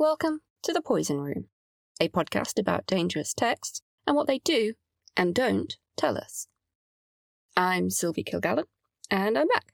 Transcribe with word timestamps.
Welcome 0.00 0.42
to 0.62 0.72
The 0.72 0.80
Poison 0.80 1.18
Room, 1.20 1.46
a 2.00 2.08
podcast 2.08 2.56
about 2.56 2.86
dangerous 2.86 3.34
texts 3.34 3.82
and 4.06 4.14
what 4.14 4.28
they 4.28 4.38
do 4.38 4.74
and 5.16 5.34
don't 5.34 5.76
tell 5.96 6.16
us. 6.16 6.46
I'm 7.56 7.90
Sylvie 7.90 8.22
Kilgallen, 8.22 8.66
and 9.10 9.36
I'm 9.36 9.48
back. 9.48 9.72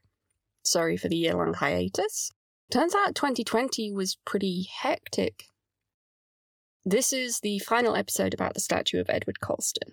Sorry 0.64 0.96
for 0.96 1.08
the 1.08 1.16
year 1.16 1.34
long 1.34 1.52
hiatus. 1.52 2.30
Turns 2.72 2.94
out 2.94 3.14
2020 3.14 3.92
was 3.92 4.16
pretty 4.24 4.66
hectic. 4.80 5.48
This 6.86 7.12
is 7.12 7.40
the 7.40 7.58
final 7.58 7.94
episode 7.94 8.32
about 8.32 8.54
the 8.54 8.60
statue 8.60 9.02
of 9.02 9.10
Edward 9.10 9.40
Colston, 9.40 9.92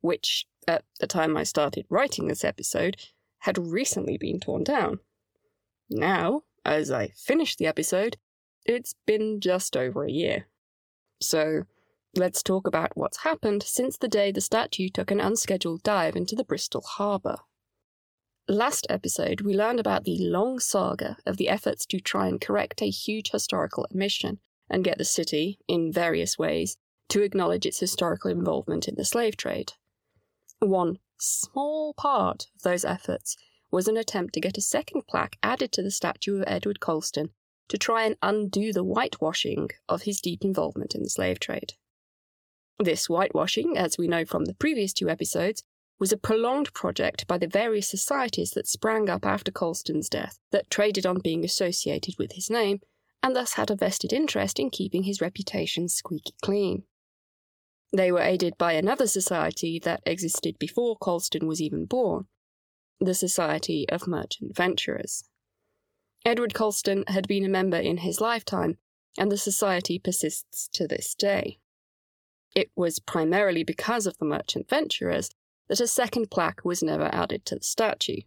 which, 0.00 0.48
at 0.66 0.82
the 0.98 1.06
time 1.06 1.36
I 1.36 1.44
started 1.44 1.86
writing 1.88 2.26
this 2.26 2.42
episode, 2.42 2.96
had 3.42 3.56
recently 3.56 4.18
been 4.18 4.40
torn 4.40 4.64
down. 4.64 4.98
Now, 5.88 6.42
as 6.64 6.90
I 6.90 7.12
finish 7.16 7.54
the 7.54 7.66
episode, 7.66 8.16
it's 8.68 8.94
been 9.06 9.40
just 9.40 9.76
over 9.76 10.04
a 10.04 10.10
year. 10.10 10.46
So, 11.20 11.64
let's 12.14 12.42
talk 12.42 12.66
about 12.66 12.92
what's 12.94 13.24
happened 13.24 13.62
since 13.62 13.96
the 13.96 14.08
day 14.08 14.30
the 14.30 14.40
statue 14.40 14.88
took 14.88 15.10
an 15.10 15.20
unscheduled 15.20 15.82
dive 15.82 16.14
into 16.14 16.36
the 16.36 16.44
Bristol 16.44 16.82
harbour. 16.82 17.38
Last 18.46 18.86
episode, 18.88 19.40
we 19.40 19.54
learned 19.54 19.80
about 19.80 20.04
the 20.04 20.18
long 20.20 20.58
saga 20.58 21.16
of 21.26 21.36
the 21.36 21.48
efforts 21.48 21.84
to 21.86 22.00
try 22.00 22.28
and 22.28 22.40
correct 22.40 22.80
a 22.80 22.90
huge 22.90 23.30
historical 23.30 23.86
omission 23.92 24.38
and 24.70 24.84
get 24.84 24.98
the 24.98 25.04
city, 25.04 25.58
in 25.66 25.92
various 25.92 26.38
ways, 26.38 26.76
to 27.08 27.22
acknowledge 27.22 27.66
its 27.66 27.80
historical 27.80 28.30
involvement 28.30 28.86
in 28.86 28.94
the 28.94 29.04
slave 29.04 29.36
trade. 29.36 29.72
One 30.60 30.98
small 31.18 31.94
part 31.94 32.46
of 32.56 32.62
those 32.62 32.84
efforts 32.84 33.36
was 33.70 33.88
an 33.88 33.96
attempt 33.96 34.34
to 34.34 34.40
get 34.40 34.58
a 34.58 34.62
second 34.62 35.06
plaque 35.06 35.36
added 35.42 35.72
to 35.72 35.82
the 35.82 35.90
statue 35.90 36.36
of 36.36 36.44
Edward 36.46 36.80
Colston 36.80 37.30
to 37.68 37.78
try 37.78 38.04
and 38.04 38.16
undo 38.22 38.72
the 38.72 38.84
whitewashing 38.84 39.70
of 39.88 40.02
his 40.02 40.20
deep 40.20 40.44
involvement 40.44 40.94
in 40.94 41.02
the 41.02 41.10
slave 41.10 41.38
trade. 41.38 41.74
This 42.78 43.06
whitewashing, 43.06 43.76
as 43.76 43.98
we 43.98 44.08
know 44.08 44.24
from 44.24 44.44
the 44.44 44.54
previous 44.54 44.92
two 44.92 45.08
episodes, 45.08 45.62
was 45.98 46.12
a 46.12 46.16
prolonged 46.16 46.72
project 46.72 47.26
by 47.26 47.38
the 47.38 47.48
various 47.48 47.88
societies 47.88 48.52
that 48.52 48.68
sprang 48.68 49.10
up 49.10 49.26
after 49.26 49.50
Colston's 49.50 50.08
death 50.08 50.38
that 50.52 50.70
traded 50.70 51.04
on 51.04 51.18
being 51.18 51.44
associated 51.44 52.14
with 52.18 52.32
his 52.32 52.48
name 52.48 52.80
and 53.22 53.34
thus 53.34 53.54
had 53.54 53.70
a 53.70 53.76
vested 53.76 54.12
interest 54.12 54.60
in 54.60 54.70
keeping 54.70 55.02
his 55.02 55.20
reputation 55.20 55.88
squeaky 55.88 56.34
clean. 56.40 56.84
They 57.92 58.12
were 58.12 58.20
aided 58.20 58.56
by 58.58 58.72
another 58.72 59.06
society 59.06 59.80
that 59.80 60.02
existed 60.06 60.58
before 60.58 60.96
Colston 60.96 61.46
was 61.46 61.60
even 61.60 61.86
born, 61.86 62.26
the 63.00 63.14
Society 63.14 63.88
of 63.88 64.06
Merchant 64.06 64.54
Venturers. 64.54 65.24
Edward 66.24 66.54
Colston 66.54 67.04
had 67.08 67.28
been 67.28 67.44
a 67.44 67.48
member 67.48 67.76
in 67.78 67.98
his 67.98 68.20
lifetime, 68.20 68.78
and 69.16 69.30
the 69.30 69.36
society 69.36 69.98
persists 69.98 70.68
to 70.68 70.86
this 70.86 71.14
day. 71.14 71.58
It 72.54 72.70
was 72.74 72.98
primarily 72.98 73.64
because 73.64 74.06
of 74.06 74.18
the 74.18 74.24
merchant 74.24 74.68
venturers 74.68 75.30
that 75.68 75.80
a 75.80 75.86
second 75.86 76.30
plaque 76.30 76.64
was 76.64 76.82
never 76.82 77.08
added 77.14 77.44
to 77.46 77.56
the 77.56 77.64
statue. 77.64 78.22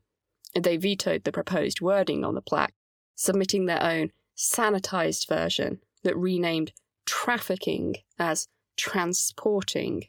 They 0.53 0.77
vetoed 0.77 1.23
the 1.23 1.31
proposed 1.31 1.81
wording 1.81 2.23
on 2.23 2.35
the 2.35 2.41
plaque, 2.41 2.73
submitting 3.15 3.65
their 3.65 3.83
own 3.83 4.11
sanitized 4.37 5.27
version 5.27 5.81
that 6.03 6.17
renamed 6.17 6.73
trafficking 7.05 7.95
as 8.17 8.47
transporting 8.77 10.05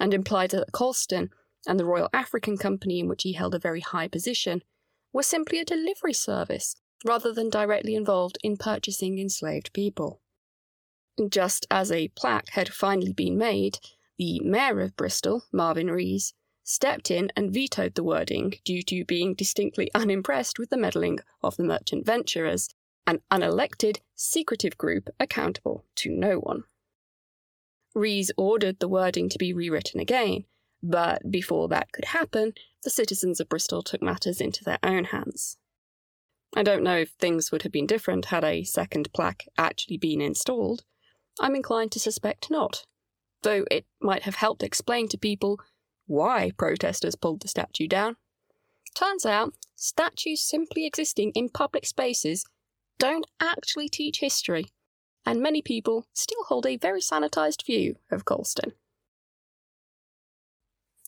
and 0.00 0.14
implied 0.14 0.50
that 0.50 0.72
Colston 0.72 1.30
and 1.66 1.78
the 1.78 1.84
Royal 1.84 2.10
African 2.12 2.56
Company, 2.56 3.00
in 3.00 3.08
which 3.08 3.22
he 3.22 3.32
held 3.32 3.54
a 3.54 3.58
very 3.58 3.80
high 3.80 4.08
position, 4.08 4.62
were 5.12 5.22
simply 5.22 5.58
a 5.58 5.64
delivery 5.64 6.12
service 6.12 6.76
rather 7.04 7.32
than 7.32 7.50
directly 7.50 7.94
involved 7.94 8.38
in 8.42 8.56
purchasing 8.56 9.18
enslaved 9.18 9.72
people. 9.72 10.20
Just 11.28 11.66
as 11.70 11.92
a 11.92 12.08
plaque 12.08 12.48
had 12.50 12.72
finally 12.72 13.12
been 13.12 13.38
made, 13.38 13.78
the 14.18 14.40
Mayor 14.40 14.80
of 14.80 14.96
Bristol, 14.96 15.44
Marvin 15.52 15.90
Rees, 15.90 16.34
stepped 16.64 17.10
in 17.10 17.30
and 17.36 17.52
vetoed 17.52 17.94
the 17.94 18.02
wording 18.02 18.54
due 18.64 18.82
to 18.82 19.04
being 19.04 19.34
distinctly 19.34 19.90
unimpressed 19.94 20.58
with 20.58 20.70
the 20.70 20.76
meddling 20.76 21.18
of 21.42 21.56
the 21.56 21.62
merchant 21.62 22.06
venturers, 22.06 22.70
an 23.06 23.20
unelected, 23.30 23.98
secretive 24.14 24.78
group 24.78 25.10
accountable 25.20 25.84
to 25.94 26.10
no 26.10 26.38
one. 26.38 26.64
Rees 27.94 28.32
ordered 28.36 28.80
the 28.80 28.88
wording 28.88 29.28
to 29.28 29.38
be 29.38 29.52
rewritten 29.52 30.00
again, 30.00 30.46
but 30.82 31.30
before 31.30 31.68
that 31.68 31.92
could 31.92 32.06
happen, 32.06 32.54
the 32.82 32.90
citizens 32.90 33.40
of 33.40 33.48
Bristol 33.48 33.82
took 33.82 34.02
matters 34.02 34.40
into 34.40 34.64
their 34.64 34.78
own 34.82 35.04
hands. 35.04 35.58
I 36.56 36.62
don't 36.62 36.84
know 36.84 36.96
if 36.98 37.10
things 37.10 37.50
would 37.50 37.62
have 37.62 37.72
been 37.72 37.86
different 37.86 38.26
had 38.26 38.44
a 38.44 38.62
second 38.62 39.12
plaque 39.12 39.46
actually 39.58 39.96
been 39.96 40.20
installed. 40.20 40.84
I'm 41.40 41.56
inclined 41.56 41.90
to 41.92 41.98
suspect 41.98 42.50
not, 42.50 42.84
though 43.42 43.64
it 43.70 43.86
might 44.00 44.22
have 44.22 44.36
helped 44.36 44.62
explain 44.62 45.08
to 45.08 45.18
people 45.18 45.58
why 46.06 46.52
protesters 46.56 47.16
pulled 47.16 47.42
the 47.42 47.48
statue 47.48 47.88
down. 47.88 48.16
Turns 48.94 49.26
out, 49.26 49.54
statues 49.74 50.42
simply 50.42 50.86
existing 50.86 51.32
in 51.34 51.48
public 51.48 51.86
spaces 51.86 52.44
don't 52.98 53.26
actually 53.40 53.88
teach 53.88 54.20
history, 54.20 54.66
and 55.26 55.40
many 55.40 55.60
people 55.60 56.06
still 56.12 56.44
hold 56.44 56.66
a 56.66 56.76
very 56.76 57.00
sanitised 57.00 57.66
view 57.66 57.96
of 58.12 58.24
Colston. 58.24 58.74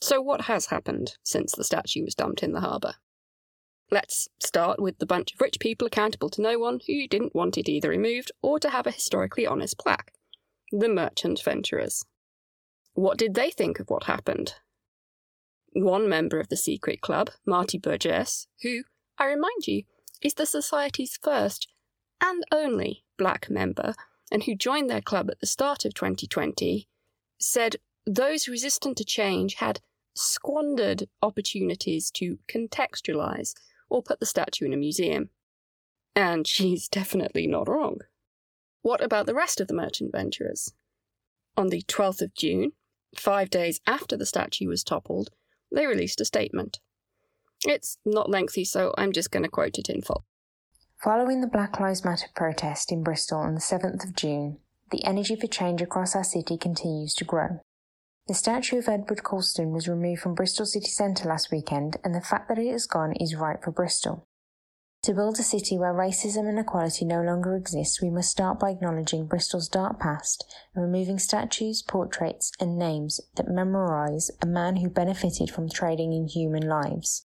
So, 0.01 0.21
what 0.21 0.43
has 0.43 0.67
happened 0.67 1.17
since 1.23 1.53
the 1.53 1.65
statue 1.65 2.05
was 2.05 2.17
dumped 2.17 2.43
in 2.43 2.53
the 2.53 2.61
harbour? 2.61 2.95
Let's 3.89 4.29
start 4.41 4.81
with 4.81 4.99
the 4.99 5.07
bunch 5.07 5.33
of 5.33 5.41
rich 5.41 5.61
people 5.61 5.87
accountable 5.87 6.29
to 6.31 6.43
no 6.43 6.59
one 6.59 6.81
who 6.87 7.07
didn't 7.07 7.37
want 7.37 7.57
it 7.57 7.69
either 7.69 7.89
removed 7.89 8.33
or 8.43 8.59
to 8.59 8.71
have 8.71 8.87
a 8.87 8.91
historically 8.91 9.47
honest 9.47 9.79
plaque 9.79 10.13
the 10.73 10.89
merchant 10.89 11.41
venturers. 11.41 12.05
What 12.95 13.19
did 13.19 13.35
they 13.35 13.51
think 13.51 13.79
of 13.79 13.89
what 13.89 14.05
happened? 14.05 14.55
One 15.73 16.09
member 16.09 16.41
of 16.41 16.49
the 16.49 16.57
secret 16.57 17.01
club, 17.01 17.31
Marti 17.47 17.79
Burgess, 17.79 18.49
who, 18.63 18.83
I 19.19 19.27
remind 19.27 19.69
you, 19.69 19.85
is 20.21 20.35
the 20.35 20.47
Society's 20.47 21.19
first 21.23 21.69
and 22.21 22.43
only 22.51 23.05
black 23.17 23.49
member, 23.49 23.95
and 24.33 24.43
who 24.43 24.57
joined 24.57 24.91
their 24.91 25.01
club 25.01 25.31
at 25.31 25.39
the 25.39 25.47
start 25.47 25.85
of 25.85 25.95
2020, 25.95 26.89
said 27.39 27.77
those 28.05 28.49
resistant 28.49 28.97
to 28.97 29.05
change 29.05 29.55
had 29.55 29.81
squandered 30.15 31.09
opportunities 31.23 32.11
to 32.11 32.39
contextualize 32.49 33.55
or 33.89 34.03
put 34.03 34.21
the 34.21 34.27
statue 34.27 34.67
in 34.67 34.73
a 34.73 34.77
museum. 34.77 35.31
And 36.15 36.47
she's 36.47 36.89
definitely 36.91 37.47
not 37.47 37.69
wrong. 37.69 37.99
What 38.83 39.03
about 39.03 39.27
the 39.27 39.35
rest 39.35 39.61
of 39.61 39.69
the 39.69 39.75
merchant 39.75 40.13
venturers? 40.13 40.73
On 41.57 41.69
the 41.69 41.83
12th 41.83 42.23
of 42.23 42.35
June, 42.35 42.73
five 43.17 43.51
days 43.51 43.81
after 43.87 44.17
the 44.17 44.27
statue 44.27 44.69
was 44.69 44.85
toppled, 44.85 45.31
they 45.73 45.87
released 45.87 46.21
a 46.21 46.25
statement. 46.25 46.81
It's 47.65 47.99
not 48.05 48.31
lengthy, 48.31 48.65
so 48.65 48.95
I'm 48.97 49.13
just 49.13 49.31
going 49.31 49.43
to 49.43 49.49
quote 49.49 49.79
it 49.79 49.89
in 49.89 50.03
full. 50.03 50.25
Following 51.03 51.41
the 51.41 51.47
Black 51.47 51.81
Lives 51.81 52.05
Matter 52.05 52.29
protest 52.35 52.93
in 52.93 53.03
Bristol 53.03 53.39
on 53.39 53.55
the 53.55 53.61
7th 53.61 54.05
of 54.05 54.15
June, 54.15 54.59
the 54.91 55.05
energy 55.05 55.37
for 55.37 55.47
change 55.47 55.83
across 55.83 56.15
our 56.15 56.25
city 56.25 56.57
continues 56.57 57.13
to 57.15 57.25
grow. 57.25 57.61
The 58.29 58.35
statue 58.35 58.79
of 58.79 58.89
Edward 58.89 59.23
Colston 59.23 59.71
was 59.71 59.87
removed 59.87 60.21
from 60.21 60.35
Bristol 60.35 60.67
city 60.67 60.89
centre 60.89 61.29
last 61.29 61.53
weekend, 61.53 61.99
and 62.03 62.13
the 62.13 62.21
fact 62.21 62.49
that 62.49 62.59
it 62.59 62.73
has 62.73 62.85
gone 62.85 63.13
is 63.21 63.37
right 63.37 63.63
for 63.63 63.71
Bristol. 63.71 64.27
To 65.03 65.15
build 65.15 65.39
a 65.39 65.45
city 65.45 65.79
where 65.79 65.95
racism 65.95 66.49
and 66.49 66.59
equality 66.59 67.05
no 67.05 67.23
longer 67.23 67.55
exist, 67.55 68.03
we 68.03 68.11
must 68.11 68.33
start 68.33 68.59
by 68.59 68.71
acknowledging 68.71 69.27
Bristol's 69.27 69.69
dark 69.69 70.01
past 70.01 70.45
and 70.75 70.83
removing 70.83 71.21
statues, 71.21 71.83
portraits, 71.83 72.51
and 72.59 72.77
names 72.77 73.21
that 73.37 73.47
memorialise 73.47 74.31
a 74.43 74.47
man 74.47 74.79
who 74.79 74.91
benefited 74.91 75.49
from 75.49 75.69
trading 75.69 76.13
in 76.13 76.27
human 76.27 76.69
lives. 76.69 77.27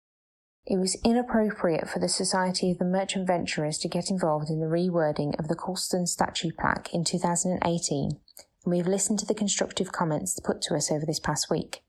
It 0.65 0.79
was 0.79 0.97
inappropriate 1.03 1.89
for 1.89 1.99
the 1.99 2.09
Society 2.09 2.71
of 2.71 2.79
the 2.79 2.85
Merchant 2.85 3.27
Venturers 3.27 3.79
to 3.79 3.89
get 3.89 4.11
involved 4.11 4.49
in 4.49 4.61
the 4.61 4.67
rewording 4.67 5.37
of 5.41 5.49
the 5.49 5.57
Colston 5.57 6.07
statue 6.07 6.53
plaque 6.57 6.95
in 6.95 7.03
2018 7.03 8.21
and 8.65 8.73
we've 8.73 8.87
listened 8.87 9.19
to 9.19 9.27
the 9.27 9.35
constructive 9.35 9.93
comments 9.93 10.39
put 10.41 10.63
to 10.63 10.75
us 10.75 10.91
over 10.91 11.05
this 11.07 11.21
past 11.21 11.51
week. 11.51 11.83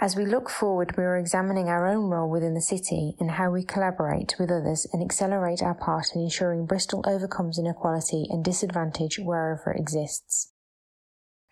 As 0.00 0.16
we 0.16 0.26
look 0.26 0.50
forward, 0.50 0.96
we 0.96 1.04
are 1.04 1.16
examining 1.16 1.68
our 1.68 1.86
own 1.86 2.10
role 2.10 2.28
within 2.28 2.54
the 2.54 2.60
city 2.60 3.14
and 3.20 3.32
how 3.32 3.50
we 3.50 3.64
collaborate 3.64 4.34
with 4.38 4.50
others 4.50 4.86
and 4.92 5.02
accelerate 5.02 5.62
our 5.62 5.74
part 5.74 6.08
in 6.14 6.20
ensuring 6.20 6.66
Bristol 6.66 7.04
overcomes 7.06 7.58
inequality 7.58 8.26
and 8.28 8.44
disadvantage 8.44 9.20
wherever 9.20 9.70
it 9.70 9.80
exists. 9.80 10.52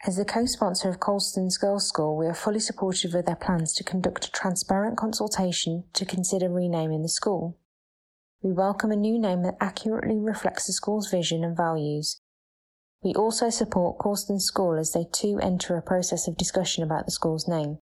As 0.04 0.16
the 0.16 0.24
co-sponsor 0.24 0.88
of 0.88 0.98
Colston's 0.98 1.56
Girls' 1.56 1.86
School, 1.86 2.16
we 2.16 2.26
are 2.26 2.34
fully 2.34 2.58
supportive 2.58 3.14
of 3.14 3.24
their 3.24 3.36
plans 3.36 3.72
to 3.74 3.84
conduct 3.84 4.26
a 4.26 4.32
transparent 4.32 4.98
consultation 4.98 5.84
to 5.92 6.04
consider 6.04 6.50
renaming 6.50 7.02
the 7.02 7.08
school. 7.08 7.56
We 8.42 8.50
welcome 8.50 8.90
a 8.90 8.96
new 8.96 9.20
name 9.20 9.42
that 9.44 9.56
accurately 9.60 10.18
reflects 10.18 10.66
the 10.66 10.72
school's 10.72 11.08
vision 11.08 11.44
and 11.44 11.56
values 11.56 12.20
we 13.02 13.12
also 13.14 13.50
support 13.50 13.98
Colston 13.98 14.38
School 14.38 14.78
as 14.78 14.92
they 14.92 15.04
too 15.12 15.38
enter 15.42 15.76
a 15.76 15.82
process 15.82 16.28
of 16.28 16.36
discussion 16.36 16.84
about 16.84 17.04
the 17.04 17.10
school's 17.10 17.48
name. 17.48 17.78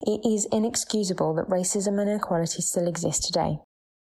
It 0.00 0.20
is 0.24 0.46
inexcusable 0.52 1.34
that 1.34 1.48
racism 1.48 2.00
and 2.00 2.08
inequality 2.08 2.62
still 2.62 2.86
exist 2.86 3.24
today. 3.24 3.58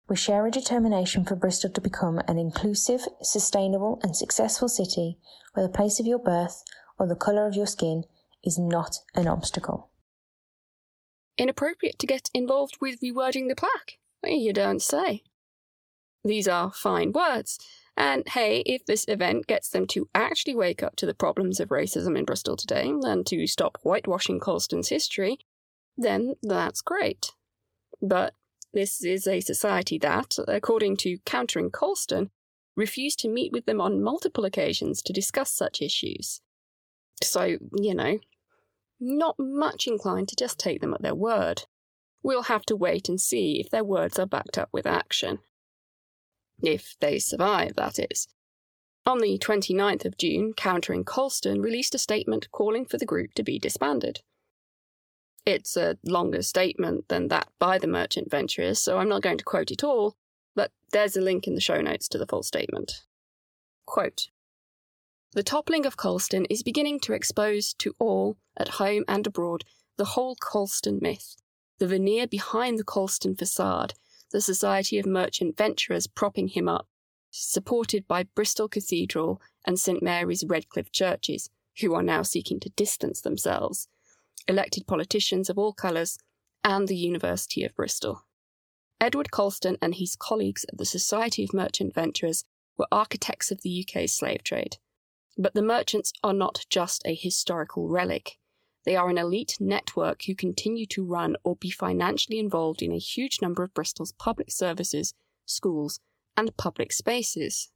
We 0.09 0.15
share 0.15 0.45
a 0.45 0.51
determination 0.51 1.23
for 1.23 1.35
Bristol 1.35 1.69
to 1.71 1.81
become 1.81 2.19
an 2.27 2.37
inclusive, 2.37 3.01
sustainable, 3.21 3.99
and 4.03 4.15
successful 4.15 4.67
city 4.67 5.17
where 5.53 5.65
the 5.65 5.71
place 5.71 5.99
of 5.99 6.05
your 6.05 6.19
birth 6.19 6.63
or 6.99 7.07
the 7.07 7.15
colour 7.15 7.47
of 7.47 7.55
your 7.55 7.67
skin 7.67 8.03
is 8.43 8.59
not 8.59 8.97
an 9.15 9.27
obstacle. 9.27 9.89
Inappropriate 11.37 11.97
to 11.99 12.07
get 12.07 12.29
involved 12.33 12.77
with 12.81 12.99
rewording 13.01 13.47
the 13.47 13.55
plaque? 13.55 13.99
You 14.23 14.53
don't 14.53 14.81
say. 14.81 15.23
These 16.23 16.47
are 16.47 16.71
fine 16.71 17.11
words, 17.11 17.57
and 17.97 18.27
hey, 18.29 18.59
if 18.65 18.85
this 18.85 19.05
event 19.07 19.47
gets 19.47 19.69
them 19.69 19.87
to 19.87 20.07
actually 20.13 20.55
wake 20.55 20.83
up 20.83 20.95
to 20.97 21.05
the 21.05 21.13
problems 21.13 21.59
of 21.59 21.69
racism 21.69 22.17
in 22.17 22.25
Bristol 22.25 22.55
today 22.55 22.89
and 22.89 23.25
to 23.27 23.47
stop 23.47 23.77
whitewashing 23.83 24.39
Colston's 24.39 24.89
history, 24.89 25.37
then 25.97 26.35
that's 26.41 26.81
great. 26.81 27.31
But 28.01 28.33
this 28.73 29.03
is 29.03 29.27
a 29.27 29.41
society 29.41 29.97
that, 29.99 30.37
according 30.47 30.97
to 30.97 31.17
Countering 31.25 31.69
Colston, 31.71 32.31
refused 32.75 33.19
to 33.19 33.27
meet 33.27 33.51
with 33.51 33.65
them 33.65 33.81
on 33.81 34.01
multiple 34.01 34.45
occasions 34.45 35.01
to 35.01 35.13
discuss 35.13 35.51
such 35.51 35.81
issues. 35.81 36.41
So, 37.21 37.57
you 37.73 37.93
know, 37.93 38.19
not 38.99 39.35
much 39.37 39.87
inclined 39.87 40.29
to 40.29 40.35
just 40.35 40.57
take 40.57 40.79
them 40.79 40.93
at 40.93 41.01
their 41.01 41.15
word. 41.15 41.63
We'll 42.23 42.43
have 42.43 42.63
to 42.67 42.75
wait 42.75 43.09
and 43.09 43.19
see 43.19 43.59
if 43.59 43.69
their 43.69 43.83
words 43.83 44.17
are 44.17 44.25
backed 44.25 44.57
up 44.57 44.69
with 44.71 44.87
action. 44.87 45.39
If 46.61 46.95
they 46.99 47.19
survive, 47.19 47.75
that 47.75 47.99
is. 47.99 48.27
On 49.05 49.19
the 49.19 49.37
29th 49.39 50.05
of 50.05 50.17
June, 50.17 50.53
Countering 50.53 51.03
Colston 51.03 51.61
released 51.61 51.95
a 51.95 51.99
statement 51.99 52.51
calling 52.51 52.85
for 52.85 52.97
the 52.97 53.05
group 53.05 53.33
to 53.33 53.43
be 53.43 53.57
disbanded. 53.57 54.21
It's 55.45 55.75
a 55.75 55.97
longer 56.03 56.43
statement 56.43 57.07
than 57.07 57.27
that 57.29 57.47
by 57.57 57.79
the 57.79 57.87
merchant 57.87 58.29
venturers, 58.29 58.79
so 58.79 58.99
I'm 58.99 59.09
not 59.09 59.23
going 59.23 59.39
to 59.39 59.43
quote 59.43 59.71
it 59.71 59.83
all, 59.83 60.15
but 60.55 60.71
there's 60.91 61.17
a 61.17 61.21
link 61.21 61.47
in 61.47 61.55
the 61.55 61.61
show 61.61 61.81
notes 61.81 62.07
to 62.09 62.19
the 62.19 62.27
full 62.27 62.43
statement. 62.43 63.01
Quote 63.87 64.27
The 65.33 65.41
toppling 65.41 65.87
of 65.87 65.97
Colston 65.97 66.45
is 66.45 66.61
beginning 66.61 66.99
to 67.01 67.13
expose 67.13 67.73
to 67.79 67.95
all, 67.97 68.37
at 68.55 68.69
home 68.69 69.03
and 69.07 69.25
abroad, 69.25 69.63
the 69.97 70.05
whole 70.05 70.35
Colston 70.35 70.99
myth, 71.01 71.37
the 71.79 71.87
veneer 71.87 72.27
behind 72.27 72.77
the 72.77 72.83
Colston 72.83 73.35
facade, 73.35 73.95
the 74.31 74.41
Society 74.41 74.97
of 74.97 75.05
Merchant 75.05 75.57
Venturers 75.57 76.07
propping 76.07 76.49
him 76.49 76.67
up, 76.67 76.87
supported 77.29 78.07
by 78.07 78.23
Bristol 78.23 78.67
Cathedral 78.67 79.41
and 79.65 79.79
St 79.79 80.01
Mary's 80.01 80.43
Redcliffe 80.45 80.91
churches, 80.91 81.49
who 81.79 81.93
are 81.93 82.03
now 82.03 82.21
seeking 82.23 82.59
to 82.61 82.69
distance 82.69 83.21
themselves, 83.21 83.87
elected 84.47 84.87
politicians 84.87 85.49
of 85.49 85.57
all 85.57 85.73
colours, 85.73 86.17
and 86.63 86.87
the 86.87 86.97
University 86.97 87.63
of 87.63 87.75
Bristol. 87.75 88.25
Edward 88.99 89.31
Colston 89.31 89.77
and 89.81 89.95
his 89.95 90.15
colleagues 90.15 90.65
at 90.71 90.77
the 90.77 90.85
Society 90.85 91.43
of 91.43 91.53
Merchant 91.53 91.93
Venturers 91.93 92.43
were 92.77 92.87
architects 92.91 93.51
of 93.51 93.61
the 93.61 93.83
UK's 93.83 94.13
slave 94.13 94.43
trade. 94.43 94.77
But 95.37 95.53
the 95.53 95.63
merchants 95.63 96.13
are 96.23 96.33
not 96.33 96.65
just 96.69 97.01
a 97.05 97.15
historical 97.15 97.87
relic. 97.87 98.37
They 98.83 98.95
are 98.95 99.09
an 99.09 99.17
elite 99.17 99.57
network 99.59 100.23
who 100.23 100.35
continue 100.35 100.85
to 100.87 101.05
run 101.05 101.35
or 101.43 101.55
be 101.55 101.69
financially 101.69 102.39
involved 102.39 102.81
in 102.81 102.91
a 102.91 102.97
huge 102.97 103.41
number 103.41 103.63
of 103.63 103.73
Bristol's 103.73 104.13
public 104.13 104.51
services, 104.51 105.13
schools, 105.45 105.99
and 106.35 106.55
public 106.57 106.91
spaces. 106.91 107.69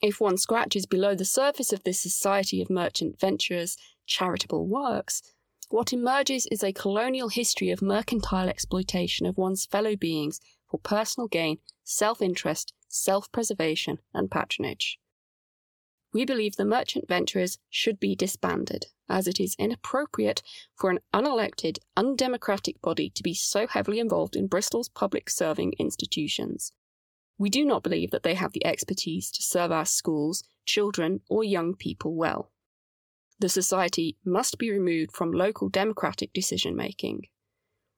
If 0.00 0.20
one 0.20 0.38
scratches 0.38 0.86
below 0.86 1.14
the 1.14 1.24
surface 1.24 1.72
of 1.72 1.84
this 1.84 2.00
Society 2.00 2.62
of 2.62 2.70
Merchant 2.70 3.18
Venturers' 3.20 3.76
charitable 4.06 4.66
works, 4.66 5.22
what 5.68 5.92
emerges 5.92 6.46
is 6.46 6.64
a 6.64 6.72
colonial 6.72 7.28
history 7.28 7.70
of 7.70 7.82
mercantile 7.82 8.48
exploitation 8.48 9.26
of 9.26 9.36
one's 9.36 9.66
fellow 9.66 9.96
beings 9.96 10.40
for 10.68 10.78
personal 10.78 11.28
gain, 11.28 11.58
self 11.84 12.22
interest, 12.22 12.72
self 12.88 13.30
preservation, 13.30 13.98
and 14.14 14.30
patronage. 14.30 14.98
We 16.12 16.24
believe 16.24 16.56
the 16.56 16.64
merchant 16.64 17.08
venturers 17.08 17.58
should 17.68 18.00
be 18.00 18.16
disbanded, 18.16 18.86
as 19.08 19.26
it 19.26 19.38
is 19.38 19.56
inappropriate 19.58 20.42
for 20.74 20.90
an 20.90 21.00
unelected, 21.14 21.78
undemocratic 21.96 22.80
body 22.82 23.10
to 23.10 23.22
be 23.22 23.34
so 23.34 23.66
heavily 23.66 24.00
involved 24.00 24.36
in 24.36 24.48
Bristol's 24.48 24.88
public 24.88 25.30
serving 25.30 25.74
institutions. 25.78 26.72
We 27.38 27.48
do 27.48 27.64
not 27.64 27.82
believe 27.82 28.10
that 28.10 28.22
they 28.22 28.34
have 28.34 28.52
the 28.52 28.66
expertise 28.66 29.30
to 29.30 29.42
serve 29.42 29.72
our 29.72 29.86
schools, 29.86 30.42
children, 30.64 31.20
or 31.28 31.44
young 31.44 31.74
people 31.74 32.14
well 32.14 32.50
the 33.40 33.48
society 33.48 34.16
must 34.22 34.58
be 34.58 34.70
removed 34.70 35.12
from 35.12 35.32
local 35.32 35.70
democratic 35.70 36.32
decision 36.32 36.76
making. 36.76 37.22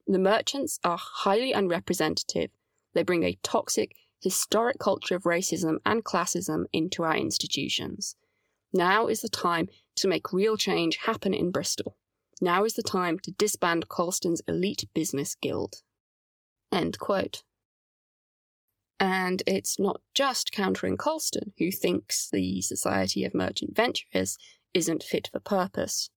The 0.07 0.19
merchants 0.19 0.79
are 0.85 0.99
highly 0.99 1.53
unrepresentative. 1.53 2.51
They 2.95 3.03
bring 3.03 3.25
a 3.25 3.39
toxic, 3.43 3.97
historic 4.23 4.79
culture 4.79 5.17
of 5.17 5.25
racism 5.25 5.79
and 5.85 6.05
classism 6.05 6.65
into 6.73 7.03
our 7.03 7.17
institutions. 7.17 8.17
Now 8.73 9.09
is 9.09 9.21
the 9.21 9.29
time 9.29 9.69
to 9.97 10.09
make 10.09 10.33
real 10.33 10.57
change 10.57 10.97
happen 10.99 11.35
in 11.35 11.51
Bristol. 11.51 11.97
Now 12.41 12.65
is 12.65 12.75
the 12.75 12.83
time 12.83 13.19
to 13.21 13.33
disband 13.33 13.89
Colston's 13.89 14.43
elite 14.49 14.89
business 14.95 15.35
guild. 15.35 15.83
End 16.71 16.99
quote. 16.99 17.43
And 18.99 19.43
it's 19.47 19.79
not 19.79 20.01
just 20.15 20.53
countering 20.53 20.97
Colston 20.97 21.53
who 21.59 21.71
thinks 21.71 22.31
the 22.31 22.63
Society 22.63 23.25
of 23.25 23.35
Merchant 23.35 23.75
Venturers 23.75 24.39
isn't 24.73 25.03
fit 25.03 25.29
for 25.33 25.41
purpose. 25.41 26.09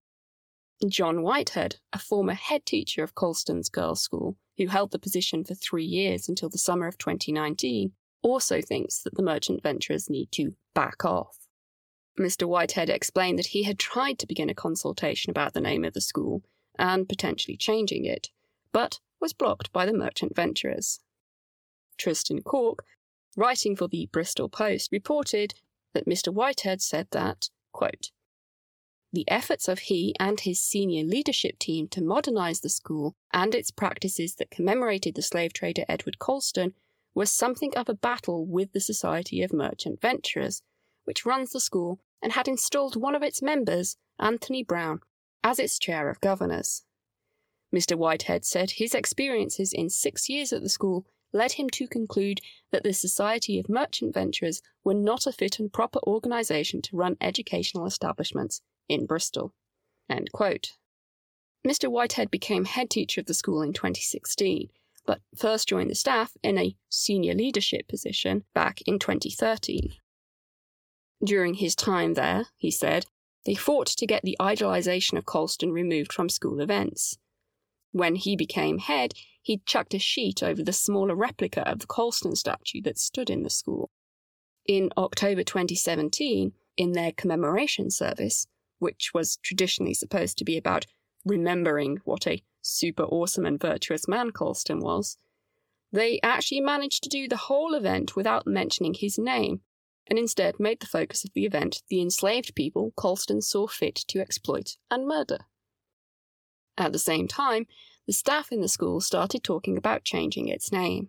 John 0.88 1.22
Whitehead, 1.22 1.76
a 1.92 1.98
former 1.98 2.34
head 2.34 2.64
teacher 2.64 3.02
of 3.02 3.14
Colston's 3.14 3.68
girls' 3.68 4.02
school, 4.02 4.36
who 4.58 4.66
held 4.66 4.90
the 4.90 4.98
position 4.98 5.44
for 5.44 5.54
three 5.54 5.84
years 5.84 6.28
until 6.28 6.48
the 6.48 6.58
summer 6.58 6.86
of 6.86 6.98
2019, 6.98 7.92
also 8.22 8.60
thinks 8.60 9.02
that 9.02 9.14
the 9.14 9.22
merchant 9.22 9.62
venturers 9.62 10.10
need 10.10 10.32
to 10.32 10.54
back 10.74 11.04
off. 11.04 11.46
Mr. 12.18 12.48
Whitehead 12.48 12.88
explained 12.88 13.38
that 13.38 13.48
he 13.48 13.64
had 13.64 13.78
tried 13.78 14.18
to 14.18 14.26
begin 14.26 14.48
a 14.48 14.54
consultation 14.54 15.30
about 15.30 15.52
the 15.52 15.60
name 15.60 15.84
of 15.84 15.92
the 15.92 16.00
school 16.00 16.42
and 16.78 17.08
potentially 17.08 17.56
changing 17.56 18.04
it, 18.04 18.30
but 18.72 19.00
was 19.20 19.32
blocked 19.32 19.72
by 19.72 19.84
the 19.86 19.92
merchant 19.92 20.34
venturers. 20.34 21.00
Tristan 21.98 22.42
Cork, 22.42 22.84
writing 23.36 23.76
for 23.76 23.88
the 23.88 24.08
Bristol 24.12 24.48
Post, 24.48 24.90
reported 24.92 25.54
that 25.92 26.06
Mr. 26.06 26.32
Whitehead 26.32 26.82
said 26.82 27.08
that, 27.10 27.48
quote, 27.72 28.10
the 29.12 29.28
efforts 29.30 29.68
of 29.68 29.78
he 29.78 30.14
and 30.18 30.40
his 30.40 30.60
senior 30.60 31.04
leadership 31.04 31.58
team 31.58 31.88
to 31.88 32.02
modernize 32.02 32.60
the 32.60 32.68
school 32.68 33.14
and 33.32 33.54
its 33.54 33.70
practices 33.70 34.34
that 34.34 34.50
commemorated 34.50 35.14
the 35.14 35.22
slave 35.22 35.52
trader 35.52 35.84
Edward 35.88 36.18
Colston 36.18 36.74
was 37.14 37.30
something 37.30 37.74
of 37.76 37.88
a 37.88 37.94
battle 37.94 38.44
with 38.44 38.72
the 38.72 38.80
Society 38.80 39.42
of 39.42 39.52
Merchant 39.52 40.00
Venturers, 40.02 40.60
which 41.04 41.24
runs 41.24 41.52
the 41.52 41.60
school 41.60 41.98
and 42.20 42.32
had 42.32 42.46
installed 42.46 42.94
one 42.94 43.14
of 43.14 43.22
its 43.22 43.40
members, 43.40 43.96
Anthony 44.18 44.62
Brown, 44.62 45.00
as 45.42 45.58
its 45.58 45.78
chair 45.78 46.10
of 46.10 46.20
governors. 46.20 46.84
Mr. 47.74 47.96
Whitehead 47.96 48.44
said 48.44 48.72
his 48.72 48.94
experiences 48.94 49.72
in 49.72 49.88
six 49.88 50.28
years 50.28 50.52
at 50.52 50.62
the 50.62 50.68
school 50.68 51.06
led 51.32 51.52
him 51.52 51.70
to 51.70 51.88
conclude 51.88 52.40
that 52.70 52.82
the 52.82 52.92
Society 52.92 53.58
of 53.58 53.68
Merchant 53.68 54.12
Venturers 54.12 54.60
were 54.84 54.94
not 54.94 55.26
a 55.26 55.32
fit 55.32 55.58
and 55.58 55.72
proper 55.72 56.00
organisation 56.06 56.82
to 56.82 56.96
run 56.96 57.16
educational 57.20 57.86
establishments 57.86 58.60
in 58.88 59.06
Bristol. 59.06 59.52
Mr. 61.66 61.90
Whitehead 61.90 62.30
became 62.30 62.64
head 62.64 62.90
teacher 62.90 63.20
of 63.20 63.26
the 63.26 63.34
school 63.34 63.60
in 63.62 63.72
2016, 63.72 64.68
but 65.04 65.20
first 65.36 65.68
joined 65.68 65.90
the 65.90 65.94
staff 65.94 66.32
in 66.42 66.58
a 66.58 66.76
senior 66.88 67.34
leadership 67.34 67.88
position 67.88 68.44
back 68.54 68.80
in 68.86 68.98
2013. 68.98 69.94
During 71.24 71.54
his 71.54 71.74
time 71.74 72.14
there, 72.14 72.46
he 72.56 72.70
said, 72.70 73.06
they 73.46 73.54
fought 73.54 73.86
to 73.86 74.06
get 74.06 74.22
the 74.22 74.36
idolisation 74.40 75.16
of 75.16 75.24
Colston 75.24 75.72
removed 75.72 76.12
from 76.12 76.28
school 76.28 76.60
events. 76.60 77.16
When 77.92 78.16
he 78.16 78.36
became 78.36 78.78
head, 78.78 79.14
he 79.40 79.62
chucked 79.64 79.94
a 79.94 79.98
sheet 79.98 80.42
over 80.42 80.62
the 80.62 80.72
smaller 80.72 81.14
replica 81.14 81.66
of 81.68 81.78
the 81.78 81.86
Colston 81.86 82.34
statue 82.34 82.82
that 82.82 82.98
stood 82.98 83.30
in 83.30 83.44
the 83.44 83.50
school. 83.50 83.90
In 84.66 84.90
October 84.96 85.44
2017, 85.44 86.52
in 86.76 86.92
their 86.92 87.12
commemoration 87.12 87.90
service, 87.90 88.48
which 88.78 89.12
was 89.14 89.38
traditionally 89.42 89.94
supposed 89.94 90.38
to 90.38 90.44
be 90.44 90.56
about 90.56 90.86
remembering 91.24 91.98
what 92.04 92.26
a 92.26 92.42
super 92.62 93.04
awesome 93.04 93.46
and 93.46 93.60
virtuous 93.60 94.06
man 94.08 94.30
Colston 94.30 94.80
was, 94.80 95.18
they 95.92 96.20
actually 96.22 96.60
managed 96.60 97.02
to 97.04 97.08
do 97.08 97.28
the 97.28 97.36
whole 97.36 97.74
event 97.74 98.16
without 98.16 98.46
mentioning 98.46 98.94
his 98.94 99.18
name, 99.18 99.60
and 100.08 100.18
instead 100.18 100.60
made 100.60 100.80
the 100.80 100.86
focus 100.86 101.24
of 101.24 101.32
the 101.34 101.44
event 101.44 101.82
the 101.88 102.00
enslaved 102.00 102.54
people 102.54 102.92
Colston 102.96 103.40
saw 103.40 103.66
fit 103.66 103.96
to 104.08 104.20
exploit 104.20 104.76
and 104.90 105.06
murder. 105.06 105.38
At 106.78 106.92
the 106.92 106.98
same 106.98 107.26
time, 107.26 107.66
the 108.06 108.12
staff 108.12 108.52
in 108.52 108.60
the 108.60 108.68
school 108.68 109.00
started 109.00 109.42
talking 109.42 109.76
about 109.76 110.04
changing 110.04 110.48
its 110.48 110.70
name. 110.70 111.08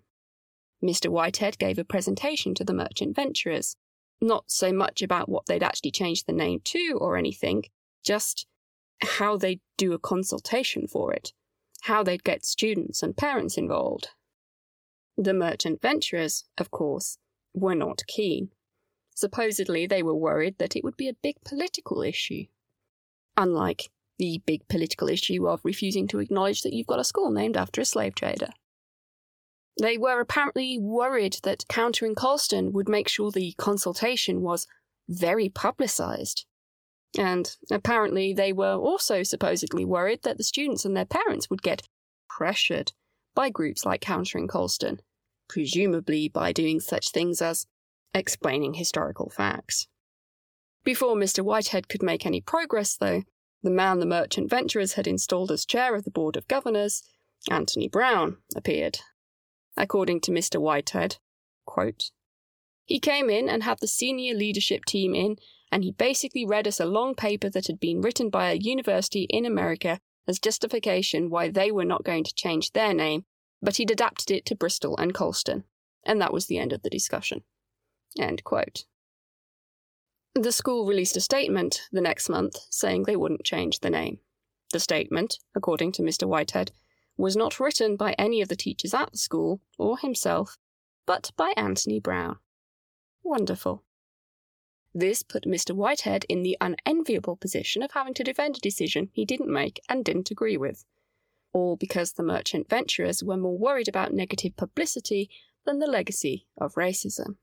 Mr. 0.84 1.10
Whitehead 1.10 1.58
gave 1.58 1.78
a 1.78 1.84
presentation 1.84 2.54
to 2.56 2.64
the 2.64 2.74
merchant 2.74 3.16
venturers, 3.16 3.76
not 4.22 4.46
so 4.48 4.72
much 4.72 5.02
about 5.02 5.30
what 5.30 5.46
they'd 5.46 5.64
actually 5.64 5.92
changed 5.92 6.26
the 6.26 6.34
name 6.34 6.60
to 6.66 6.98
or 7.00 7.18
anything, 7.18 7.64
just 8.04 8.48
how 9.02 9.38
they'd 9.38 9.62
do 9.78 9.94
a 9.94 10.00
consultation 10.00 10.88
for 10.88 11.14
it, 11.14 11.34
how 11.82 12.04
they'd 12.04 12.24
get 12.24 12.46
students 12.46 13.04
and 13.04 13.16
parents 13.16 13.58
involved. 13.58 14.10
The 15.18 15.34
merchant 15.34 15.82
venturers, 15.82 16.46
of 16.58 16.72
course, 16.72 17.18
were 17.54 17.76
not 17.76 18.04
keen. 18.08 18.50
Supposedly, 19.16 19.88
they 19.88 20.04
were 20.04 20.16
worried 20.16 20.58
that 20.60 20.76
it 20.76 20.84
would 20.84 20.98
be 20.98 21.10
a 21.10 21.16
big 21.24 21.38
political 21.44 22.02
issue. 22.04 22.46
Unlike 23.36 23.90
the 24.20 24.42
big 24.46 24.68
political 24.68 25.10
issue 25.10 25.48
of 25.48 25.62
refusing 25.64 26.08
to 26.08 26.20
acknowledge 26.20 26.62
that 26.62 26.74
you've 26.74 26.88
got 26.88 27.00
a 27.00 27.04
school 27.04 27.32
named 27.32 27.58
after 27.58 27.82
a 27.82 27.86
slave 27.86 28.16
trader. 28.16 28.50
They 29.80 29.98
were 29.98 30.20
apparently 30.20 30.80
worried 30.80 31.38
that 31.44 31.68
countering 31.68 32.16
Colston 32.16 32.74
would 32.74 32.90
make 32.90 33.08
sure 33.08 33.32
the 33.32 33.54
consultation 33.58 34.42
was 34.42 34.68
very 35.08 35.50
publicised. 35.50 36.46
And 37.18 37.56
apparently, 37.72 38.34
they 38.34 38.52
were 38.52 38.76
also 38.76 39.24
supposedly 39.24 39.86
worried 39.86 40.24
that 40.24 40.38
the 40.38 40.44
students 40.44 40.84
and 40.84 40.96
their 40.96 41.06
parents 41.06 41.50
would 41.50 41.62
get 41.62 41.84
pressured 42.30 42.92
by 43.36 43.50
groups 43.50 43.86
like 43.86 44.02
Countering 44.02 44.48
Colston, 44.48 45.00
presumably 45.48 46.28
by 46.28 46.52
doing 46.52 46.80
such 46.80 47.10
things 47.10 47.42
as 47.42 47.68
explaining 48.14 48.74
historical 48.74 49.30
facts. 49.30 49.88
Before 50.84 51.16
Mr. 51.16 51.44
Whitehead 51.44 51.88
could 51.88 52.02
make 52.02 52.26
any 52.26 52.42
progress, 52.42 52.96
though, 52.96 53.24
the 53.62 53.70
man 53.70 54.00
the 54.00 54.06
merchant 54.06 54.50
venturers 54.50 54.94
had 54.94 55.08
installed 55.08 55.52
as 55.52 55.66
chair 55.66 55.96
of 55.96 56.04
the 56.04 56.12
Board 56.12 56.36
of 56.36 56.48
Governors, 56.48 57.04
Anthony 57.50 57.88
Brown, 57.88 58.38
appeared. 58.56 59.00
According 59.78 60.22
to 60.22 60.32
Mr. 60.32 60.60
Whitehead, 60.60 61.18
quote, 61.66 62.12
he 62.86 63.00
came 63.00 63.30
in 63.30 63.50
and 63.50 63.64
had 63.64 63.80
the 63.80 63.88
senior 63.88 64.34
leadership 64.34 64.86
team 64.86 65.14
in, 65.14 65.38
and 65.72 65.84
he 65.84 65.92
basically 65.92 66.46
read 66.46 66.68
us 66.68 66.80
a 66.80 66.86
long 66.86 67.16
paper 67.16 67.50
that 67.50 67.68
had 67.68 67.80
been 67.80 68.02
written 68.02 68.30
by 68.30 68.50
a 68.50 68.56
university 68.56 69.28
in 69.30 69.46
America 69.46 70.00
as 70.28 70.40
justification 70.40 71.30
why 71.30 71.50
they 71.50 71.70
were 71.72 71.86
not 71.86 72.06
going 72.06 72.24
to 72.24 72.34
change 72.34 72.72
their 72.72 72.94
name, 72.94 73.26
but 73.62 73.76
he'd 73.76 73.92
adapted 73.92 74.32
it 74.32 74.46
to 74.46 74.56
Bristol 74.56 74.96
and 74.98 75.14
Colston. 75.14 75.66
And 76.06 76.22
that 76.22 76.34
was 76.34 76.46
the 76.46 76.58
end 76.58 76.72
of 76.72 76.82
the 76.82 76.90
discussion. 76.90 77.44
End 78.18 78.44
quote. 78.44 78.86
The 80.34 80.52
school 80.52 80.86
released 80.86 81.18
a 81.18 81.22
statement 81.22 81.82
the 81.92 82.02
next 82.02 82.30
month 82.30 82.56
saying 82.70 83.04
they 83.04 83.16
wouldn't 83.16 83.44
change 83.44 83.80
the 83.80 83.90
name. 83.90 84.20
The 84.72 84.80
statement, 84.80 85.40
according 85.56 85.94
to 85.94 86.04
Mr. 86.04 86.26
Whitehead, 86.28 86.72
was 87.18 87.36
not 87.36 87.60
written 87.60 87.96
by 87.96 88.14
any 88.14 88.42
of 88.42 88.48
the 88.48 88.56
teachers 88.56 88.94
at 88.94 89.12
the 89.12 89.18
school 89.18 89.60
or 89.78 89.98
himself, 89.98 90.58
but 91.06 91.32
by 91.36 91.54
Anthony 91.58 92.00
Brown. 92.00 92.38
Wonderful. 93.24 93.84
This 94.94 95.24
put 95.24 95.44
Mr. 95.44 95.74
Whitehead 95.74 96.26
in 96.30 96.44
the 96.44 96.58
unenviable 96.62 97.36
position 97.36 97.84
of 97.84 97.92
having 97.92 98.14
to 98.16 98.24
defend 98.24 98.58
a 98.58 98.62
decision 98.62 99.10
he 99.12 99.26
didn't 99.26 99.52
make 99.52 99.80
and 99.90 100.06
didn't 100.06 100.32
agree 100.32 100.58
with. 100.58 100.86
All 101.54 101.76
because 101.76 102.14
the 102.14 102.24
merchant 102.24 102.70
venturers 102.70 103.24
were 103.24 103.38
more 103.38 103.58
worried 103.58 103.88
about 103.88 104.14
negative 104.14 104.56
publicity 104.56 105.30
than 105.66 105.80
the 105.80 105.88
legacy 105.88 106.48
of 106.58 106.76
racism. 106.76 107.36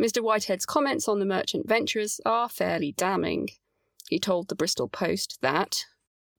Mr. 0.00 0.22
Whitehead's 0.22 0.66
comments 0.66 1.08
on 1.08 1.18
the 1.18 1.26
merchant 1.26 1.68
venturers 1.68 2.20
are 2.26 2.48
fairly 2.48 2.92
damning. 2.92 3.48
He 4.08 4.18
told 4.18 4.48
the 4.48 4.56
Bristol 4.56 4.88
Post 4.88 5.38
that, 5.40 5.84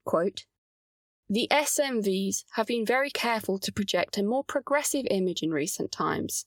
quote, 0.03 0.45
the 1.29 1.47
SMVs 1.51 2.43
have 2.51 2.67
been 2.67 2.85
very 2.85 3.09
careful 3.09 3.57
to 3.59 3.71
project 3.71 4.17
a 4.17 4.23
more 4.23 4.43
progressive 4.43 5.07
image 5.09 5.41
in 5.41 5.49
recent 5.49 5.91
times. 5.91 6.45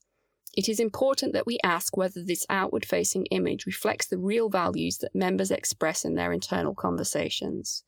It 0.56 0.68
is 0.68 0.80
important 0.80 1.32
that 1.32 1.47
we 1.47 1.58
ask 1.64 1.97
whether 1.97 2.23
this 2.23 2.47
outward 2.49 2.85
facing 2.85 3.26
image 3.26 3.66
reflects 3.66 4.06
the 4.06 4.18
real 4.18 4.49
values 4.49 4.99
that 4.99 5.14
members 5.14 5.50
express 5.50 6.04
in 6.04 6.14
their 6.14 6.32
internal 6.32 6.75
conversations. 6.75 7.85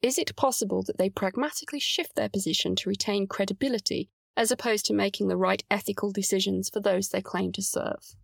Is 0.00 0.18
it 0.18 0.34
possible 0.36 0.82
that 0.84 0.98
they 0.98 1.10
pragmatically 1.10 1.80
shift 1.80 2.14
their 2.14 2.28
position 2.28 2.76
to 2.76 2.88
retain 2.88 3.26
credibility 3.26 4.08
as 4.36 4.50
opposed 4.50 4.86
to 4.86 4.94
making 4.94 5.28
the 5.28 5.36
right 5.36 5.62
ethical 5.70 6.10
decisions 6.10 6.70
for 6.70 6.80
those 6.80 7.08
they 7.08 7.20
claim 7.20 7.52
to 7.52 7.62
serve? 7.62 8.14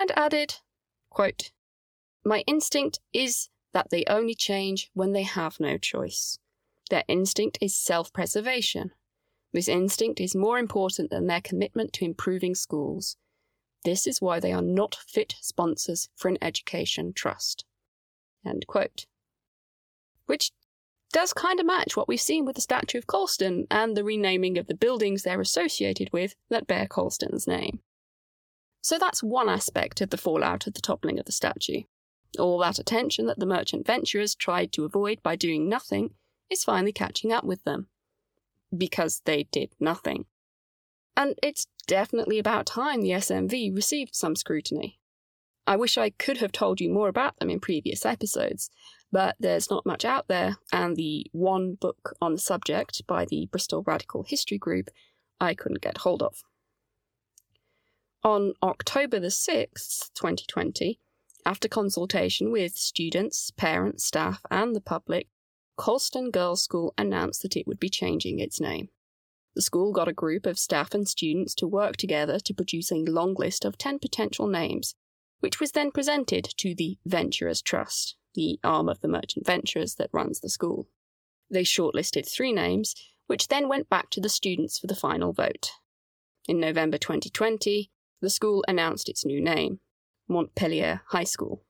and 0.00 0.12
added, 0.16 0.56
quote, 1.10 1.50
My 2.24 2.44
instinct 2.46 3.00
is 3.12 3.48
that 3.78 3.90
they 3.90 4.02
only 4.08 4.34
change 4.34 4.90
when 4.92 5.12
they 5.12 5.22
have 5.22 5.60
no 5.60 5.78
choice. 5.78 6.40
Their 6.90 7.04
instinct 7.06 7.58
is 7.60 7.76
self 7.76 8.12
preservation. 8.12 8.90
This 9.52 9.68
instinct 9.68 10.20
is 10.20 10.34
more 10.34 10.58
important 10.58 11.10
than 11.10 11.28
their 11.28 11.40
commitment 11.40 11.92
to 11.92 12.04
improving 12.04 12.56
schools. 12.56 13.16
This 13.84 14.04
is 14.08 14.20
why 14.20 14.40
they 14.40 14.52
are 14.52 14.62
not 14.62 14.96
fit 14.96 15.36
sponsors 15.40 16.08
for 16.16 16.26
an 16.26 16.38
education 16.42 17.12
trust. 17.12 17.64
Which 20.26 20.50
does 21.12 21.32
kind 21.32 21.60
of 21.60 21.66
match 21.66 21.96
what 21.96 22.08
we've 22.08 22.20
seen 22.20 22.44
with 22.44 22.56
the 22.56 22.62
statue 22.62 22.98
of 22.98 23.06
Colston 23.06 23.68
and 23.70 23.96
the 23.96 24.02
renaming 24.02 24.58
of 24.58 24.66
the 24.66 24.74
buildings 24.74 25.22
they're 25.22 25.40
associated 25.40 26.10
with 26.12 26.34
that 26.50 26.66
bear 26.66 26.88
Colston's 26.88 27.46
name. 27.46 27.78
So 28.82 28.98
that's 28.98 29.22
one 29.22 29.48
aspect 29.48 30.00
of 30.00 30.10
the 30.10 30.18
fallout 30.18 30.66
of 30.66 30.74
the 30.74 30.80
toppling 30.80 31.20
of 31.20 31.26
the 31.26 31.32
statue. 31.32 31.82
All 32.38 32.58
that 32.58 32.78
attention 32.78 33.26
that 33.26 33.38
the 33.38 33.46
merchant 33.46 33.86
venturers 33.86 34.34
tried 34.34 34.72
to 34.72 34.84
avoid 34.84 35.22
by 35.22 35.36
doing 35.36 35.68
nothing 35.68 36.14
is 36.50 36.64
finally 36.64 36.92
catching 36.92 37.32
up 37.32 37.44
with 37.44 37.64
them. 37.64 37.88
Because 38.76 39.22
they 39.24 39.44
did 39.44 39.70
nothing. 39.80 40.26
And 41.16 41.34
it's 41.42 41.66
definitely 41.86 42.38
about 42.38 42.66
time 42.66 43.00
the 43.00 43.10
SMV 43.10 43.74
received 43.74 44.14
some 44.14 44.36
scrutiny. 44.36 44.98
I 45.66 45.76
wish 45.76 45.98
I 45.98 46.10
could 46.10 46.38
have 46.38 46.52
told 46.52 46.80
you 46.80 46.88
more 46.90 47.08
about 47.08 47.38
them 47.38 47.50
in 47.50 47.60
previous 47.60 48.06
episodes, 48.06 48.70
but 49.12 49.36
there's 49.38 49.70
not 49.70 49.84
much 49.84 50.04
out 50.04 50.28
there, 50.28 50.56
and 50.72 50.96
the 50.96 51.26
one 51.32 51.74
book 51.74 52.14
on 52.22 52.32
the 52.32 52.40
subject 52.40 53.06
by 53.06 53.24
the 53.24 53.48
Bristol 53.50 53.82
Radical 53.82 54.22
History 54.22 54.58
Group 54.58 54.90
I 55.40 55.54
couldn't 55.54 55.82
get 55.82 55.98
hold 55.98 56.22
of. 56.22 56.42
On 58.24 58.54
October 58.62 59.20
the 59.20 59.28
6th, 59.28 60.10
2020, 60.14 61.00
after 61.48 61.66
consultation 61.66 62.52
with 62.52 62.76
students, 62.76 63.50
parents, 63.52 64.04
staff, 64.04 64.42
and 64.50 64.76
the 64.76 64.82
public, 64.82 65.28
Colston 65.78 66.30
Girls' 66.30 66.62
School 66.62 66.92
announced 66.98 67.40
that 67.40 67.56
it 67.56 67.66
would 67.66 67.80
be 67.80 67.88
changing 67.88 68.38
its 68.38 68.60
name. 68.60 68.90
The 69.54 69.62
school 69.62 69.90
got 69.90 70.08
a 70.08 70.12
group 70.12 70.44
of 70.44 70.58
staff 70.58 70.92
and 70.92 71.08
students 71.08 71.54
to 71.54 71.66
work 71.66 71.96
together 71.96 72.38
to 72.38 72.52
produce 72.52 72.92
a 72.92 72.96
long 72.96 73.32
list 73.32 73.64
of 73.64 73.78
10 73.78 73.98
potential 73.98 74.46
names, 74.46 74.94
which 75.40 75.58
was 75.58 75.72
then 75.72 75.90
presented 75.90 76.44
to 76.58 76.74
the 76.74 76.98
Venturers 77.06 77.62
Trust, 77.62 78.16
the 78.34 78.60
arm 78.62 78.86
of 78.86 79.00
the 79.00 79.08
merchant 79.08 79.46
venturers 79.46 79.94
that 79.94 80.10
runs 80.12 80.40
the 80.40 80.50
school. 80.50 80.86
They 81.50 81.62
shortlisted 81.62 82.30
three 82.30 82.52
names, 82.52 82.94
which 83.26 83.48
then 83.48 83.70
went 83.70 83.88
back 83.88 84.10
to 84.10 84.20
the 84.20 84.28
students 84.28 84.78
for 84.78 84.86
the 84.86 84.94
final 84.94 85.32
vote. 85.32 85.70
In 86.46 86.60
November 86.60 86.98
2020, 86.98 87.90
the 88.20 88.28
school 88.28 88.62
announced 88.68 89.08
its 89.08 89.24
new 89.24 89.40
name, 89.40 89.80
Montpelier 90.28 91.02
High 91.08 91.24
School. 91.24 91.64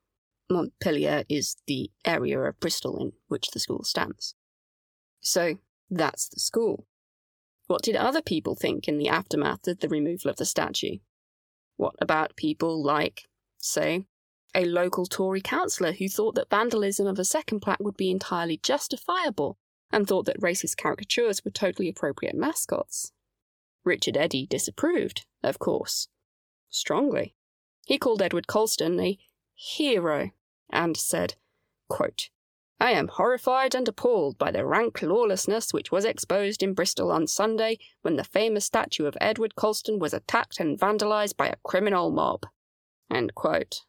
Montpelier 0.50 1.24
is 1.28 1.56
the 1.66 1.90
area 2.04 2.40
of 2.40 2.58
Bristol 2.60 2.98
in 2.98 3.12
which 3.28 3.50
the 3.50 3.60
school 3.60 3.84
stands. 3.84 4.34
So, 5.20 5.58
that's 5.90 6.28
the 6.28 6.40
school. 6.40 6.86
What 7.66 7.82
did 7.82 7.96
other 7.96 8.22
people 8.22 8.54
think 8.54 8.88
in 8.88 8.98
the 8.98 9.08
aftermath 9.08 9.68
of 9.68 9.80
the 9.80 9.88
removal 9.88 10.30
of 10.30 10.36
the 10.36 10.46
statue? 10.46 10.98
What 11.76 11.94
about 12.00 12.36
people 12.36 12.82
like, 12.82 13.28
say, 13.58 14.06
a 14.54 14.64
local 14.64 15.06
Tory 15.06 15.42
councillor 15.42 15.92
who 15.92 16.08
thought 16.08 16.34
that 16.34 16.50
vandalism 16.50 17.06
of 17.06 17.18
a 17.18 17.24
second 17.24 17.60
plaque 17.60 17.80
would 17.80 17.96
be 17.96 18.10
entirely 18.10 18.58
justifiable 18.62 19.58
and 19.92 20.06
thought 20.06 20.24
that 20.26 20.40
racist 20.40 20.76
caricatures 20.76 21.44
were 21.44 21.50
totally 21.50 21.88
appropriate 21.88 22.34
mascots? 22.34 23.12
Richard 23.84 24.16
Eddy 24.16 24.46
disapproved, 24.46 25.26
of 25.42 25.58
course, 25.58 26.08
strongly. 26.70 27.34
He 27.88 27.97
called 27.97 28.21
Edward 28.21 28.47
Colston 28.47 29.00
a 29.00 29.18
hero 29.54 30.33
and 30.68 30.95
said, 30.95 31.37
quote, 31.88 32.28
I 32.78 32.90
am 32.90 33.09
horrified 33.09 33.75
and 33.75 33.88
appalled 33.88 34.37
by 34.37 34.50
the 34.50 34.66
rank 34.66 35.00
lawlessness 35.00 35.73
which 35.73 35.90
was 35.90 36.04
exposed 36.04 36.62
in 36.62 36.75
Bristol 36.75 37.11
on 37.11 37.26
Sunday 37.26 37.78
when 38.02 38.16
the 38.16 38.25
famous 38.25 38.66
statue 38.66 39.07
of 39.07 39.16
Edward 39.23 39.57
Colston 39.57 39.99
was 39.99 40.12
attacked 40.12 40.61
and 40.61 40.78
vandalized 40.78 41.38
by 41.38 41.47
a 41.49 41.57
criminal 41.64 42.11
mob. 42.11 42.45
End 43.11 43.35
quote. 43.35 43.80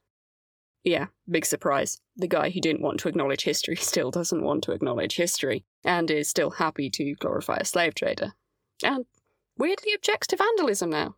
Yeah, 0.81 1.07
big 1.29 1.45
surprise. 1.45 1.99
The 2.15 2.29
guy 2.29 2.51
who 2.51 2.61
didn't 2.61 2.81
want 2.81 3.01
to 3.01 3.09
acknowledge 3.09 3.43
history 3.43 3.75
still 3.91 4.11
doesn't 4.11 4.41
want 4.41 4.63
to 4.63 4.71
acknowledge 4.71 5.17
history, 5.17 5.65
and 5.83 6.09
is 6.09 6.29
still 6.29 6.51
happy 6.51 6.89
to 6.91 7.15
glorify 7.15 7.57
a 7.57 7.65
slave 7.65 7.95
trader. 7.95 8.31
And 8.81 9.07
weirdly 9.57 9.91
objects 9.93 10.27
to 10.27 10.37
vandalism 10.37 10.89
now. 10.89 11.17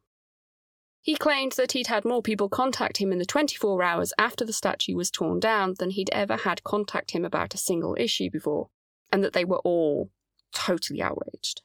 He 1.01 1.15
claimed 1.15 1.53
that 1.53 1.71
he'd 1.71 1.87
had 1.87 2.05
more 2.05 2.21
people 2.21 2.47
contact 2.47 2.97
him 2.97 3.11
in 3.11 3.17
the 3.17 3.25
24 3.25 3.81
hours 3.81 4.13
after 4.19 4.45
the 4.45 4.53
statue 4.53 4.95
was 4.95 5.09
torn 5.09 5.39
down 5.39 5.75
than 5.79 5.89
he'd 5.89 6.11
ever 6.11 6.37
had 6.37 6.63
contact 6.63 7.11
him 7.11 7.25
about 7.25 7.55
a 7.55 7.57
single 7.57 7.95
issue 7.99 8.29
before, 8.29 8.69
and 9.11 9.23
that 9.23 9.33
they 9.33 9.43
were 9.43 9.59
all 9.59 10.11
totally 10.53 11.01
outraged. 11.01 11.63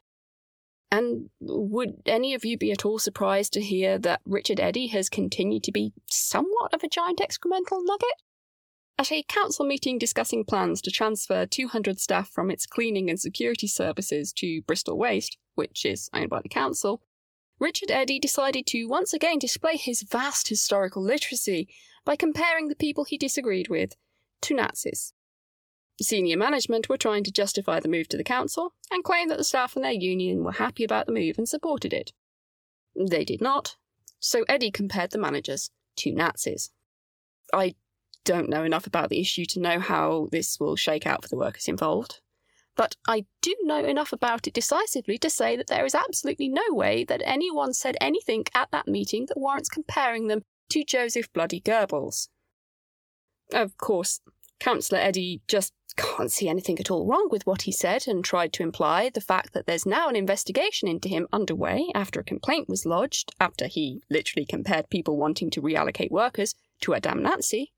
And 0.91 1.29
would 1.41 2.03
any 2.07 2.33
of 2.33 2.45
you 2.45 2.57
be 2.57 2.73
at 2.73 2.87
all 2.87 2.99
surprised 2.99 3.53
to 3.55 3.61
hear 3.61 3.99
that 3.99 4.23
Richard 4.25 4.61
Eddy 4.61 4.87
has 4.89 5.11
continued 5.11 5.65
to 5.65 5.73
be 5.73 5.93
somewhat 6.07 6.73
of 6.73 6.83
a 6.83 6.89
giant 6.89 7.19
excremental 7.19 7.83
nugget? 7.85 8.23
At 8.99 9.13
a 9.13 9.23
council 9.25 9.67
meeting 9.67 9.99
discussing 9.99 10.45
plans 10.45 10.81
to 10.83 10.91
transfer 10.91 11.45
200 11.45 12.01
staff 12.01 12.31
from 12.31 12.51
its 12.51 12.65
cleaning 12.65 13.11
and 13.11 13.21
security 13.21 13.67
services 13.67 14.33
to 14.35 14.63
Bristol 14.63 14.97
Waste, 14.97 15.37
which 15.55 15.85
is 15.85 16.09
owned 16.15 16.31
by 16.31 16.41
the 16.41 16.49
council, 16.49 17.03
Richard 17.59 17.91
Eddy 17.91 18.19
decided 18.19 18.67
to 18.67 18.85
once 18.87 19.15
again 19.15 19.39
display 19.39 19.77
his 19.77 20.03
vast 20.03 20.49
historical 20.49 21.03
literacy 21.03 21.69
by 22.05 22.15
comparing 22.15 22.69
the 22.69 22.77
people 22.77 23.05
he 23.05 23.17
disagreed 23.17 23.69
with 23.69 23.97
to 24.43 24.55
Nazis. 24.55 25.15
Senior 26.01 26.37
management 26.37 26.89
were 26.89 26.99
trying 26.99 27.25
to 27.25 27.33
justify 27.33 27.81
the 27.81 27.89
move 27.89 28.09
to 28.09 28.19
the 28.19 28.25
council 28.25 28.75
and 28.91 29.03
claimed 29.03 29.31
that 29.31 29.39
the 29.39 29.45
staff 29.45 29.75
and 29.75 29.85
their 29.85 29.93
union 29.93 30.45
were 30.45 30.53
happy 30.53 30.85
about 30.85 31.07
the 31.07 31.13
move 31.13 31.39
and 31.39 31.49
supported 31.49 31.95
it. 31.95 32.13
They 32.95 33.25
did 33.25 33.41
not, 33.41 33.77
so 34.21 34.45
Eddy 34.49 34.71
compared 34.71 35.11
the 35.11 35.19
managers 35.19 35.71
to 35.97 36.13
Nazis. 36.13 36.71
I 37.55 37.75
don't 38.25 38.51
know 38.51 38.65
enough 38.65 38.87
about 38.87 39.09
the 39.09 39.21
issue 39.21 39.47
to 39.47 39.61
know 39.61 39.81
how 39.81 40.29
this 40.31 40.61
will 40.61 40.77
shake 40.77 41.07
out 41.07 41.23
for 41.23 41.29
the 41.29 41.37
workers 41.37 41.69
involved, 41.69 42.21
but 42.77 42.95
I 43.09 43.25
do 43.41 43.55
know 43.63 43.85
enough 43.85 44.13
about 44.13 44.47
it 44.47 44.55
decisively 44.55 45.19
to 45.19 45.31
say 45.31 45.57
that 45.57 45.67
there 45.67 45.85
is 45.85 45.95
absolutely 45.95 46.49
no 46.49 46.63
way 46.71 47.05
that 47.05 47.23
anyone 47.25 47.73
said 47.73 47.97
anything 48.01 48.45
at 48.55 48.71
that 48.71 48.87
meeting 48.87 49.27
that 49.27 49.39
warrants 49.39 49.69
comparing 49.69 50.29
them 50.29 50.43
to 50.71 50.85
Joseph 50.85 51.33
Bloody 51.33 51.61
Goebbels. 51.61 52.29
Of 53.53 53.77
course, 53.79 54.21
Councillor 54.59 55.01
Eddy 55.01 55.41
just 55.49 55.73
can't 55.97 56.33
see 56.33 56.49
anything 56.49 56.79
at 56.79 56.91
all 56.91 57.07
wrong 57.07 57.29
with 57.31 57.47
what 57.47 57.63
he 57.63 57.73
said 57.73 58.07
and 58.07 58.25
tried 58.25 58.53
to 58.53 58.63
imply 58.63 59.09
the 59.09 59.21
fact 59.21 59.55
that 59.55 59.67
there's 59.67 59.87
now 59.87 60.09
an 60.09 60.17
investigation 60.17 60.89
into 60.89 61.09
him 61.09 61.27
underway 61.33 61.87
after 61.95 62.21
a 62.21 62.25
complaint 62.25 62.69
was 62.69 62.85
lodged 62.85 63.33
after 63.41 63.67
he 63.67 64.03
literally 64.11 64.45
compared 64.45 64.91
people 64.91 65.17
wanting 65.17 65.49
to 65.51 65.63
reallocate 65.63 66.11
workers 66.11 66.55
to 66.81 66.93
a 66.93 67.01
damn 67.01 67.23
Nazi 67.23 67.73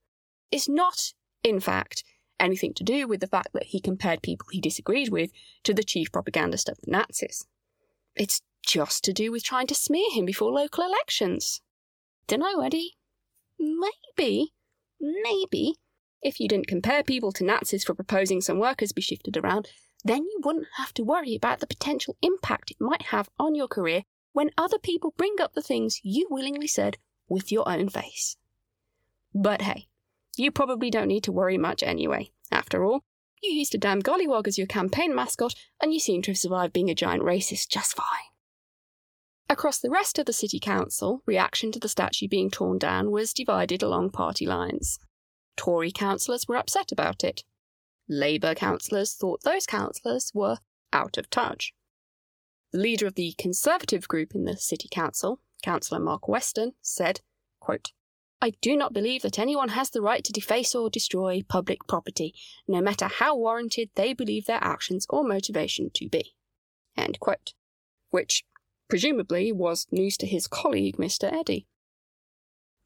is 0.51 0.69
not, 0.69 1.13
in 1.45 1.61
fact, 1.61 2.03
anything 2.41 2.75
to 2.75 2.85
do 2.85 3.07
with 3.07 3.21
the 3.21 3.27
fact 3.27 3.53
that 3.53 3.65
he 3.65 3.81
compared 3.81 4.23
people 4.23 4.47
he 4.51 4.61
disagreed 4.61 5.11
with 5.11 5.31
to 5.65 5.75
the 5.75 5.83
chief 5.83 6.13
propagandist 6.13 6.69
of 6.69 6.79
the 6.81 6.91
Nazis. 6.91 7.47
It's 8.15 8.43
just 8.67 9.05
to 9.05 9.13
do 9.13 9.31
with 9.33 9.45
trying 9.45 9.67
to 9.69 9.75
smear 9.75 10.11
him 10.13 10.25
before 10.25 10.53
local 10.53 10.85
elections. 10.85 11.61
Dunno, 12.27 12.61
Eddy. 12.61 12.97
Maybe, 13.59 14.53
maybe, 15.01 15.75
if 16.23 16.39
you 16.41 16.49
didn't 16.49 16.67
compare 16.67 17.03
people 17.03 17.33
to 17.33 17.45
Nazis 17.45 17.85
for 17.85 17.95
proposing 17.95 18.41
some 18.41 18.59
workers 18.59 18.93
be 18.93 19.03
shifted 19.03 19.37
around, 19.37 19.69
then 20.05 20.23
you 20.23 20.41
wouldn't 20.45 20.67
have 20.77 20.93
to 20.95 21.05
worry 21.05 21.35
about 21.35 21.61
the 21.61 21.67
potential 21.67 22.17
impact 22.23 22.71
it 22.71 22.81
might 22.81 23.03
have 23.03 23.31
on 23.39 23.55
your 23.55 23.69
career 23.69 24.05
when 24.33 24.51
other 24.57 24.79
people 24.79 25.15
bring 25.17 25.37
up 25.41 25.55
the 25.55 25.63
things 25.63 26.01
you 26.03 26.27
willingly 26.31 26.67
said 26.67 26.99
with 27.29 27.51
your 27.51 27.69
own 27.69 27.89
face. 27.89 28.37
But 29.35 29.63
hey, 29.63 29.89
you 30.39 30.51
probably 30.51 30.91
don't 30.91 31.09
need 31.09 31.25
to 31.25 31.33
worry 31.33 31.59
much 31.59 31.83
anyway. 31.83 32.31
After 32.51 32.85
all, 32.85 33.03
you 33.43 33.53
used 33.53 33.75
a 33.75 33.79
damn 33.79 34.03
gollywog 34.03 34.47
as 34.47 34.59
your 34.59 34.67
campaign 34.67 35.15
mascot, 35.15 35.55
and 35.81 35.93
you 35.93 36.01
seem 36.01 36.23
to 36.23 36.31
have 36.33 36.39
survived 36.39 36.73
being 36.73 36.91
a 36.91 36.95
giant 36.95 37.23
racist 37.23 37.69
just 37.69 37.97
fine. 37.97 38.29
Across 39.51 39.79
the 39.79 39.91
rest 39.91 40.19
of 40.19 40.27
the 40.27 40.33
city 40.33 40.61
council, 40.61 41.23
reaction 41.25 41.73
to 41.73 41.79
the 41.79 41.89
statue 41.89 42.29
being 42.29 42.51
torn 42.51 42.79
down 42.79 43.11
was 43.11 43.33
divided 43.33 43.83
along 43.83 44.11
party 44.11 44.45
lines. 44.45 44.99
Tory 45.57 45.91
councillors 45.91 46.47
were 46.47 46.57
upset 46.57 46.93
about 46.93 47.25
it. 47.25 47.45
Labour 48.09 48.55
councillors 48.55 49.15
thought 49.15 49.43
those 49.43 49.67
councillors 49.67 50.33
were 50.35 50.59
out 50.93 51.17
of 51.17 51.31
touch. 51.31 51.73
The 52.73 52.79
leader 52.79 53.07
of 53.07 53.15
the 53.15 53.35
Conservative 53.39 54.07
group 54.07 54.35
in 54.35 54.45
the 54.45 54.57
City 54.57 54.89
Council, 54.91 55.41
Councillor 55.63 56.01
Mark 56.01 56.29
Weston, 56.29 56.75
said, 56.83 57.21
quote, 57.61 57.93
I 58.41 58.51
do 58.63 58.77
not 58.77 58.93
believe 58.93 59.23
that 59.23 59.39
anyone 59.39 59.71
has 59.71 59.91
the 59.91 60.01
right 60.01 60.23
to 60.23 60.33
deface 60.33 60.75
or 60.75 60.89
destroy 60.89 61.43
public 61.49 61.87
property, 61.89 62.35
no 62.69 62.81
matter 62.81 63.07
how 63.07 63.37
warranted 63.37 63.91
they 63.95 64.13
believe 64.13 64.47
their 64.47 64.63
actions 64.63 65.07
or 65.11 65.25
motivation 65.25 65.91
to 65.95 66.09
be. 66.09 66.35
End 66.97 67.19
quote. 67.19 67.55
Which, 68.11 68.45
presumably, 68.89 69.51
was 69.51 69.89
news 69.91 70.17
to 70.19 70.27
his 70.27 70.47
colleague, 70.47 70.99
Mr. 70.99 71.33
Eddy. 71.33 71.67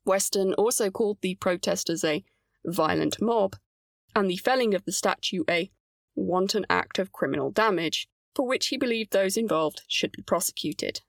Weston 0.07 0.55
also 0.55 0.91
called 0.91 1.19
the 1.21 1.35
protesters 1.35 2.03
a 2.03 2.25
violent 2.65 3.21
mob, 3.21 3.57
and 4.17 4.31
the 4.31 4.37
felling 4.37 4.75
of 4.75 4.85
the 4.85 4.93
statue 4.93 5.45
a 5.49 5.71
wanton 6.15 6.65
act 6.71 6.99
of 6.99 7.13
criminal 7.13 7.51
damage, 7.51 8.09
for 8.35 8.47
which 8.47 8.69
he 8.69 8.79
believed 8.79 9.13
those 9.13 9.37
involved 9.37 9.83
should 9.87 10.13
be 10.13 10.23
prosecuted. 10.23 11.03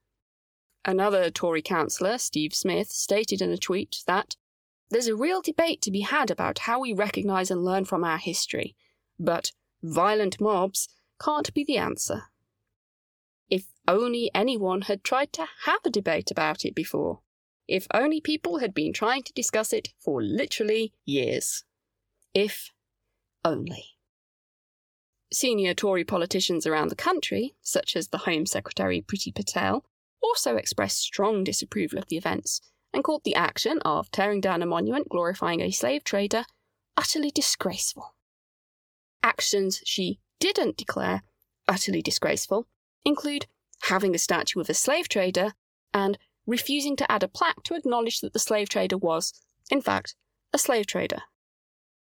Another 0.84 1.30
Tory 1.30 1.62
councillor, 1.62 2.18
Steve 2.18 2.54
Smith, 2.54 2.90
stated 2.90 3.40
in 3.40 3.50
a 3.50 3.56
tweet 3.56 4.02
that 4.06 4.36
there's 4.90 5.06
a 5.06 5.16
real 5.16 5.42
debate 5.42 5.80
to 5.82 5.90
be 5.90 6.00
had 6.00 6.30
about 6.30 6.60
how 6.60 6.80
we 6.80 6.92
recognise 6.92 7.50
and 7.50 7.64
learn 7.64 7.84
from 7.84 8.04
our 8.04 8.18
history, 8.18 8.76
but 9.18 9.52
violent 9.82 10.40
mobs 10.40 10.88
can't 11.20 11.52
be 11.54 11.64
the 11.64 11.78
answer. 11.78 12.24
If 13.50 13.66
only 13.88 14.30
anyone 14.34 14.82
had 14.82 15.04
tried 15.04 15.32
to 15.34 15.46
have 15.64 15.80
a 15.84 15.90
debate 15.90 16.30
about 16.30 16.64
it 16.64 16.74
before. 16.74 17.20
If 17.66 17.86
only 17.94 18.20
people 18.20 18.58
had 18.58 18.74
been 18.74 18.92
trying 18.92 19.22
to 19.22 19.32
discuss 19.32 19.72
it 19.72 19.88
for 19.98 20.22
literally 20.22 20.92
years. 21.04 21.64
If 22.34 22.70
only. 23.44 23.84
Senior 25.32 25.74
Tory 25.74 26.04
politicians 26.04 26.66
around 26.66 26.88
the 26.88 26.96
country, 26.96 27.54
such 27.62 27.96
as 27.96 28.08
the 28.08 28.18
Home 28.18 28.46
Secretary 28.46 29.00
Priti 29.00 29.34
Patel, 29.34 29.84
also 30.22 30.56
expressed 30.56 31.00
strong 31.00 31.42
disapproval 31.42 31.98
of 31.98 32.06
the 32.06 32.16
events 32.16 32.60
and 32.94 33.02
called 33.02 33.24
the 33.24 33.34
action 33.34 33.80
of 33.84 34.10
tearing 34.10 34.40
down 34.40 34.62
a 34.62 34.66
monument 34.66 35.08
glorifying 35.08 35.60
a 35.60 35.72
slave 35.72 36.04
trader 36.04 36.44
utterly 36.96 37.30
disgraceful. 37.30 38.14
Actions 39.22 39.82
she 39.84 40.20
didn't 40.38 40.76
declare 40.76 41.22
utterly 41.66 42.00
disgraceful 42.00 42.68
include 43.04 43.46
having 43.82 44.14
a 44.14 44.18
statue 44.18 44.60
of 44.60 44.70
a 44.70 44.74
slave 44.74 45.08
trader 45.08 45.52
and 45.92 46.16
refusing 46.46 46.94
to 46.96 47.10
add 47.10 47.22
a 47.22 47.28
plaque 47.28 47.62
to 47.64 47.74
acknowledge 47.74 48.20
that 48.20 48.32
the 48.32 48.38
slave 48.38 48.68
trader 48.68 48.96
was, 48.96 49.32
in 49.70 49.80
fact, 49.80 50.14
a 50.52 50.58
slave 50.58 50.86
trader. 50.86 51.22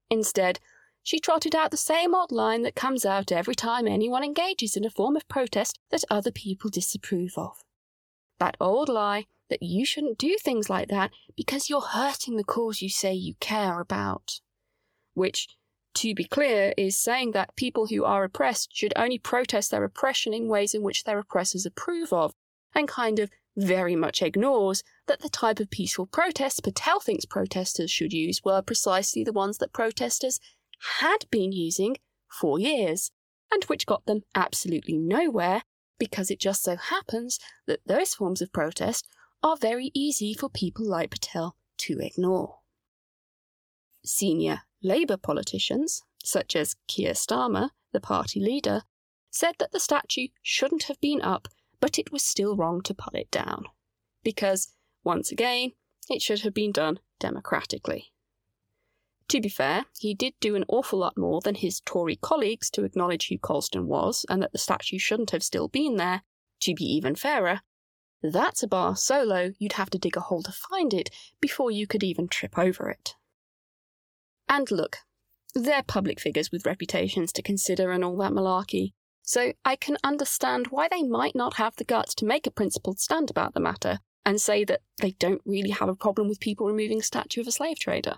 Instead, 0.10 0.60
she 1.04 1.20
trotted 1.20 1.56
out 1.56 1.72
the 1.72 1.78
same 1.78 2.16
old 2.16 2.32
line 2.32 2.62
that 2.62 2.76
comes 2.76 3.06
out 3.06 3.32
every 3.32 3.56
time 3.56 3.88
anyone 3.88 4.24
engages 4.24 4.76
in 4.76 4.86
a 4.86 4.90
form 4.90 5.16
of 5.16 5.28
protest 5.28 5.80
that 5.92 6.04
other 6.10 6.32
people 6.32 6.70
disapprove 6.70 7.38
of. 7.38 7.64
That 8.40 8.56
old 8.62 8.90
lie 8.90 9.26
that 9.50 9.64
you 9.64 9.86
shouldn't 9.86 10.18
do 10.18 10.36
things 10.40 10.70
like 10.70 10.90
that 10.90 11.12
because 11.36 11.70
you're 11.70 11.82
hurting 11.82 12.38
the 12.38 12.44
cause 12.44 12.82
you 12.82 12.90
say 12.90 13.14
you 13.14 13.36
care 13.40 13.80
about. 13.80 14.40
Which, 15.14 15.48
to 15.96 16.14
be 16.14 16.24
clear, 16.24 16.74
is 16.78 16.98
saying 16.98 17.32
that 17.32 17.56
people 17.56 17.88
who 17.88 18.06
are 18.06 18.24
oppressed 18.24 18.70
should 18.76 18.94
only 18.96 19.18
protest 19.18 19.72
their 19.72 19.84
oppression 19.84 20.34
in 20.34 20.48
ways 20.48 20.74
in 20.74 20.84
which 20.84 21.04
their 21.04 21.20
oppressors 21.20 21.66
approve 21.66 22.14
of, 22.14 22.34
and 22.74 22.88
kind 22.88 23.20
of 23.20 23.32
very 23.58 23.96
much 23.96 24.22
ignores 24.22 24.84
that 25.08 25.22
the 25.22 25.30
type 25.30 25.60
of 25.60 25.70
peaceful 25.70 26.06
protests 26.06 26.60
Patel 26.60 27.00
thinks 27.00 27.26
protesters 27.26 27.92
should 27.92 28.14
use 28.14 28.42
were 28.44 28.62
precisely 28.62 29.24
the 29.24 29.34
ones 29.34 29.58
that 29.58 29.74
protesters 29.74 30.40
had 31.00 31.26
been 31.30 31.52
using 31.52 31.98
for 32.30 32.60
years, 32.60 33.12
and 33.52 33.64
which 33.66 33.86
got 33.86 34.06
them 34.06 34.22
absolutely 34.36 34.98
nowhere 34.98 35.64
because 35.98 36.32
it 36.32 36.40
just 36.40 36.64
so 36.64 36.78
happens 36.78 37.40
that 37.68 37.82
those 37.86 38.14
forms 38.14 38.42
of 38.42 38.54
protest 38.54 39.10
are 39.42 39.58
very 39.58 39.92
easy 39.94 40.34
for 40.34 40.50
people 40.50 40.86
like 40.86 41.12
Patel 41.12 41.56
to 41.78 42.00
ignore. 42.00 42.60
Senior 44.06 44.62
Labour 44.82 45.18
politicians, 45.18 46.04
such 46.24 46.56
as 46.56 46.76
Keir 46.88 47.14
Starmer, 47.14 47.70
the 47.92 48.00
party 48.00 48.40
leader, 48.40 48.84
said 49.30 49.56
that 49.60 49.72
the 49.72 49.80
statue 49.80 50.28
shouldn't 50.42 50.84
have 50.84 51.00
been 51.00 51.22
up 51.22 51.48
but 51.80 51.98
it 51.98 52.12
was 52.12 52.24
still 52.24 52.56
wrong 52.56 52.82
to 52.84 52.94
pull 52.94 53.14
it 53.14 53.32
down. 53.32 53.66
Because, 54.24 54.74
once 55.04 55.32
again, 55.32 55.72
it 56.10 56.22
should 56.22 56.42
have 56.42 56.54
been 56.54 56.72
done 56.72 57.00
democratically. 57.20 58.12
To 59.30 59.40
be 59.40 59.50
fair, 59.50 59.86
he 60.00 60.14
did 60.14 60.34
do 60.40 60.56
an 60.56 60.66
awful 60.68 61.00
lot 61.00 61.18
more 61.18 61.40
than 61.42 61.56
his 61.56 61.82
Tory 61.82 62.16
colleagues 62.16 62.70
to 62.72 62.84
acknowledge 62.84 63.30
who 63.30 63.38
Colston 63.38 63.88
was 63.88 64.26
and 64.28 64.42
that 64.42 64.52
the 64.52 64.58
statue 64.58 64.98
shouldn't 64.98 65.32
have 65.32 65.44
still 65.44 65.68
been 65.68 65.98
there. 65.98 66.24
To 66.62 66.74
be 66.74 66.84
even 66.84 67.16
fairer, 67.16 67.62
that's 68.22 68.64
a 68.64 68.68
bar 68.68 68.96
so 68.96 69.24
low 69.24 69.52
you'd 69.60 69.74
have 69.74 69.90
to 69.92 69.98
dig 69.98 70.18
a 70.18 70.22
hole 70.22 70.44
to 70.44 70.52
find 70.52 70.94
it 70.94 71.10
before 71.40 71.72
you 71.72 71.88
could 71.88 72.04
even 72.04 72.28
trip 72.28 72.58
over 72.58 72.90
it. 72.90 73.16
And 74.48 74.70
look, 74.72 74.98
they're 75.56 75.84
public 75.84 76.20
figures 76.20 76.52
with 76.52 76.66
reputations 76.66 77.32
to 77.34 77.42
consider 77.42 77.92
and 77.92 78.04
all 78.04 78.18
that 78.18 78.32
malarkey, 78.32 78.94
so 79.22 79.54
I 79.64 79.76
can 79.76 79.98
understand 80.04 80.68
why 80.68 80.88
they 80.90 81.04
might 81.04 81.36
not 81.36 81.56
have 81.56 81.76
the 81.76 81.84
guts 81.84 82.16
to 82.16 82.26
make 82.26 82.48
a 82.48 82.52
principled 82.52 83.00
stand 83.00 83.30
about 83.30 83.54
the 83.54 83.60
matter 83.60 84.00
and 84.26 84.42
say 84.42 84.64
that 84.66 84.82
they 85.02 85.12
don't 85.12 85.42
really 85.46 85.70
have 85.70 85.90
a 85.90 85.96
problem 85.96 86.28
with 86.28 86.40
people 86.40 86.68
removing 86.68 87.00
a 87.00 87.04
statue 87.04 87.42
of 87.42 87.48
a 87.48 87.52
slave 87.52 87.80
trader. 87.80 88.16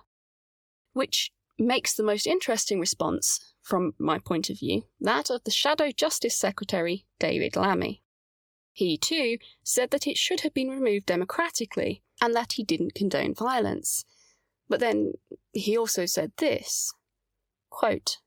Which 0.94 1.32
makes 1.60 1.94
the 1.94 2.04
most 2.04 2.28
interesting 2.28 2.80
response, 2.80 3.40
from 3.62 3.94
my 3.98 4.20
point 4.20 4.50
of 4.50 4.60
view, 4.60 4.84
that 5.00 5.30
of 5.30 5.44
the 5.44 5.52
Shadow 5.52 5.92
Justice 5.92 6.38
Secretary, 6.38 7.06
David 7.20 7.56
Lammy. 7.56 8.02
He, 8.74 8.98
too, 8.98 9.38
said 9.64 9.92
that 9.92 10.08
it 10.08 10.18
should 10.18 10.42
have 10.42 10.54
been 10.54 10.70
removed 10.70 11.06
democratically 11.06 12.04
and 12.22 12.34
that 12.36 12.54
he 12.54 12.64
didn't 12.64 12.96
condone 12.96 13.34
violence. 13.34 14.06
But 14.70 14.80
then 14.80 15.14
he 15.52 15.78
also 15.78 16.06
said 16.06 16.32
this 16.38 16.94
quote, 17.70 18.18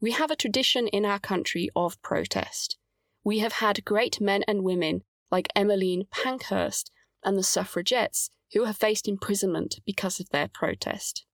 we 0.00 0.12
have 0.12 0.30
a 0.30 0.36
tradition 0.36 0.86
in 0.88 1.04
our 1.04 1.18
country 1.18 1.68
of 1.74 2.00
protest. 2.02 2.78
we 3.24 3.40
have 3.40 3.54
had 3.54 3.84
great 3.84 4.20
men 4.20 4.42
and 4.48 4.62
women 4.64 5.02
like 5.30 5.48
Emmeline 5.54 6.06
Pankhurst 6.10 6.90
and 7.22 7.36
the 7.36 7.42
suffragettes 7.42 8.30
who 8.52 8.64
have 8.64 8.76
faced 8.76 9.06
imprisonment 9.06 9.80
because 9.86 10.20
of 10.20 10.30
their 10.30 10.48
protest. 10.48 11.24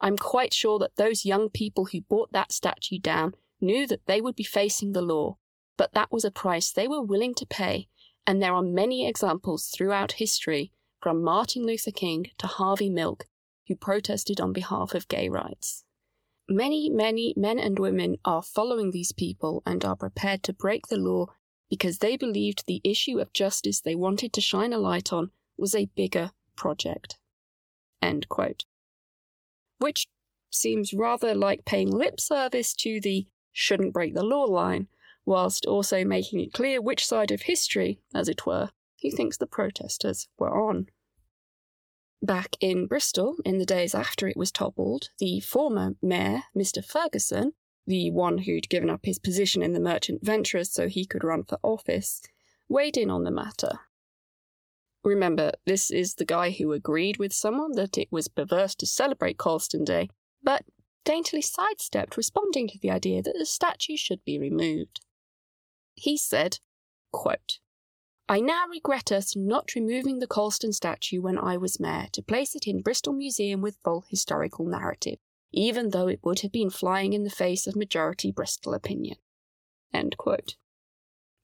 I'm 0.00 0.18
quite 0.18 0.52
sure 0.52 0.78
that 0.80 0.96
those 0.96 1.24
young 1.24 1.48
people 1.48 1.86
who 1.86 2.00
brought 2.00 2.32
that 2.32 2.52
statue 2.52 2.98
down 2.98 3.34
knew 3.60 3.86
that 3.86 4.06
they 4.06 4.20
would 4.20 4.34
be 4.34 4.42
facing 4.42 4.92
the 4.92 5.02
law, 5.02 5.36
but 5.76 5.92
that 5.94 6.12
was 6.12 6.24
a 6.24 6.30
price 6.30 6.70
they 6.70 6.88
were 6.88 7.02
willing 7.02 7.34
to 7.34 7.46
pay, 7.46 7.88
and 8.26 8.42
there 8.42 8.54
are 8.54 8.62
many 8.62 9.06
examples 9.06 9.68
throughout 9.68 10.12
history, 10.12 10.72
from 11.00 11.22
Martin 11.22 11.64
Luther 11.64 11.90
King 11.90 12.26
to 12.38 12.46
Harvey 12.46 12.88
Milk, 12.88 13.26
who 13.66 13.74
protested 13.74 14.40
on 14.40 14.52
behalf 14.52 14.94
of 14.94 15.08
gay 15.08 15.28
rights. 15.28 15.84
Many, 16.48 16.90
many 16.90 17.34
men 17.36 17.58
and 17.58 17.78
women 17.78 18.16
are 18.24 18.42
following 18.42 18.90
these 18.90 19.12
people 19.12 19.62
and 19.64 19.84
are 19.84 19.96
prepared 19.96 20.42
to 20.44 20.52
break 20.52 20.86
the 20.86 20.98
law 20.98 21.26
because 21.70 21.98
they 21.98 22.16
believed 22.16 22.64
the 22.66 22.80
issue 22.84 23.18
of 23.18 23.32
justice 23.32 23.80
they 23.80 23.94
wanted 23.94 24.32
to 24.34 24.40
shine 24.40 24.72
a 24.72 24.78
light 24.78 25.12
on 25.12 25.30
was 25.56 25.74
a 25.74 25.88
bigger 25.96 26.30
project. 26.56 27.18
End 28.02 28.28
quote. 28.28 28.64
Which 29.78 30.06
seems 30.50 30.92
rather 30.92 31.34
like 31.34 31.64
paying 31.64 31.90
lip 31.90 32.20
service 32.20 32.74
to 32.74 33.00
the 33.00 33.26
shouldn't 33.52 33.94
break 33.94 34.14
the 34.14 34.22
law 34.22 34.44
line, 34.44 34.88
whilst 35.24 35.66
also 35.66 36.04
making 36.04 36.40
it 36.40 36.52
clear 36.52 36.80
which 36.80 37.06
side 37.06 37.30
of 37.30 37.42
history, 37.42 38.00
as 38.14 38.28
it 38.28 38.46
were, 38.46 38.70
he 38.96 39.10
thinks 39.10 39.36
the 39.36 39.46
protesters 39.46 40.28
were 40.38 40.50
on. 40.50 40.86
Back 42.22 42.56
in 42.60 42.86
Bristol, 42.86 43.36
in 43.44 43.58
the 43.58 43.66
days 43.66 43.94
after 43.94 44.28
it 44.28 44.36
was 44.36 44.52
toppled, 44.52 45.08
the 45.18 45.40
former 45.40 45.96
mayor, 46.00 46.44
Mr. 46.56 46.84
Ferguson, 46.84 47.52
the 47.86 48.12
one 48.12 48.38
who'd 48.38 48.68
given 48.68 48.90
up 48.90 49.00
his 49.04 49.18
position 49.18 49.62
in 49.62 49.72
the 49.72 49.80
Merchant 49.80 50.24
Venturers 50.24 50.72
so 50.72 50.88
he 50.88 51.04
could 51.04 51.24
run 51.24 51.42
for 51.42 51.58
office, 51.62 52.22
weighed 52.68 52.96
in 52.96 53.10
on 53.10 53.24
the 53.24 53.30
matter. 53.32 53.80
Remember, 55.04 55.52
this 55.66 55.90
is 55.90 56.14
the 56.14 56.24
guy 56.24 56.50
who 56.50 56.72
agreed 56.72 57.16
with 57.16 57.32
someone 57.32 57.72
that 57.72 57.98
it 57.98 58.06
was 58.12 58.28
perverse 58.28 58.76
to 58.76 58.86
celebrate 58.86 59.36
Colston 59.36 59.84
Day, 59.84 60.08
but 60.44 60.64
daintily 61.04 61.42
sidestepped 61.42 62.16
responding 62.16 62.68
to 62.68 62.78
the 62.78 62.90
idea 62.90 63.20
that 63.20 63.34
the 63.36 63.46
statue 63.46 63.96
should 63.96 64.24
be 64.24 64.38
removed. 64.38 65.00
He 66.02 66.16
said, 66.16 66.58
quote, 67.12 67.60
I 68.28 68.40
now 68.40 68.66
regret 68.66 69.12
us 69.12 69.36
not 69.36 69.76
removing 69.76 70.18
the 70.18 70.26
Colston 70.26 70.72
statue 70.72 71.22
when 71.22 71.38
I 71.38 71.56
was 71.56 71.78
mayor 71.78 72.08
to 72.10 72.22
place 72.24 72.56
it 72.56 72.66
in 72.66 72.82
Bristol 72.82 73.12
Museum 73.12 73.60
with 73.60 73.78
full 73.84 74.04
historical 74.08 74.66
narrative, 74.66 75.20
even 75.52 75.90
though 75.90 76.08
it 76.08 76.18
would 76.24 76.40
have 76.40 76.50
been 76.50 76.70
flying 76.70 77.12
in 77.12 77.22
the 77.22 77.30
face 77.30 77.68
of 77.68 77.76
majority 77.76 78.32
Bristol 78.32 78.74
opinion. 78.74 79.18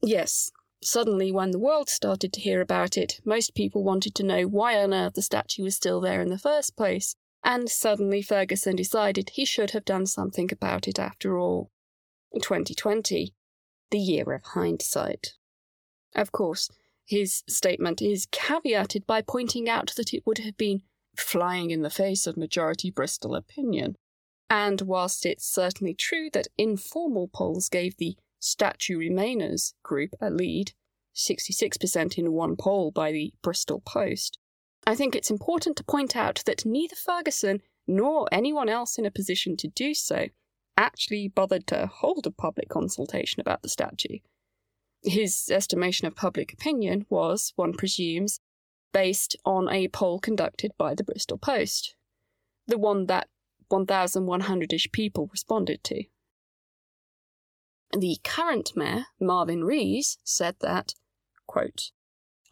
Yes, 0.03 0.51
suddenly 0.83 1.31
when 1.31 1.53
the 1.53 1.61
world 1.61 1.89
started 1.89 2.33
to 2.33 2.41
hear 2.41 2.61
about 2.61 2.97
it, 2.97 3.21
most 3.25 3.55
people 3.55 3.85
wanted 3.85 4.17
to 4.17 4.25
know 4.25 4.43
why 4.43 4.83
on 4.83 4.93
earth 4.93 5.15
the 5.15 5.23
statue 5.23 5.63
was 5.63 5.77
still 5.77 6.01
there 6.01 6.21
in 6.21 6.31
the 6.31 6.37
first 6.37 6.77
place, 6.77 7.15
and 7.45 7.71
suddenly 7.71 8.23
Ferguson 8.23 8.75
decided 8.75 9.31
he 9.31 9.45
should 9.45 9.71
have 9.71 9.85
done 9.85 10.07
something 10.07 10.53
about 10.53 10.89
it 10.89 10.99
after 10.99 11.39
all. 11.39 11.71
2020, 12.35 13.37
the 13.91 13.99
year 13.99 14.33
of 14.33 14.43
hindsight. 14.43 15.35
Of 16.15 16.33
course, 16.33 16.71
his 17.05 17.43
statement 17.49 18.03
is 18.03 18.27
caveated 18.27 19.07
by 19.07 19.23
pointing 19.23 19.69
out 19.69 19.95
that 19.97 20.13
it 20.13 20.25
would 20.27 20.39
have 20.39 20.57
been 20.57 20.83
flying 21.17 21.71
in 21.71 21.83
the 21.83 21.91
face 21.91 22.27
of 22.27 22.37
majority 22.37 22.91
Bristol 22.91 23.35
opinion. 23.35 23.97
And 24.51 24.83
whilst 24.83 25.27
it's 25.27 25.47
certainly 25.47 25.95
true 25.95 26.29
that 26.33 26.49
informal 26.57 27.29
polls 27.29 27.69
gave 27.69 27.97
the 27.97 28.17
statue 28.39 28.99
remainers 28.99 29.75
group 29.83 30.11
a 30.21 30.31
lead, 30.31 30.73
66% 31.15 32.17
in 32.19 32.33
one 32.33 32.57
poll 32.57 32.91
by 32.91 33.11
the 33.11 33.33
Bristol 33.43 33.81
Post, 33.81 34.39
I 34.87 34.95
think 34.95 35.15
it's 35.15 35.31
important 35.31 35.77
to 35.77 35.85
point 35.85 36.17
out 36.17 36.43
that 36.47 36.65
neither 36.65 36.97
Ferguson 36.97 37.61
nor 37.87 38.29
anyone 38.31 38.69
else 38.69 38.99
in 38.99 39.05
a 39.05 39.11
position 39.11 39.57
to 39.57 39.69
do 39.69 39.95
so 39.95 40.29
actually 40.79 41.29
bothered 41.29 41.67
to 41.67 41.91
hold 41.93 42.27
a 42.27 42.31
public 42.31 42.69
consultation 42.69 43.41
about 43.41 43.63
the 43.63 43.69
statue. 43.69 44.19
His 45.03 45.51
estimation 45.51 46.07
of 46.07 46.17
public 46.17 46.53
opinion 46.53 47.05
was, 47.11 47.53
one 47.57 47.75
presumes, 47.75 48.41
based 48.93 49.37
on 49.45 49.69
a 49.69 49.89
poll 49.89 50.19
conducted 50.19 50.73
by 50.79 50.95
the 50.95 51.05
Bristol 51.05 51.37
Post, 51.37 51.95
the 52.67 52.79
one 52.79 53.07
that 53.07 53.29
1,100 53.69 54.73
ish 54.73 54.91
people 54.93 55.29
responded 55.31 55.83
to. 55.85 56.05
The 57.93 58.19
current 58.23 58.73
mayor, 58.77 59.07
Marvin 59.21 59.65
Rees, 59.65 60.19
said 60.23 60.57
that, 60.61 60.95
quote, 61.47 61.91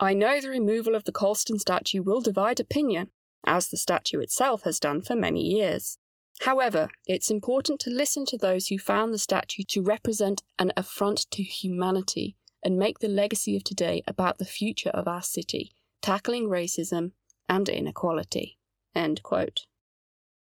I 0.00 0.14
know 0.14 0.40
the 0.40 0.50
removal 0.50 0.94
of 0.94 1.04
the 1.04 1.12
Colston 1.12 1.58
statue 1.58 2.02
will 2.02 2.20
divide 2.20 2.60
opinion, 2.60 3.10
as 3.46 3.68
the 3.68 3.76
statue 3.76 4.20
itself 4.20 4.62
has 4.62 4.80
done 4.80 5.00
for 5.02 5.14
many 5.14 5.42
years. 5.42 5.98
However, 6.42 6.90
it's 7.06 7.30
important 7.30 7.80
to 7.80 7.90
listen 7.90 8.24
to 8.26 8.38
those 8.38 8.68
who 8.68 8.78
found 8.78 9.12
the 9.12 9.18
statue 9.18 9.64
to 9.68 9.82
represent 9.82 10.42
an 10.58 10.72
affront 10.76 11.26
to 11.32 11.42
humanity 11.42 12.36
and 12.62 12.78
make 12.78 13.00
the 13.00 13.08
legacy 13.08 13.56
of 13.56 13.64
today 13.64 14.02
about 14.06 14.38
the 14.38 14.44
future 14.44 14.90
of 14.90 15.08
our 15.08 15.22
city, 15.22 15.72
tackling 16.02 16.48
racism 16.48 17.12
and 17.48 17.68
inequality. 17.68 18.58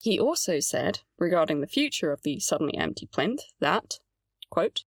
He 0.01 0.19
also 0.19 0.61
said, 0.61 1.01
regarding 1.19 1.61
the 1.61 1.67
future 1.67 2.13
of 2.13 2.23
the 2.23 2.41
suddenly 2.41 2.77
empty 2.77 3.07
plinth, 3.07 3.43
that, 3.59 3.99
quote, 4.49 4.85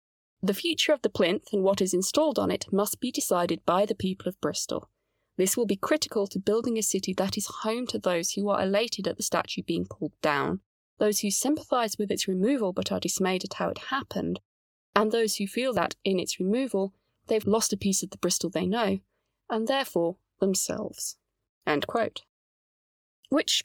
the 0.43 0.55
future 0.55 0.93
of 0.93 1.03
the 1.03 1.11
plinth 1.11 1.53
and 1.53 1.63
what 1.63 1.81
is 1.81 1.95
installed 1.95 2.39
on 2.39 2.51
it 2.51 2.73
must 2.73 3.01
be 3.01 3.11
decided 3.11 3.65
by 3.65 3.87
the 3.87 3.95
people 3.95 4.29
of 4.29 4.41
Bristol. 4.41 4.89
This 5.37 5.57
will 5.57 5.67
be 5.67 5.77
critical 5.77 6.27
to 6.29 6.39
building 6.39 6.79
a 6.79 6.83
city 6.83 7.13
that 7.15 7.37
is 7.37 7.47
home 7.63 7.87
to 7.89 7.99
those 7.99 8.33
who 8.33 8.49
are 8.49 8.63
elated 8.63 9.07
at 9.07 9.17
the 9.17 9.23
statue 9.23 9.63
being 9.63 9.87
pulled 9.87 10.19
down, 10.23 10.61
those 10.99 11.21
who 11.21 11.31
sympathise 11.31 11.99
with 11.99 12.11
its 12.11 12.29
removal 12.29 12.73
but 12.73 12.91
are 12.91 13.01
dismayed 13.01 13.45
at 13.45 13.55
how 13.55 13.69
it 13.69 13.79
happened, 13.91 14.41
and 14.95 15.13
those 15.13 15.37
who 15.37 15.47
feel 15.47 15.73
that, 15.75 15.95
in 16.05 16.19
its 16.19 16.41
removal, 16.41 16.95
they've 17.27 17.47
lost 17.47 17.73
a 17.73 17.77
piece 17.77 18.03
of 18.03 18.11
the 18.11 18.19
Bristol 18.19 18.51
they 18.51 18.67
know, 18.67 19.01
and 19.51 19.69
therefore 19.69 20.17
themselves. 20.41 21.17
Which, 23.29 23.65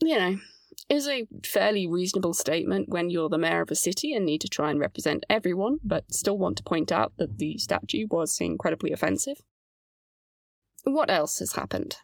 you 0.00 0.18
know, 0.18 0.38
is 0.88 1.06
a 1.06 1.26
fairly 1.44 1.86
reasonable 1.86 2.34
statement 2.34 2.88
when 2.88 3.10
you're 3.10 3.28
the 3.28 3.38
mayor 3.38 3.60
of 3.60 3.70
a 3.70 3.74
city 3.74 4.14
and 4.14 4.24
need 4.24 4.40
to 4.40 4.48
try 4.48 4.70
and 4.70 4.80
represent 4.80 5.26
everyone, 5.28 5.78
but 5.84 6.12
still 6.12 6.38
want 6.38 6.56
to 6.56 6.62
point 6.62 6.90
out 6.90 7.12
that 7.18 7.38
the 7.38 7.58
statue 7.58 8.06
was 8.10 8.38
incredibly 8.40 8.92
offensive. 8.92 9.42
What 10.84 11.10
else 11.10 11.38
has 11.40 11.52
happened? 11.52 11.96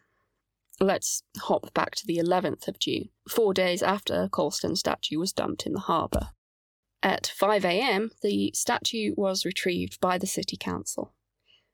Let's 0.81 1.23
hop 1.39 1.73
back 1.73 1.95
to 1.97 2.07
the 2.07 2.19
11th 2.19 2.67
of 2.67 2.79
June, 2.79 3.11
four 3.29 3.55
days 3.55 3.83
after 3.83 4.29
Colston's 4.29 4.81
statue 4.81 5.19
was 5.19 5.33
dumped 5.33 5.67
in 5.67 5.73
the 5.73 5.81
harbour. 5.81 6.31
At 7.03 7.33
5am, 7.39 8.11
the 8.23 8.51
statue 8.55 9.15
was 9.17 9.45
retrieved 9.45 10.01
by 10.01 10.19
the 10.19 10.27
City 10.27 10.57
Council. 10.57 11.15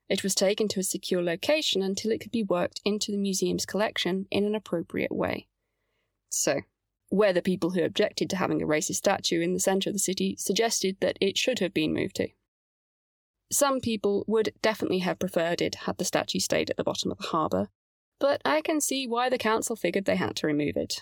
It 0.09 0.25
was 0.25 0.35
taken 0.35 0.67
to 0.69 0.81
a 0.81 0.83
secure 0.83 1.23
location 1.23 1.83
until 1.83 2.11
it 2.11 2.21
could 2.21 2.33
be 2.33 2.43
worked 2.43 2.81
into 2.85 3.13
the 3.13 3.19
museum's 3.19 3.65
collection 3.65 4.27
in 4.31 4.45
an 4.45 4.57
appropriate 4.57 5.13
way. 5.13 5.47
So, 6.29 6.63
where 7.11 7.33
the 7.33 7.43
people 7.43 7.71
who 7.71 7.85
objected 7.85 8.29
to 8.31 8.37
having 8.37 8.61
a 8.61 8.67
racist 8.67 8.97
statue 8.97 9.41
in 9.41 9.55
the 9.55 9.61
centre 9.61 9.91
of 9.91 9.95
the 9.95 10.01
city 10.01 10.37
suggested 10.37 10.97
that 11.01 11.17
it 11.21 11.39
should 11.39 11.61
have 11.61 11.73
been 11.73 11.95
moved 11.95 12.17
to. 12.17 12.29
Some 13.53 13.81
people 13.81 14.25
would 14.27 14.53
definitely 14.63 14.99
have 14.99 15.19
preferred 15.19 15.63
it 15.63 15.75
had 15.87 15.99
the 15.99 16.05
statue 16.05 16.39
stayed 16.39 16.71
at 16.71 16.77
the 16.77 16.85
bottom 16.85 17.11
of 17.11 17.19
the 17.19 17.29
harbour, 17.29 17.69
but 18.21 18.41
I 18.45 18.61
can 18.61 18.81
see 18.81 19.09
why 19.09 19.29
the 19.29 19.39
council 19.39 19.75
figured 19.75 20.05
they 20.05 20.17
had 20.17 20.37
to 20.37 20.47
remove 20.47 20.77
it. 20.77 21.01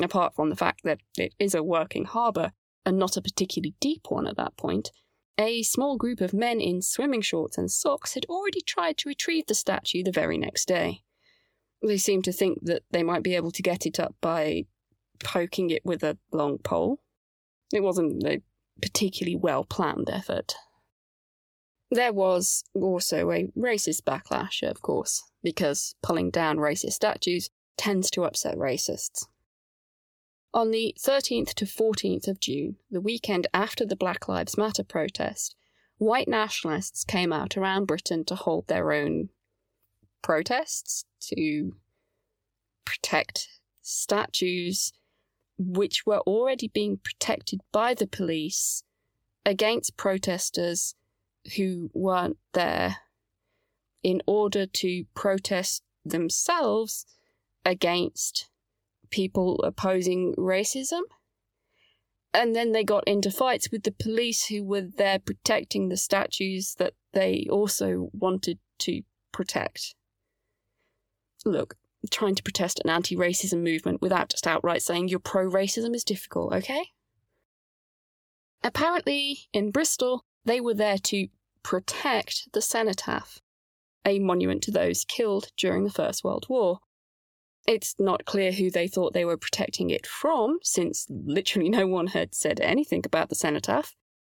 Apart 0.00 0.34
from 0.36 0.50
the 0.50 0.56
fact 0.56 0.82
that 0.84 1.00
it 1.16 1.34
is 1.38 1.54
a 1.54 1.62
working 1.62 2.04
harbour, 2.04 2.52
and 2.86 2.98
not 2.98 3.16
a 3.16 3.22
particularly 3.22 3.74
deep 3.80 4.06
one 4.08 4.26
at 4.26 4.36
that 4.36 4.56
point, 4.56 4.90
a 5.38 5.62
small 5.62 5.96
group 5.96 6.20
of 6.20 6.34
men 6.34 6.60
in 6.60 6.82
swimming 6.82 7.22
shorts 7.22 7.56
and 7.56 7.70
socks 7.70 8.14
had 8.14 8.26
already 8.26 8.60
tried 8.60 8.98
to 8.98 9.08
retrieve 9.08 9.46
the 9.46 9.54
statue 9.54 10.02
the 10.02 10.12
very 10.12 10.36
next 10.36 10.68
day. 10.68 11.02
They 11.82 11.96
seemed 11.96 12.24
to 12.24 12.32
think 12.32 12.58
that 12.62 12.82
they 12.90 13.02
might 13.02 13.22
be 13.22 13.34
able 13.34 13.50
to 13.52 13.62
get 13.62 13.86
it 13.86 13.98
up 13.98 14.14
by 14.20 14.66
poking 15.24 15.70
it 15.70 15.84
with 15.84 16.02
a 16.02 16.18
long 16.30 16.58
pole. 16.58 17.00
It 17.72 17.82
wasn't 17.82 18.22
a 18.24 18.42
particularly 18.82 19.36
well 19.36 19.64
planned 19.64 20.10
effort. 20.10 20.54
There 21.90 22.12
was 22.12 22.64
also 22.74 23.30
a 23.30 23.48
racist 23.56 24.02
backlash, 24.02 24.62
of 24.62 24.82
course, 24.82 25.22
because 25.42 25.94
pulling 26.02 26.30
down 26.30 26.56
racist 26.58 26.92
statues 26.92 27.50
tends 27.76 28.10
to 28.10 28.24
upset 28.24 28.56
racists. 28.56 29.26
On 30.52 30.70
the 30.70 30.94
13th 30.98 31.54
to 31.54 31.64
14th 31.64 32.26
of 32.26 32.40
June, 32.40 32.76
the 32.90 33.00
weekend 33.00 33.46
after 33.54 33.86
the 33.86 33.96
Black 33.96 34.28
Lives 34.28 34.58
Matter 34.58 34.82
protest, 34.82 35.54
white 35.98 36.28
nationalists 36.28 37.04
came 37.04 37.32
out 37.32 37.56
around 37.56 37.86
Britain 37.86 38.24
to 38.24 38.34
hold 38.34 38.66
their 38.66 38.92
own 38.92 39.28
protests 40.22 41.04
to 41.20 41.76
protect 42.84 43.48
statues 43.80 44.92
which 45.56 46.04
were 46.06 46.20
already 46.20 46.68
being 46.68 46.98
protected 46.98 47.60
by 47.70 47.94
the 47.94 48.06
police 48.06 48.82
against 49.44 49.96
protesters 49.96 50.94
who 51.56 51.90
weren't 51.94 52.38
there 52.52 52.96
in 54.02 54.22
order 54.26 54.66
to 54.66 55.04
protest 55.14 55.82
themselves 56.04 57.06
against 57.64 58.48
people 59.10 59.60
opposing 59.62 60.34
racism. 60.36 61.02
And 62.32 62.54
then 62.54 62.72
they 62.72 62.84
got 62.84 63.06
into 63.08 63.30
fights 63.30 63.70
with 63.70 63.82
the 63.82 63.92
police 63.92 64.46
who 64.46 64.62
were 64.62 64.82
there 64.82 65.18
protecting 65.18 65.88
the 65.88 65.96
statues 65.96 66.76
that 66.78 66.94
they 67.12 67.46
also 67.50 68.08
wanted 68.12 68.58
to 68.80 69.02
protect. 69.32 69.94
Look, 71.44 71.76
trying 72.10 72.36
to 72.36 72.42
protest 72.42 72.80
an 72.84 72.90
anti 72.90 73.16
racism 73.16 73.62
movement 73.62 74.00
without 74.00 74.30
just 74.30 74.46
outright 74.46 74.82
saying 74.82 75.08
you're 75.08 75.18
pro 75.18 75.50
racism 75.50 75.94
is 75.94 76.04
difficult, 76.04 76.52
okay? 76.54 76.90
Apparently, 78.62 79.48
in 79.52 79.70
Bristol, 79.70 80.24
they 80.44 80.60
were 80.60 80.74
there 80.74 80.98
to 80.98 81.28
protect 81.62 82.52
the 82.52 82.62
cenotaph, 82.62 83.40
a 84.04 84.18
monument 84.18 84.62
to 84.62 84.70
those 84.70 85.04
killed 85.04 85.48
during 85.56 85.84
the 85.84 85.90
First 85.90 86.24
World 86.24 86.46
War. 86.48 86.80
It's 87.66 87.94
not 87.98 88.24
clear 88.24 88.52
who 88.52 88.70
they 88.70 88.88
thought 88.88 89.12
they 89.12 89.24
were 89.24 89.36
protecting 89.36 89.90
it 89.90 90.06
from, 90.06 90.58
since 90.62 91.06
literally 91.08 91.68
no 91.68 91.86
one 91.86 92.08
had 92.08 92.34
said 92.34 92.58
anything 92.60 93.02
about 93.04 93.28
the 93.28 93.34
cenotaph, 93.34 93.94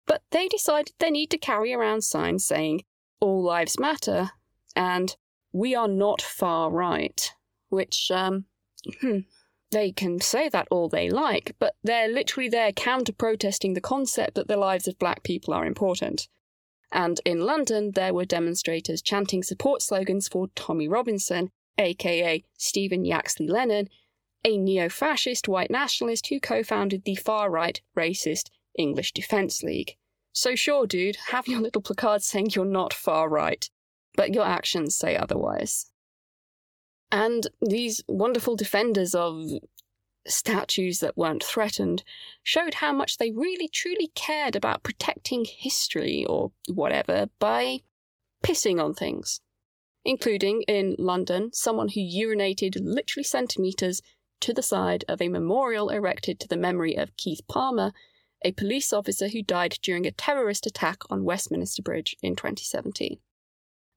but 0.07 0.23
they 0.31 0.47
decided 0.47 0.93
they 0.99 1.11
need 1.11 1.29
to 1.31 1.37
carry 1.37 1.73
around 1.73 2.03
signs 2.03 2.45
saying, 2.45 2.83
All 3.19 3.43
Lives 3.43 3.79
Matter, 3.79 4.31
and 4.75 5.15
We 5.53 5.75
are 5.75 5.87
not 5.87 6.21
far 6.21 6.71
right, 6.71 7.31
which, 7.69 8.09
um, 8.09 8.45
hmm, 9.01 9.19
they 9.71 9.91
can 9.91 10.19
say 10.19 10.49
that 10.49 10.67
all 10.71 10.89
they 10.89 11.09
like, 11.09 11.55
but 11.59 11.75
they're 11.83 12.07
literally 12.07 12.49
there 12.49 12.71
counter 12.71 13.13
protesting 13.13 13.73
the 13.73 13.81
concept 13.81 14.35
that 14.35 14.47
the 14.47 14.57
lives 14.57 14.87
of 14.87 14.97
black 14.97 15.23
people 15.23 15.53
are 15.53 15.65
important. 15.65 16.27
And 16.91 17.21
in 17.25 17.41
London, 17.41 17.91
there 17.91 18.13
were 18.13 18.25
demonstrators 18.25 19.01
chanting 19.01 19.43
support 19.43 19.81
slogans 19.81 20.27
for 20.27 20.47
Tommy 20.55 20.87
Robinson, 20.87 21.49
aka 21.77 22.43
Stephen 22.57 23.05
Yaxley 23.05 23.47
Lennon, 23.47 23.87
a 24.43 24.57
neo 24.57 24.89
fascist 24.89 25.47
white 25.47 25.71
nationalist 25.71 26.27
who 26.27 26.39
co 26.39 26.63
founded 26.63 27.03
the 27.05 27.15
far 27.15 27.49
right 27.49 27.81
racist 27.97 28.49
English 28.77 29.13
Defence 29.13 29.63
League. 29.63 29.95
So, 30.33 30.55
sure, 30.55 30.87
dude, 30.87 31.17
have 31.27 31.47
your 31.47 31.59
little 31.59 31.81
placard 31.81 32.23
saying 32.23 32.51
you're 32.51 32.65
not 32.65 32.93
far 32.93 33.29
right, 33.29 33.69
but 34.15 34.33
your 34.33 34.45
actions 34.45 34.95
say 34.95 35.15
otherwise. 35.15 35.91
And 37.11 37.47
these 37.61 38.01
wonderful 38.07 38.55
defenders 38.55 39.13
of 39.13 39.43
statues 40.27 40.99
that 40.99 41.17
weren't 41.17 41.43
threatened 41.43 42.03
showed 42.43 42.75
how 42.75 42.93
much 42.93 43.17
they 43.17 43.31
really 43.31 43.67
truly 43.67 44.11
cared 44.15 44.55
about 44.55 44.83
protecting 44.83 45.45
history 45.45 46.25
or 46.25 46.51
whatever 46.67 47.27
by 47.39 47.79
pissing 48.43 48.83
on 48.83 48.93
things. 48.93 49.41
Including 50.03 50.63
in 50.63 50.95
London, 50.97 51.51
someone 51.53 51.89
who 51.89 52.01
urinated 52.01 52.77
literally 52.81 53.23
centimetres 53.23 54.01
to 54.39 54.53
the 54.53 54.63
side 54.63 55.05
of 55.07 55.21
a 55.21 55.29
memorial 55.29 55.89
erected 55.89 56.39
to 56.39 56.47
the 56.47 56.57
memory 56.57 56.95
of 56.95 57.15
Keith 57.17 57.41
Palmer, 57.47 57.93
a 58.43 58.51
police 58.51 58.91
officer 58.91 59.27
who 59.27 59.43
died 59.43 59.77
during 59.83 60.07
a 60.07 60.11
terrorist 60.11 60.65
attack 60.65 61.03
on 61.11 61.23
Westminster 61.23 61.83
Bridge 61.83 62.15
in 62.23 62.35
2017. 62.35 63.19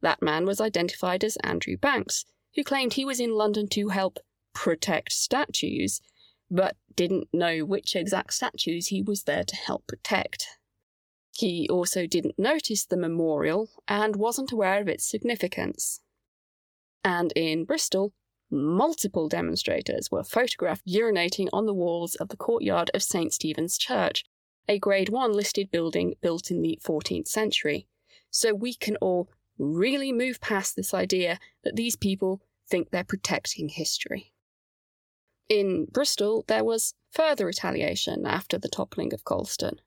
That 0.02 0.20
man 0.20 0.44
was 0.44 0.60
identified 0.60 1.24
as 1.24 1.38
Andrew 1.38 1.78
Banks, 1.78 2.26
who 2.54 2.62
claimed 2.62 2.92
he 2.92 3.06
was 3.06 3.20
in 3.20 3.34
London 3.34 3.68
to 3.68 3.88
help 3.88 4.18
protect 4.52 5.12
statues, 5.12 6.02
but 6.50 6.76
didn't 6.96 7.28
know 7.32 7.64
which 7.64 7.96
exact 7.96 8.34
statues 8.34 8.88
he 8.88 9.02
was 9.02 9.24
there 9.24 9.44
to 9.44 9.56
help 9.56 9.86
protect. 9.86 10.46
He 11.32 11.68
also 11.68 12.06
didn't 12.06 12.38
notice 12.38 12.84
the 12.84 12.96
memorial 12.96 13.68
and 13.88 14.16
wasn't 14.16 14.52
aware 14.52 14.80
of 14.80 14.88
its 14.88 15.08
significance. 15.08 16.00
And 17.02 17.32
in 17.34 17.64
Bristol, 17.64 18.12
multiple 18.50 19.28
demonstrators 19.28 20.10
were 20.10 20.22
photographed 20.22 20.86
urinating 20.86 21.48
on 21.52 21.66
the 21.66 21.74
walls 21.74 22.14
of 22.16 22.28
the 22.28 22.36
courtyard 22.36 22.90
of 22.94 23.02
St. 23.02 23.32
Stephen's 23.32 23.76
Church, 23.76 24.24
a 24.68 24.78
Grade 24.78 25.08
1 25.08 25.32
listed 25.32 25.70
building 25.70 26.14
built 26.22 26.50
in 26.50 26.62
the 26.62 26.78
14th 26.84 27.28
century. 27.28 27.88
So 28.30 28.54
we 28.54 28.74
can 28.74 28.96
all 28.96 29.28
really 29.58 30.12
move 30.12 30.40
past 30.40 30.76
this 30.76 30.94
idea 30.94 31.38
that 31.64 31.76
these 31.76 31.96
people 31.96 32.42
think 32.68 32.90
they're 32.90 33.04
protecting 33.04 33.68
history. 33.68 34.33
In 35.48 35.86
Bristol, 35.86 36.44
there 36.48 36.64
was 36.64 36.94
further 37.10 37.46
retaliation 37.46 38.24
after 38.24 38.58
the 38.58 38.68
toppling 38.68 39.12
of 39.12 39.24
Colston. 39.24 39.80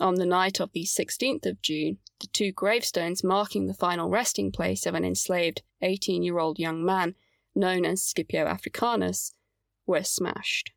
On 0.00 0.14
the 0.14 0.26
night 0.26 0.60
of 0.60 0.70
the 0.72 0.84
16th 0.84 1.44
of 1.46 1.60
June, 1.60 1.98
the 2.20 2.28
two 2.28 2.52
gravestones 2.52 3.24
marking 3.24 3.66
the 3.66 3.74
final 3.74 4.08
resting 4.08 4.52
place 4.52 4.86
of 4.86 4.94
an 4.94 5.04
enslaved 5.04 5.62
18 5.82 6.22
year 6.22 6.38
old 6.38 6.58
young 6.58 6.84
man 6.84 7.16
known 7.54 7.84
as 7.84 8.02
Scipio 8.04 8.46
Africanus 8.46 9.34
were 9.86 10.04
smashed. 10.04 10.70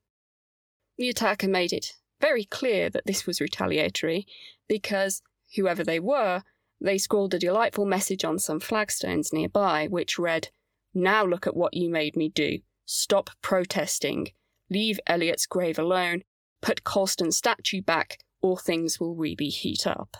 The 0.97 1.09
attacker 1.09 1.47
made 1.47 1.71
it 1.71 1.93
very 2.19 2.45
clear 2.45 2.89
that 2.89 3.05
this 3.05 3.27
was 3.27 3.41
retaliatory 3.41 4.25
because, 4.67 5.21
whoever 5.55 5.83
they 5.83 5.99
were, 5.99 6.43
they 6.79 6.97
scrawled 6.97 7.35
a 7.35 7.39
delightful 7.39 7.85
message 7.85 8.25
on 8.25 8.39
some 8.39 8.59
flagstones 8.59 9.31
nearby, 9.31 9.87
which 9.87 10.17
read, 10.17 10.49
Now 10.93 11.23
look 11.23 11.45
at 11.45 11.55
what 11.55 11.75
you 11.75 11.89
made 11.89 12.15
me 12.15 12.29
do. 12.29 12.59
Stop 12.93 13.29
protesting. 13.41 14.27
Leave 14.69 14.99
Elliott's 15.07 15.45
grave 15.45 15.79
alone. 15.79 16.23
Put 16.61 16.83
Colston's 16.83 17.37
statue 17.37 17.81
back, 17.81 18.17
or 18.41 18.57
things 18.59 18.99
will 18.99 19.15
really 19.15 19.47
heat 19.47 19.87
up. 19.87 20.17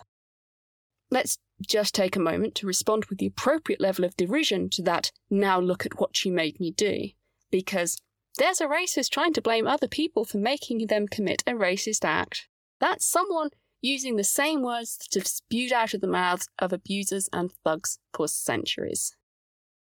Let's 1.09 1.37
just 1.67 1.93
take 1.93 2.15
a 2.15 2.21
moment 2.21 2.55
to 2.55 2.65
respond 2.65 3.05
with 3.05 3.17
the 3.19 3.25
appropriate 3.25 3.81
level 3.81 4.05
of 4.05 4.15
derision 4.15 4.69
to 4.69 4.81
that, 4.83 5.11
now 5.29 5.59
look 5.59 5.85
at 5.85 5.99
what 5.99 6.23
you 6.23 6.31
made 6.31 6.61
me 6.61 6.71
do. 6.71 7.09
Because 7.51 7.97
there's 8.37 8.61
a 8.61 8.67
racist 8.67 9.09
trying 9.09 9.33
to 9.33 9.41
blame 9.41 9.67
other 9.67 9.89
people 9.89 10.23
for 10.23 10.37
making 10.37 10.87
them 10.87 11.09
commit 11.09 11.43
a 11.45 11.51
racist 11.51 12.05
act. 12.05 12.47
That's 12.79 13.05
someone 13.05 13.49
using 13.81 14.15
the 14.15 14.23
same 14.23 14.63
words 14.63 14.97
that 14.97 15.19
have 15.19 15.27
spewed 15.27 15.73
out 15.73 15.93
of 15.93 15.99
the 15.99 16.07
mouths 16.07 16.47
of 16.57 16.71
abusers 16.71 17.27
and 17.33 17.51
thugs 17.65 17.99
for 18.13 18.29
centuries. 18.29 19.17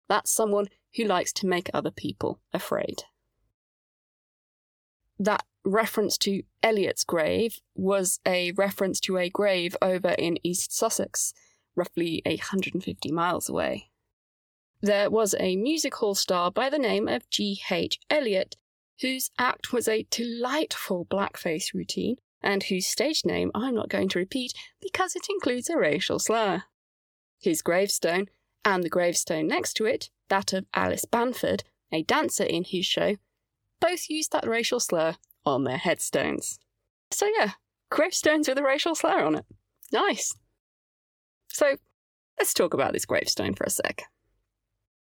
That's 0.06 0.30
someone 0.30 0.68
who 0.96 1.04
likes 1.04 1.32
to 1.34 1.46
make 1.46 1.70
other 1.72 1.90
people 1.90 2.40
afraid. 2.52 3.04
That 5.18 5.44
reference 5.64 6.18
to 6.18 6.42
Elliott's 6.62 7.04
grave 7.04 7.60
was 7.74 8.20
a 8.26 8.52
reference 8.52 9.00
to 9.00 9.16
a 9.16 9.30
grave 9.30 9.76
over 9.80 10.10
in 10.10 10.38
East 10.42 10.76
Sussex, 10.76 11.32
roughly 11.74 12.22
150 12.24 13.12
miles 13.12 13.48
away. 13.48 13.90
There 14.82 15.08
was 15.08 15.34
a 15.38 15.56
music 15.56 15.94
hall 15.94 16.14
star 16.14 16.50
by 16.50 16.68
the 16.68 16.78
name 16.78 17.08
of 17.08 17.30
G.H. 17.30 17.98
Elliott, 18.10 18.56
whose 19.00 19.30
act 19.38 19.72
was 19.72 19.88
a 19.88 20.06
delightful 20.10 21.06
blackface 21.06 21.72
routine 21.72 22.16
and 22.42 22.62
whose 22.64 22.86
stage 22.86 23.24
name 23.24 23.50
I'm 23.54 23.74
not 23.74 23.88
going 23.88 24.10
to 24.10 24.18
repeat 24.18 24.52
because 24.82 25.16
it 25.16 25.26
includes 25.30 25.70
a 25.70 25.78
racial 25.78 26.18
slur. 26.18 26.64
His 27.40 27.62
gravestone, 27.62 28.26
and 28.64 28.82
the 28.82 28.88
gravestone 28.88 29.46
next 29.46 29.74
to 29.74 29.84
it, 29.84 30.10
that 30.28 30.52
of 30.52 30.66
Alice 30.74 31.04
Banford, 31.04 31.62
a 31.92 32.02
dancer 32.02 32.44
in 32.44 32.64
his 32.64 32.86
show, 32.86 33.16
both 33.80 34.08
used 34.08 34.32
that 34.32 34.46
racial 34.46 34.80
slur 34.80 35.16
on 35.44 35.64
their 35.64 35.76
headstones. 35.76 36.58
So, 37.10 37.28
yeah, 37.38 37.52
gravestones 37.90 38.48
with 38.48 38.58
a 38.58 38.62
racial 38.62 38.94
slur 38.94 39.24
on 39.24 39.36
it. 39.36 39.46
Nice. 39.92 40.34
So, 41.48 41.76
let's 42.38 42.54
talk 42.54 42.74
about 42.74 42.92
this 42.92 43.04
gravestone 43.04 43.54
for 43.54 43.64
a 43.64 43.70
sec. 43.70 44.04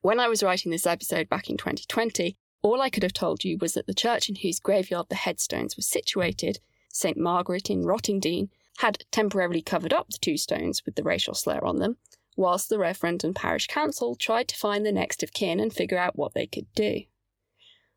When 0.00 0.20
I 0.20 0.28
was 0.28 0.42
writing 0.42 0.70
this 0.72 0.86
episode 0.86 1.28
back 1.28 1.48
in 1.48 1.56
2020, 1.56 2.36
all 2.62 2.80
I 2.80 2.90
could 2.90 3.02
have 3.02 3.12
told 3.12 3.44
you 3.44 3.58
was 3.60 3.74
that 3.74 3.86
the 3.86 3.94
church 3.94 4.28
in 4.28 4.36
whose 4.36 4.58
graveyard 4.58 5.06
the 5.08 5.14
headstones 5.14 5.76
were 5.76 5.82
situated 5.82 6.58
St. 6.94 7.18
Margaret 7.18 7.70
in 7.70 7.82
Rottingdean, 7.82 8.50
had 8.78 9.04
temporarily 9.10 9.60
covered 9.60 9.92
up 9.92 10.10
the 10.10 10.18
two 10.18 10.36
stones 10.36 10.84
with 10.86 10.94
the 10.94 11.02
racial 11.02 11.34
slur 11.34 11.58
on 11.64 11.78
them, 11.78 11.96
whilst 12.36 12.68
the 12.68 12.78
Reverend 12.78 13.24
and 13.24 13.34
Parish 13.34 13.66
Council 13.66 14.14
tried 14.14 14.48
to 14.48 14.56
find 14.56 14.84
the 14.84 14.92
next 14.92 15.22
of 15.22 15.32
kin 15.32 15.60
and 15.60 15.72
figure 15.72 15.98
out 15.98 16.16
what 16.16 16.34
they 16.34 16.46
could 16.46 16.66
do. 16.74 17.02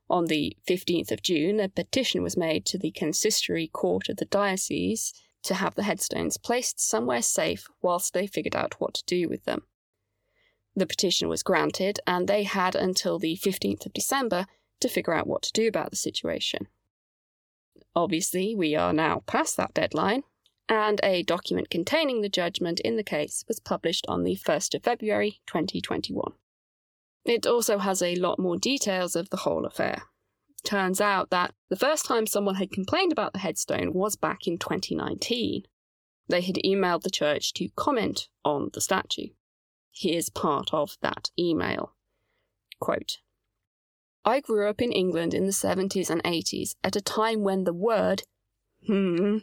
On 0.09 0.25
the 0.25 0.55
15th 0.67 1.11
of 1.11 1.21
June, 1.21 1.59
a 1.59 1.67
petition 1.67 2.23
was 2.23 2.37
made 2.37 2.65
to 2.65 2.77
the 2.77 2.91
consistory 2.91 3.67
court 3.67 4.07
of 4.09 4.17
the 4.17 4.25
diocese 4.25 5.13
to 5.43 5.55
have 5.55 5.75
the 5.75 5.83
headstones 5.83 6.37
placed 6.37 6.79
somewhere 6.79 7.21
safe 7.21 7.67
whilst 7.81 8.13
they 8.13 8.27
figured 8.27 8.55
out 8.55 8.75
what 8.79 8.93
to 8.93 9.03
do 9.05 9.27
with 9.27 9.43
them. 9.45 9.63
The 10.75 10.85
petition 10.85 11.27
was 11.27 11.43
granted, 11.43 11.99
and 12.05 12.27
they 12.27 12.43
had 12.43 12.75
until 12.75 13.17
the 13.17 13.37
15th 13.37 13.85
of 13.85 13.93
December 13.93 14.45
to 14.79 14.87
figure 14.87 15.13
out 15.13 15.27
what 15.27 15.41
to 15.43 15.51
do 15.51 15.67
about 15.67 15.89
the 15.89 15.97
situation. 15.97 16.67
Obviously, 17.95 18.55
we 18.55 18.75
are 18.75 18.93
now 18.93 19.23
past 19.25 19.57
that 19.57 19.73
deadline, 19.73 20.23
and 20.69 20.99
a 21.03 21.23
document 21.23 21.69
containing 21.69 22.21
the 22.21 22.29
judgment 22.29 22.79
in 22.81 22.97
the 22.97 23.03
case 23.03 23.43
was 23.47 23.59
published 23.59 24.05
on 24.07 24.23
the 24.23 24.35
1st 24.35 24.75
of 24.75 24.83
February 24.83 25.41
2021. 25.47 26.33
It 27.25 27.45
also 27.45 27.77
has 27.77 28.01
a 28.01 28.15
lot 28.15 28.39
more 28.39 28.57
details 28.57 29.15
of 29.15 29.29
the 29.29 29.37
whole 29.37 29.65
affair. 29.65 30.03
Turns 30.63 30.99
out 30.99 31.29
that 31.29 31.53
the 31.69 31.75
first 31.75 32.05
time 32.05 32.25
someone 32.25 32.55
had 32.55 32.71
complained 32.71 33.11
about 33.11 33.33
the 33.33 33.39
headstone 33.39 33.93
was 33.93 34.15
back 34.15 34.47
in 34.47 34.57
2019. 34.57 35.63
they 36.29 36.41
had 36.41 36.55
emailed 36.65 37.03
the 37.03 37.09
church 37.09 37.53
to 37.53 37.69
comment 37.77 38.27
on 38.43 38.69
the 38.73 38.81
statue. 38.81 39.29
Here's 39.93 40.29
part 40.29 40.73
of 40.73 40.97
that 41.01 41.31
email. 41.39 41.93
Quote, 42.81 43.19
I 44.25 44.41
grew 44.41 44.69
up 44.69 44.81
in 44.81 44.91
England 44.91 45.33
in 45.33 45.45
the 45.45 45.53
70s 45.53 46.09
and 46.09 46.21
80s 46.23 46.75
at 46.83 46.97
a 46.97 47.01
time 47.01 47.43
when 47.43 47.63
the 47.63 47.73
word, 47.73 48.23
hmm, 48.85 49.37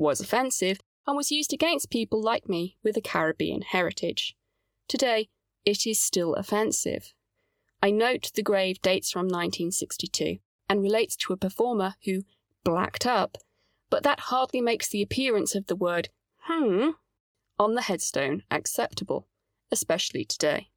was 0.00 0.20
offensive 0.20 0.80
and 1.06 1.16
was 1.16 1.30
used 1.30 1.52
against 1.52 1.90
people 1.90 2.22
like 2.22 2.48
me 2.48 2.76
with 2.82 2.96
a 2.96 3.02
Caribbean 3.02 3.62
heritage. 3.62 4.34
Today, 4.88 5.28
it 5.64 5.86
is 5.86 6.00
still 6.00 6.34
offensive. 6.34 7.12
I 7.82 7.90
note 7.90 8.32
the 8.34 8.42
grave 8.42 8.80
dates 8.80 9.10
from 9.10 9.26
1962 9.26 10.38
and 10.68 10.82
relates 10.82 11.16
to 11.16 11.32
a 11.32 11.36
performer 11.36 11.94
who 12.04 12.22
blacked 12.64 13.06
up, 13.06 13.36
but 13.90 14.02
that 14.02 14.20
hardly 14.20 14.60
makes 14.60 14.88
the 14.88 15.02
appearance 15.02 15.54
of 15.54 15.66
the 15.66 15.76
word 15.76 16.08
hmm 16.44 16.90
on 17.58 17.74
the 17.74 17.82
headstone 17.82 18.42
acceptable, 18.50 19.28
especially 19.70 20.24
today. 20.24 20.70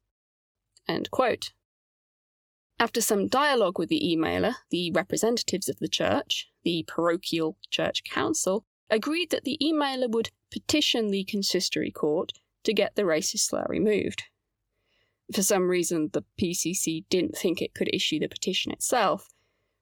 After 2.78 3.00
some 3.00 3.28
dialogue 3.28 3.78
with 3.78 3.88
the 3.88 4.02
emailer, 4.02 4.56
the 4.70 4.90
representatives 4.90 5.70
of 5.70 5.78
the 5.78 5.88
church, 5.88 6.50
the 6.62 6.84
parochial 6.86 7.56
church 7.70 8.04
council, 8.04 8.66
agreed 8.90 9.30
that 9.30 9.44
the 9.44 9.58
emailer 9.62 10.10
would 10.10 10.30
petition 10.50 11.10
the 11.10 11.24
consistory 11.24 11.90
court 11.90 12.32
to 12.64 12.72
get 12.72 12.94
the 12.94 13.02
racist 13.02 13.40
slur 13.40 13.66
removed. 13.68 14.24
For 15.32 15.42
some 15.42 15.68
reason, 15.68 16.10
the 16.12 16.24
PCC 16.40 17.04
didn't 17.08 17.36
think 17.36 17.60
it 17.60 17.74
could 17.74 17.92
issue 17.94 18.18
the 18.18 18.28
petition 18.28 18.72
itself, 18.72 19.30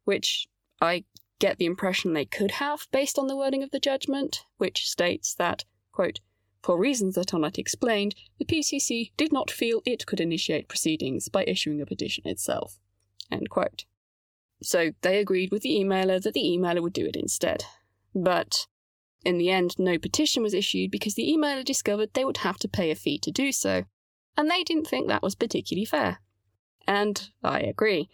which 0.04 0.46
I 0.80 1.04
get 1.38 1.58
the 1.58 1.66
impression 1.66 2.12
they 2.12 2.24
could 2.24 2.52
have 2.52 2.86
based 2.92 3.18
on 3.18 3.26
the 3.26 3.36
wording 3.36 3.62
of 3.62 3.70
the 3.70 3.80
judgment, 3.80 4.44
which 4.58 4.88
states 4.88 5.34
that, 5.34 5.64
quote, 5.90 6.20
for 6.62 6.78
reasons 6.78 7.16
that 7.16 7.34
are 7.34 7.40
not 7.40 7.58
explained, 7.58 8.14
the 8.38 8.44
PCC 8.44 9.10
did 9.16 9.32
not 9.32 9.50
feel 9.50 9.82
it 9.84 10.06
could 10.06 10.20
initiate 10.20 10.68
proceedings 10.68 11.28
by 11.28 11.44
issuing 11.44 11.80
a 11.80 11.86
petition 11.86 12.22
itself. 12.24 12.78
End 13.32 13.50
quote. 13.50 13.84
So 14.62 14.92
they 15.02 15.18
agreed 15.18 15.50
with 15.50 15.62
the 15.62 15.74
emailer 15.80 16.22
that 16.22 16.34
the 16.34 16.56
emailer 16.56 16.80
would 16.80 16.92
do 16.92 17.06
it 17.06 17.16
instead. 17.16 17.64
But 18.14 18.68
in 19.24 19.38
the 19.38 19.50
end, 19.50 19.78
no 19.78 19.98
petition 19.98 20.42
was 20.42 20.54
issued 20.54 20.90
because 20.90 21.14
the 21.14 21.32
emailer 21.32 21.64
discovered 21.64 22.12
they 22.12 22.24
would 22.24 22.38
have 22.38 22.58
to 22.58 22.68
pay 22.68 22.90
a 22.90 22.94
fee 22.94 23.18
to 23.20 23.30
do 23.30 23.52
so, 23.52 23.85
and 24.37 24.50
they 24.50 24.64
didn't 24.64 24.87
think 24.87 25.08
that 25.08 25.22
was 25.22 25.35
particularly 25.35 25.85
fair. 25.85 26.20
And 26.87 27.30
I 27.42 27.61
agree. 27.61 28.08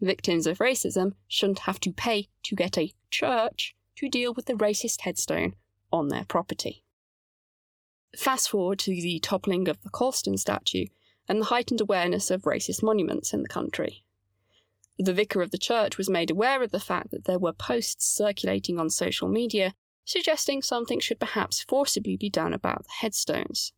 Victims 0.00 0.46
of 0.46 0.58
racism 0.58 1.12
shouldn't 1.28 1.60
have 1.60 1.80
to 1.80 1.92
pay 1.92 2.28
to 2.44 2.54
get 2.54 2.78
a 2.78 2.92
church 3.10 3.74
to 3.96 4.08
deal 4.08 4.32
with 4.34 4.46
the 4.46 4.54
racist 4.54 5.02
headstone 5.02 5.54
on 5.92 6.08
their 6.08 6.24
property. 6.24 6.84
Fast 8.16 8.50
forward 8.50 8.78
to 8.80 8.90
the 8.90 9.18
toppling 9.20 9.68
of 9.68 9.82
the 9.82 9.90
Colston 9.90 10.36
statue 10.38 10.86
and 11.28 11.40
the 11.40 11.46
heightened 11.46 11.80
awareness 11.80 12.30
of 12.30 12.42
racist 12.42 12.82
monuments 12.82 13.32
in 13.32 13.42
the 13.42 13.48
country. 13.48 14.04
The 14.98 15.12
vicar 15.12 15.42
of 15.42 15.50
the 15.50 15.58
church 15.58 15.98
was 15.98 16.08
made 16.08 16.30
aware 16.30 16.62
of 16.62 16.70
the 16.70 16.80
fact 16.80 17.10
that 17.10 17.24
there 17.24 17.38
were 17.38 17.52
posts 17.52 18.06
circulating 18.06 18.78
on 18.78 18.88
social 18.88 19.28
media 19.28 19.74
suggesting 20.06 20.62
something 20.62 21.00
should 21.00 21.20
perhaps 21.20 21.62
forcibly 21.62 22.16
be 22.16 22.30
done 22.30 22.54
about 22.54 22.84
the 22.84 22.92
headstones. 23.00 23.72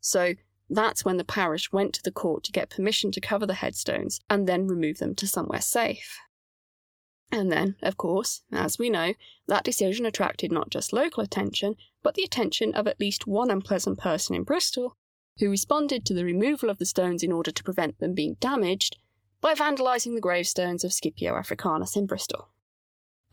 So 0.00 0.34
that's 0.68 1.04
when 1.04 1.16
the 1.16 1.24
parish 1.24 1.72
went 1.72 1.94
to 1.94 2.02
the 2.02 2.12
court 2.12 2.44
to 2.44 2.52
get 2.52 2.68
permission 2.68 3.10
to 3.12 3.20
cover 3.20 3.46
the 3.46 3.54
headstones 3.54 4.20
and 4.28 4.46
then 4.46 4.66
remove 4.66 4.98
them 4.98 5.14
to 5.14 5.26
somewhere 5.26 5.60
safe. 5.60 6.18
And 7.30 7.50
then, 7.50 7.76
of 7.82 7.96
course, 7.96 8.42
as 8.52 8.78
we 8.78 8.90
know, 8.90 9.14
that 9.48 9.64
decision 9.64 10.06
attracted 10.06 10.52
not 10.52 10.70
just 10.70 10.92
local 10.92 11.22
attention, 11.22 11.76
but 12.02 12.14
the 12.14 12.22
attention 12.22 12.74
of 12.74 12.86
at 12.86 13.00
least 13.00 13.26
one 13.26 13.50
unpleasant 13.50 13.98
person 13.98 14.36
in 14.36 14.44
Bristol, 14.44 14.96
who 15.38 15.50
responded 15.50 16.04
to 16.04 16.14
the 16.14 16.24
removal 16.24 16.70
of 16.70 16.78
the 16.78 16.86
stones 16.86 17.22
in 17.22 17.32
order 17.32 17.50
to 17.50 17.64
prevent 17.64 17.98
them 17.98 18.14
being 18.14 18.36
damaged 18.40 18.98
by 19.40 19.54
vandalising 19.54 20.14
the 20.14 20.20
gravestones 20.20 20.84
of 20.84 20.92
Scipio 20.92 21.34
Africanus 21.34 21.96
in 21.96 22.06
Bristol. 22.06 22.48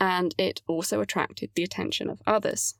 And 0.01 0.33
it 0.39 0.63
also 0.67 0.99
attracted 0.99 1.51
the 1.53 1.63
attention 1.63 2.09
of 2.09 2.23
others. 2.25 2.73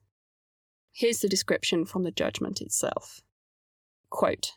Here's 0.92 1.20
the 1.20 1.30
description 1.30 1.86
from 1.86 2.02
the 2.02 2.12
judgment 2.12 2.62
itself. 2.62 3.22
Quote, 4.10 4.54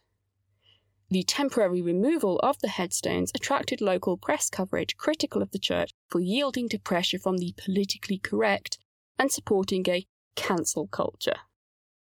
the 1.11 1.23
temporary 1.23 1.83
removal 1.83 2.39
of 2.39 2.59
the 2.61 2.69
headstones 2.69 3.31
attracted 3.35 3.83
local 3.83 4.17
press 4.17 4.49
coverage 4.49 4.97
critical 4.97 5.43
of 5.43 5.51
the 5.51 5.59
church 5.59 5.91
for 6.09 6.21
yielding 6.21 6.71
to 6.71 6.79
pressure 6.79 7.19
from 7.19 7.37
the 7.37 7.55
politically 7.57 8.17
correct 8.19 8.79
and 9.19 9.31
supporting 9.31 9.87
a 9.87 10.07
cancel 10.35 10.87
culture. 10.87 11.41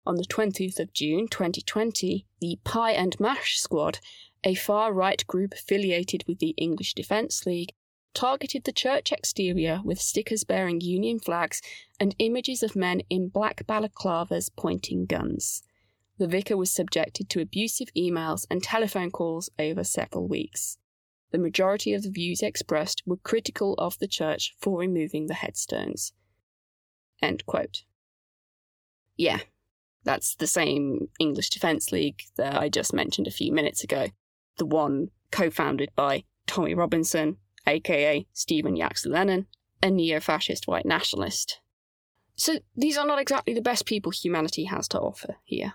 On 0.06 0.16
the 0.16 0.24
20th 0.24 0.80
of 0.80 0.94
June 0.94 1.28
2020, 1.28 2.26
the 2.40 2.58
Pie 2.64 2.94
and 2.94 3.20
Mash 3.20 3.60
Squad, 3.60 4.00
a 4.46 4.56
far 4.56 4.94
right 4.94 5.28
group 5.28 5.54
affiliated 5.54 6.24
with 6.26 6.40
the 6.40 6.56
English 6.58 6.94
Defence 6.94 7.46
League, 7.46 7.74
targeted 8.14 8.64
the 8.64 8.72
church 8.72 9.12
exterior 9.12 9.82
with 9.84 10.02
stickers 10.02 10.44
bearing 10.44 10.82
Union 10.82 11.20
flags 11.20 11.62
and 12.00 12.16
images 12.20 12.64
of 12.64 12.76
men 12.76 13.02
in 13.10 13.30
black 13.30 13.66
balaclavas 13.68 14.50
pointing 14.56 15.06
guns 15.06 15.64
the 16.18 16.28
vicar 16.28 16.58
was 16.58 16.72
subjected 16.72 17.30
to 17.30 17.42
abusive 17.42 17.90
emails 17.96 18.46
and 18.50 18.64
telephone 18.64 19.12
calls 19.12 19.50
over 19.60 19.84
several 19.84 20.28
weeks. 20.28 20.78
The 21.32 21.38
majority 21.38 21.94
of 21.94 22.04
the 22.04 22.10
views 22.10 22.42
expressed 22.42 23.04
were 23.06 23.18
critical 23.18 23.76
of 23.76 24.00
the 24.00 24.08
church 24.08 24.56
for 24.60 24.80
removing 24.80 25.28
the 25.28 25.36
headstones. 25.36 26.14
End 27.22 27.46
quote. 27.46 27.84
Yeah, 29.16 29.40
that's 30.04 30.36
the 30.36 30.48
same 30.48 31.10
English 31.20 31.50
Defence 31.50 31.92
League 31.92 32.22
that 32.38 32.56
I 32.56 32.70
just 32.70 32.94
mentioned 32.94 33.28
a 33.28 33.32
few 33.32 33.52
minutes 33.52 33.84
ago, 33.84 34.08
the 34.58 34.66
one 34.66 35.10
co 35.32 35.50
founded 35.50 35.90
by 35.96 36.24
Tommy 36.48 36.74
Robinson, 36.74 37.38
aka 37.66 38.28
Stephen 38.34 38.76
Yaxley 38.76 39.12
Lennon, 39.12 39.48
a 39.82 39.90
neo 39.90 40.20
fascist 40.20 40.68
white 40.68 40.86
nationalist. 40.86 41.60
So 42.36 42.60
these 42.76 42.98
are 42.98 43.08
not 43.08 43.20
exactly 43.20 43.54
the 43.54 43.62
best 43.62 43.86
people 43.86 44.12
humanity 44.12 44.66
has 44.66 44.88
to 44.90 45.00
offer 45.00 45.38
here. 45.44 45.74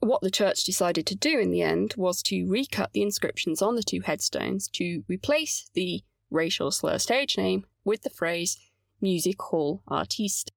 What 0.00 0.20
the 0.20 0.30
church 0.30 0.64
decided 0.64 1.06
to 1.06 1.16
do 1.16 1.38
in 1.38 1.50
the 1.50 1.62
end 1.62 1.94
was 1.96 2.22
to 2.24 2.46
recut 2.46 2.92
the 2.92 3.02
inscriptions 3.02 3.62
on 3.62 3.74
the 3.74 3.82
two 3.82 4.00
headstones 4.02 4.68
to 4.74 5.02
replace 5.08 5.70
the 5.74 6.04
racial 6.30 6.70
slur 6.70 6.98
stage 6.98 7.36
name 7.36 7.64
with 7.84 8.02
the 8.02 8.10
phrase 8.10 8.58
Music 9.00 9.40
Hall 9.40 9.82
Artiste. 9.88 10.52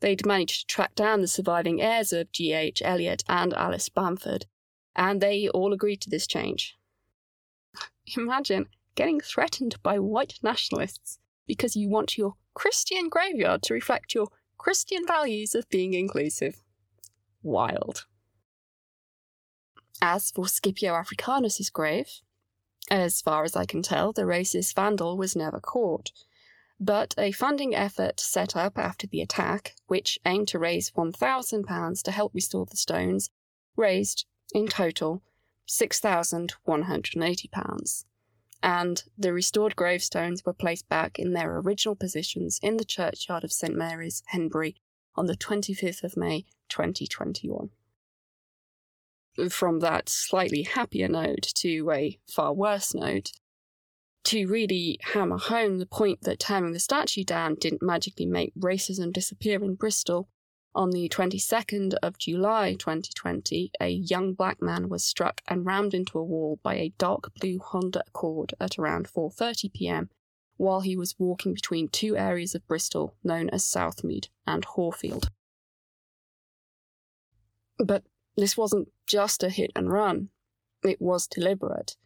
They'd 0.00 0.26
managed 0.26 0.60
to 0.60 0.66
track 0.66 0.94
down 0.94 1.20
the 1.20 1.28
surviving 1.28 1.82
heirs 1.82 2.12
of 2.12 2.30
G.H. 2.30 2.82
Elliott 2.84 3.24
and 3.28 3.52
Alice 3.54 3.88
Bamford, 3.88 4.46
and 4.94 5.20
they 5.20 5.48
all 5.48 5.72
agreed 5.72 6.00
to 6.02 6.10
this 6.10 6.26
change. 6.26 6.77
Imagine 8.16 8.68
getting 8.94 9.20
threatened 9.20 9.82
by 9.82 9.98
white 9.98 10.38
nationalists 10.42 11.18
because 11.46 11.76
you 11.76 11.88
want 11.88 12.18
your 12.18 12.34
Christian 12.54 13.08
graveyard 13.08 13.62
to 13.64 13.74
reflect 13.74 14.14
your 14.14 14.28
Christian 14.56 15.06
values 15.06 15.54
of 15.54 15.68
being 15.68 15.94
inclusive. 15.94 16.62
Wild. 17.42 18.06
As 20.00 20.30
for 20.30 20.46
Scipio 20.46 20.94
Africanus's 20.94 21.70
grave, 21.70 22.20
as 22.90 23.20
far 23.20 23.44
as 23.44 23.56
I 23.56 23.66
can 23.66 23.82
tell, 23.82 24.12
the 24.12 24.22
racist 24.22 24.74
vandal 24.74 25.16
was 25.16 25.36
never 25.36 25.60
caught. 25.60 26.10
But 26.80 27.14
a 27.18 27.32
funding 27.32 27.74
effort 27.74 28.20
set 28.20 28.56
up 28.56 28.78
after 28.78 29.06
the 29.06 29.20
attack, 29.20 29.74
which 29.88 30.18
aimed 30.24 30.48
to 30.48 30.58
raise 30.58 30.90
£1,000 30.92 32.02
to 32.02 32.10
help 32.10 32.34
restore 32.34 32.66
the 32.66 32.76
stones, 32.76 33.30
raised, 33.76 34.26
in 34.54 34.68
total, 34.68 35.22
£6,180. 35.68 38.04
And 38.60 39.04
the 39.16 39.32
restored 39.32 39.76
gravestones 39.76 40.44
were 40.44 40.52
placed 40.52 40.88
back 40.88 41.16
in 41.18 41.32
their 41.32 41.58
original 41.58 41.94
positions 41.94 42.58
in 42.62 42.76
the 42.76 42.84
churchyard 42.84 43.44
of 43.44 43.52
St 43.52 43.76
Mary's, 43.76 44.24
Henbury, 44.26 44.74
on 45.14 45.26
the 45.26 45.36
25th 45.36 46.02
of 46.02 46.16
May 46.16 46.44
2021 46.68 47.70
from 49.48 49.78
that 49.80 50.08
slightly 50.08 50.62
happier 50.62 51.06
note 51.06 51.52
to 51.54 51.90
a 51.92 52.18
far 52.26 52.52
worse 52.52 52.94
note, 52.94 53.30
to 54.24 54.46
really 54.46 54.98
hammer 55.14 55.38
home 55.38 55.78
the 55.78 55.86
point 55.86 56.22
that 56.22 56.40
tearing 56.40 56.72
the 56.72 56.80
statue 56.80 57.22
down 57.22 57.54
didn't 57.54 57.82
magically 57.82 58.26
make 58.26 58.52
racism 58.58 59.12
disappear 59.12 59.62
in 59.62 59.76
Bristol, 59.76 60.28
on 60.78 60.92
the 60.92 61.08
22nd 61.08 61.94
of 62.04 62.18
July 62.18 62.72
2020, 62.74 63.72
a 63.80 63.88
young 63.88 64.32
black 64.32 64.62
man 64.62 64.88
was 64.88 65.02
struck 65.02 65.42
and 65.48 65.66
rammed 65.66 65.92
into 65.92 66.16
a 66.16 66.24
wall 66.24 66.60
by 66.62 66.76
a 66.76 66.92
dark 66.98 67.34
blue 67.34 67.58
Honda 67.58 68.04
Accord 68.06 68.54
at 68.60 68.78
around 68.78 69.08
4:30 69.08 69.72
p.m. 69.72 70.08
while 70.56 70.82
he 70.82 70.96
was 70.96 71.18
walking 71.18 71.52
between 71.52 71.88
two 71.88 72.16
areas 72.16 72.54
of 72.54 72.64
Bristol 72.68 73.16
known 73.24 73.50
as 73.50 73.64
Southmead 73.64 74.28
and 74.46 74.64
Horfield. 74.64 75.32
But 77.84 78.04
this 78.36 78.56
wasn't 78.56 78.92
just 79.04 79.42
a 79.42 79.50
hit 79.50 79.72
and 79.74 79.90
run, 79.90 80.28
it 80.84 81.02
was 81.02 81.26
deliberate. 81.26 81.96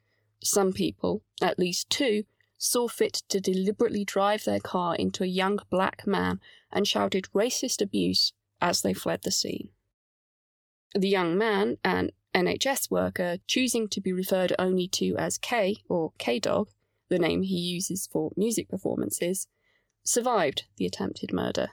Some 0.42 0.72
people, 0.72 1.22
at 1.42 1.58
least 1.58 1.90
two, 1.90 2.24
saw 2.56 2.88
fit 2.88 3.22
to 3.28 3.38
deliberately 3.38 4.06
drive 4.06 4.44
their 4.44 4.60
car 4.60 4.94
into 4.96 5.24
a 5.24 5.36
young 5.42 5.58
black 5.68 6.06
man 6.06 6.40
and 6.72 6.88
shouted 6.88 7.28
racist 7.34 7.82
abuse 7.82 8.32
as 8.62 8.80
they 8.80 8.94
fled 8.94 9.20
the 9.24 9.30
scene. 9.30 9.68
The 10.94 11.08
young 11.08 11.36
man, 11.36 11.76
an 11.84 12.12
NHS 12.34 12.90
worker, 12.90 13.38
choosing 13.46 13.88
to 13.88 14.00
be 14.00 14.12
referred 14.12 14.54
only 14.58 14.88
to 14.88 15.16
as 15.16 15.36
K 15.36 15.76
or 15.88 16.12
K 16.18 16.38
Dog, 16.38 16.68
the 17.10 17.18
name 17.18 17.42
he 17.42 17.58
uses 17.58 18.08
for 18.10 18.30
music 18.36 18.68
performances, 18.68 19.48
survived 20.04 20.64
the 20.76 20.86
attempted 20.86 21.32
murder. 21.32 21.70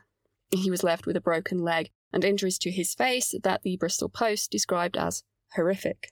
He 0.51 0.71
was 0.71 0.83
left 0.83 1.05
with 1.05 1.15
a 1.15 1.21
broken 1.21 1.59
leg 1.59 1.91
and 2.11 2.25
injuries 2.25 2.57
to 2.59 2.71
his 2.71 2.95
face 2.95 3.35
that 3.43 3.61
the 3.61 3.77
Bristol 3.77 4.09
Post 4.09 4.51
described 4.51 4.97
as 4.97 5.23
horrific, 5.55 6.11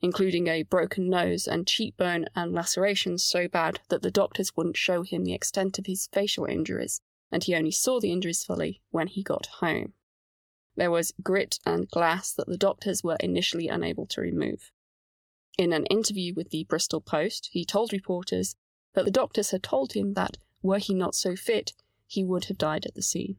including 0.00 0.48
a 0.48 0.64
broken 0.64 1.08
nose 1.08 1.46
and 1.46 1.66
cheekbone 1.66 2.26
and 2.36 2.52
lacerations 2.52 3.24
so 3.24 3.48
bad 3.48 3.80
that 3.88 4.02
the 4.02 4.10
doctors 4.10 4.54
wouldn't 4.54 4.76
show 4.76 5.02
him 5.02 5.24
the 5.24 5.32
extent 5.32 5.78
of 5.78 5.86
his 5.86 6.08
facial 6.12 6.44
injuries, 6.44 7.00
and 7.34 7.42
he 7.42 7.56
only 7.56 7.72
saw 7.72 7.98
the 7.98 8.12
injuries 8.12 8.44
fully 8.44 8.80
when 8.92 9.08
he 9.08 9.20
got 9.20 9.46
home. 9.58 9.92
There 10.76 10.92
was 10.92 11.12
grit 11.20 11.58
and 11.66 11.90
glass 11.90 12.32
that 12.32 12.46
the 12.46 12.56
doctors 12.56 13.02
were 13.02 13.16
initially 13.18 13.66
unable 13.66 14.06
to 14.06 14.20
remove. 14.20 14.70
In 15.58 15.72
an 15.72 15.84
interview 15.86 16.32
with 16.32 16.50
the 16.50 16.62
Bristol 16.62 17.00
Post, 17.00 17.48
he 17.50 17.64
told 17.64 17.92
reporters 17.92 18.54
that 18.94 19.04
the 19.04 19.10
doctors 19.10 19.50
had 19.50 19.64
told 19.64 19.94
him 19.94 20.14
that, 20.14 20.36
were 20.62 20.78
he 20.78 20.94
not 20.94 21.16
so 21.16 21.34
fit, 21.34 21.72
he 22.06 22.22
would 22.22 22.44
have 22.44 22.56
died 22.56 22.86
at 22.86 22.94
the 22.94 23.02
scene. 23.02 23.36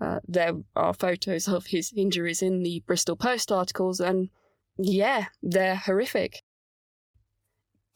Uh, 0.00 0.18
there 0.26 0.54
are 0.74 0.92
photos 0.92 1.46
of 1.46 1.66
his 1.66 1.92
injuries 1.94 2.42
in 2.42 2.64
the 2.64 2.82
Bristol 2.88 3.14
Post 3.14 3.52
articles, 3.52 4.00
and 4.00 4.30
yeah, 4.76 5.26
they're 5.40 5.76
horrific. 5.76 6.42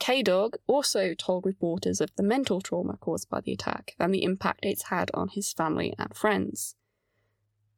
K 0.03 0.21
Dog 0.21 0.57
also 0.67 1.15
told 1.15 1.47
reporters 1.47 2.01
of 2.01 2.11
the 2.17 2.25
mental 2.25 2.61
trauma 2.61 2.97
caused 2.97 3.31
by 3.31 3.41
the 3.41 3.53
attack 3.53 3.95
and 4.01 4.13
the 4.13 4.25
impact 4.25 4.65
it's 4.65 4.89
had 4.89 5.13
on 5.15 5.29
his 5.29 5.53
family 5.53 5.95
and 5.97 6.13
friends. 6.13 6.75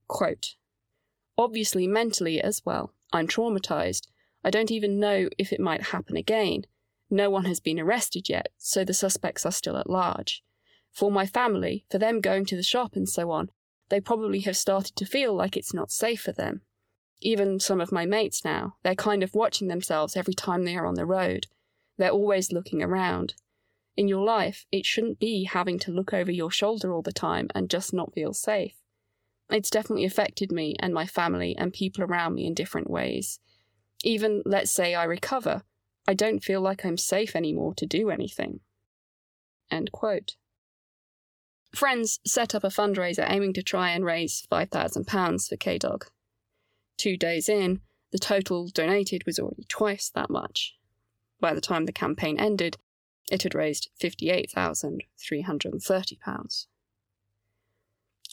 Quote, 0.08 0.54
Obviously, 1.36 1.86
mentally 1.86 2.40
as 2.40 2.64
well, 2.64 2.94
I'm 3.12 3.28
traumatized. 3.28 4.06
I 4.42 4.48
don't 4.48 4.70
even 4.70 4.98
know 4.98 5.28
if 5.36 5.52
it 5.52 5.60
might 5.60 5.88
happen 5.88 6.16
again. 6.16 6.64
No 7.10 7.28
one 7.28 7.44
has 7.44 7.60
been 7.60 7.78
arrested 7.78 8.30
yet, 8.30 8.48
so 8.56 8.86
the 8.86 8.94
suspects 8.94 9.44
are 9.44 9.52
still 9.52 9.76
at 9.76 9.90
large. 9.90 10.42
For 10.90 11.12
my 11.12 11.26
family, 11.26 11.84
for 11.90 11.98
them 11.98 12.22
going 12.22 12.46
to 12.46 12.56
the 12.56 12.62
shop 12.62 12.96
and 12.96 13.06
so 13.06 13.32
on, 13.32 13.50
they 13.90 14.00
probably 14.00 14.40
have 14.40 14.56
started 14.56 14.96
to 14.96 15.04
feel 15.04 15.34
like 15.34 15.58
it's 15.58 15.74
not 15.74 15.92
safe 15.92 16.22
for 16.22 16.32
them. 16.32 16.62
Even 17.20 17.60
some 17.60 17.82
of 17.82 17.92
my 17.92 18.06
mates 18.06 18.46
now, 18.46 18.76
they're 18.82 18.94
kind 18.94 19.22
of 19.22 19.34
watching 19.34 19.68
themselves 19.68 20.16
every 20.16 20.32
time 20.32 20.64
they 20.64 20.74
are 20.74 20.86
on 20.86 20.94
the 20.94 21.04
road. 21.04 21.48
They're 21.98 22.10
always 22.10 22.52
looking 22.52 22.82
around. 22.82 23.34
In 23.96 24.08
your 24.08 24.24
life, 24.24 24.66
it 24.72 24.84
shouldn't 24.84 25.20
be 25.20 25.44
having 25.44 25.78
to 25.80 25.92
look 25.92 26.12
over 26.12 26.32
your 26.32 26.50
shoulder 26.50 26.92
all 26.92 27.02
the 27.02 27.12
time 27.12 27.48
and 27.54 27.70
just 27.70 27.92
not 27.92 28.12
feel 28.14 28.32
safe. 28.32 28.74
It's 29.50 29.70
definitely 29.70 30.04
affected 30.04 30.50
me 30.50 30.74
and 30.80 30.92
my 30.92 31.06
family 31.06 31.54
and 31.56 31.72
people 31.72 32.02
around 32.02 32.34
me 32.34 32.46
in 32.46 32.54
different 32.54 32.90
ways. 32.90 33.38
Even, 34.02 34.42
let's 34.44 34.72
say, 34.72 34.94
I 34.94 35.04
recover, 35.04 35.62
I 36.08 36.14
don't 36.14 36.42
feel 36.42 36.60
like 36.60 36.84
I'm 36.84 36.96
safe 36.96 37.36
anymore 37.36 37.74
to 37.76 37.86
do 37.86 38.10
anything. 38.10 38.60
End 39.70 39.92
quote. 39.92 40.36
Friends 41.74 42.20
set 42.26 42.54
up 42.54 42.64
a 42.64 42.68
fundraiser 42.68 43.28
aiming 43.28 43.52
to 43.54 43.62
try 43.62 43.90
and 43.90 44.04
raise 44.04 44.46
£5,000 44.50 45.48
for 45.48 45.56
K 45.56 45.78
Dog. 45.78 46.06
Two 46.96 47.16
days 47.16 47.48
in, 47.48 47.80
the 48.12 48.18
total 48.18 48.68
donated 48.68 49.24
was 49.26 49.38
already 49.38 49.64
twice 49.68 50.10
that 50.14 50.30
much. 50.30 50.74
By 51.40 51.54
the 51.54 51.60
time 51.60 51.86
the 51.86 51.92
campaign 51.92 52.38
ended, 52.38 52.76
it 53.30 53.42
had 53.42 53.54
raised 53.54 53.90
£58,330. 54.00 56.66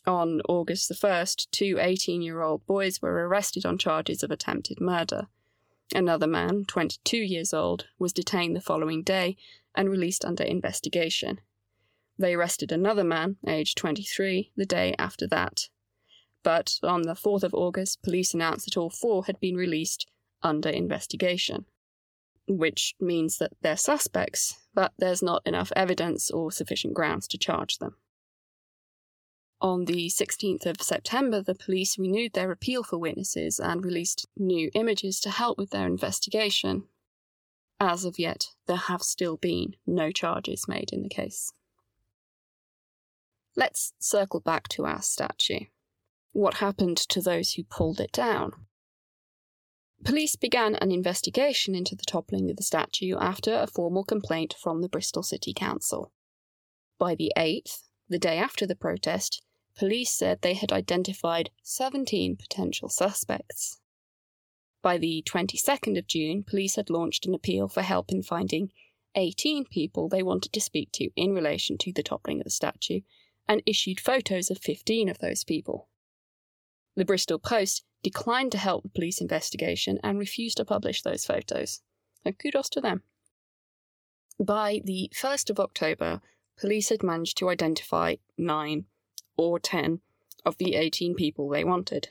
On 0.07 0.41
August 0.49 0.89
the 0.89 0.95
1st, 0.95 1.51
two 1.51 1.77
18 1.79 2.23
year 2.23 2.41
old 2.41 2.65
boys 2.65 3.01
were 3.01 3.27
arrested 3.27 3.65
on 3.65 3.77
charges 3.77 4.23
of 4.23 4.31
attempted 4.31 4.81
murder. 4.81 5.27
Another 5.93 6.25
man, 6.25 6.65
22 6.65 7.17
years 7.17 7.53
old, 7.53 7.87
was 7.99 8.13
detained 8.13 8.55
the 8.55 8.61
following 8.61 9.03
day 9.03 9.37
and 9.75 9.89
released 9.89 10.25
under 10.25 10.43
investigation. 10.43 11.39
They 12.17 12.33
arrested 12.33 12.71
another 12.71 13.03
man, 13.03 13.37
aged 13.47 13.77
23, 13.77 14.51
the 14.55 14.65
day 14.65 14.95
after 14.97 15.27
that. 15.27 15.69
But 16.43 16.79
on 16.81 17.03
the 17.03 17.13
4th 17.13 17.43
of 17.43 17.53
August, 17.53 18.01
police 18.01 18.33
announced 18.33 18.65
that 18.65 18.77
all 18.77 18.89
four 18.89 19.25
had 19.25 19.39
been 19.39 19.55
released 19.55 20.09
under 20.41 20.69
investigation. 20.69 21.65
Which 22.57 22.95
means 22.99 23.37
that 23.37 23.53
they're 23.61 23.77
suspects, 23.77 24.57
but 24.73 24.91
there's 24.97 25.23
not 25.23 25.41
enough 25.45 25.71
evidence 25.73 26.29
or 26.29 26.51
sufficient 26.51 26.93
grounds 26.93 27.25
to 27.29 27.37
charge 27.37 27.77
them. 27.77 27.95
On 29.61 29.85
the 29.85 30.09
16th 30.09 30.65
of 30.65 30.81
September, 30.81 31.41
the 31.41 31.55
police 31.55 31.97
renewed 31.97 32.33
their 32.33 32.51
appeal 32.51 32.83
for 32.83 32.97
witnesses 32.97 33.57
and 33.57 33.85
released 33.85 34.27
new 34.35 34.69
images 34.73 35.21
to 35.21 35.29
help 35.29 35.57
with 35.57 35.69
their 35.69 35.87
investigation. 35.87 36.89
As 37.79 38.03
of 38.03 38.19
yet, 38.19 38.47
there 38.67 38.75
have 38.75 39.01
still 39.01 39.37
been 39.37 39.77
no 39.87 40.11
charges 40.11 40.67
made 40.67 40.91
in 40.91 41.03
the 41.03 41.09
case. 41.09 41.53
Let's 43.55 43.93
circle 43.97 44.41
back 44.41 44.67
to 44.69 44.85
our 44.85 45.01
statue. 45.01 45.67
What 46.33 46.55
happened 46.55 46.97
to 46.97 47.21
those 47.21 47.53
who 47.53 47.63
pulled 47.63 48.01
it 48.01 48.11
down? 48.11 48.51
Police 50.03 50.35
began 50.35 50.75
an 50.75 50.91
investigation 50.91 51.75
into 51.75 51.95
the 51.95 52.05
toppling 52.05 52.49
of 52.49 52.57
the 52.57 52.63
statue 52.63 53.15
after 53.17 53.53
a 53.53 53.67
formal 53.67 54.03
complaint 54.03 54.55
from 54.59 54.81
the 54.81 54.89
Bristol 54.89 55.21
City 55.21 55.53
Council. 55.53 56.11
By 56.97 57.13
the 57.13 57.31
8th, 57.37 57.89
the 58.09 58.17
day 58.17 58.37
after 58.37 58.65
the 58.65 58.75
protest, 58.75 59.43
police 59.75 60.11
said 60.11 60.41
they 60.41 60.55
had 60.55 60.71
identified 60.71 61.51
17 61.63 62.35
potential 62.35 62.89
suspects. 62.89 63.79
By 64.81 64.97
the 64.97 65.23
22nd 65.27 65.97
of 65.99 66.07
June, 66.07 66.43
police 66.43 66.75
had 66.75 66.89
launched 66.89 67.27
an 67.27 67.35
appeal 67.35 67.67
for 67.67 67.83
help 67.83 68.11
in 68.11 68.23
finding 68.23 68.71
18 69.15 69.65
people 69.65 70.09
they 70.09 70.23
wanted 70.23 70.51
to 70.53 70.61
speak 70.61 70.91
to 70.93 71.09
in 71.15 71.33
relation 71.33 71.77
to 71.77 71.93
the 71.93 72.03
toppling 72.03 72.39
of 72.39 72.45
the 72.45 72.49
statue 72.49 73.01
and 73.47 73.61
issued 73.65 73.99
photos 73.99 74.49
of 74.49 74.57
15 74.57 75.09
of 75.09 75.19
those 75.19 75.43
people. 75.43 75.89
The 76.95 77.05
Bristol 77.05 77.37
Post 77.37 77.83
declined 78.03 78.51
to 78.51 78.57
help 78.57 78.83
the 78.83 78.89
police 78.89 79.21
investigation 79.21 79.99
and 80.03 80.17
refused 80.17 80.57
to 80.57 80.65
publish 80.65 81.01
those 81.01 81.25
photos. 81.25 81.81
So 82.23 82.31
kudos 82.31 82.69
to 82.69 82.81
them. 82.81 83.03
By 84.39 84.81
the 84.83 85.11
1st 85.15 85.49
of 85.49 85.59
October, 85.59 86.21
police 86.59 86.89
had 86.89 87.03
managed 87.03 87.37
to 87.37 87.49
identify 87.49 88.15
9 88.37 88.85
or 89.37 89.59
10 89.59 90.01
of 90.45 90.57
the 90.57 90.75
18 90.75 91.15
people 91.15 91.49
they 91.49 91.63
wanted. 91.63 92.09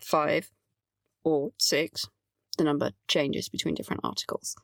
5 0.00 0.50
or 1.24 1.52
6, 1.58 2.06
the 2.56 2.64
number 2.64 2.92
changes 3.08 3.48
between 3.48 3.74
different 3.74 4.04
articles, 4.04 4.56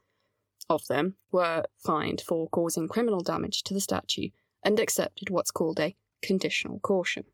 of 0.69 0.87
them 0.87 1.17
were 1.31 1.65
fined 1.79 2.23
for 2.27 2.49
causing 2.49 2.89
criminal 2.89 3.21
damage 3.21 3.63
to 3.65 3.75
the 3.75 3.81
statue 3.81 4.29
and 4.65 4.81
accepted 4.81 5.31
what's 5.31 5.51
called 5.51 5.79
a 5.79 5.95
conditional 6.23 6.81
caution. 6.81 7.25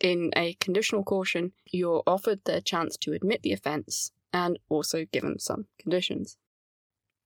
In 0.00 0.30
a 0.34 0.54
conditional 0.54 1.04
caution, 1.04 1.52
you're 1.64 2.02
offered 2.06 2.40
the 2.44 2.60
chance 2.60 2.96
to 2.98 3.12
admit 3.12 3.42
the 3.42 3.52
offence 3.52 4.10
and 4.32 4.58
also 4.68 5.04
given 5.04 5.38
some 5.38 5.66
conditions. 5.78 6.36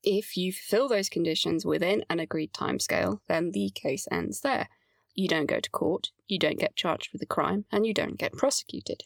If 0.02 0.36
you 0.36 0.52
fulfill 0.52 0.88
those 0.88 1.08
conditions 1.08 1.64
within 1.64 2.04
an 2.10 2.20
agreed 2.20 2.52
timescale, 2.52 3.20
then 3.28 3.50
the 3.52 3.70
case 3.74 4.06
ends 4.10 4.40
there. 4.40 4.68
You 5.14 5.28
don't 5.28 5.46
go 5.46 5.60
to 5.60 5.70
court, 5.70 6.10
you 6.28 6.38
don't 6.38 6.58
get 6.58 6.76
charged 6.76 7.10
with 7.12 7.22
a 7.22 7.26
crime, 7.26 7.64
and 7.72 7.86
you 7.86 7.94
don't 7.94 8.18
get 8.18 8.34
prosecuted. 8.34 9.04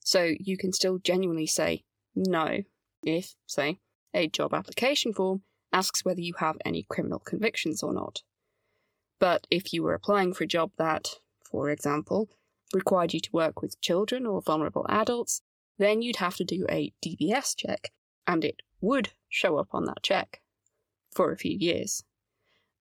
So 0.00 0.34
you 0.38 0.56
can 0.56 0.72
still 0.72 0.98
genuinely 0.98 1.46
say 1.46 1.84
no 2.14 2.62
if, 3.02 3.34
say, 3.46 3.78
a 4.14 4.28
job 4.28 4.52
application 4.52 5.12
form 5.12 5.42
asks 5.72 6.04
whether 6.04 6.20
you 6.20 6.34
have 6.38 6.56
any 6.64 6.82
criminal 6.82 7.18
convictions 7.18 7.82
or 7.82 7.92
not. 7.92 8.22
But 9.18 9.46
if 9.50 9.72
you 9.72 9.82
were 9.82 9.94
applying 9.94 10.32
for 10.34 10.44
a 10.44 10.48
job 10.48 10.70
that, 10.78 11.08
for 11.50 11.70
example, 11.70 12.28
required 12.74 13.14
you 13.14 13.20
to 13.20 13.32
work 13.32 13.62
with 13.62 13.80
children 13.80 14.26
or 14.26 14.42
vulnerable 14.42 14.86
adults, 14.88 15.42
then 15.78 16.02
you'd 16.02 16.16
have 16.16 16.36
to 16.36 16.44
do 16.44 16.66
a 16.68 16.92
DBS 17.04 17.56
check, 17.56 17.92
and 18.26 18.44
it 18.44 18.62
would 18.80 19.10
show 19.28 19.56
up 19.58 19.68
on 19.72 19.84
that 19.84 20.02
check 20.02 20.40
for 21.12 21.32
a 21.32 21.36
few 21.36 21.56
years. 21.56 22.04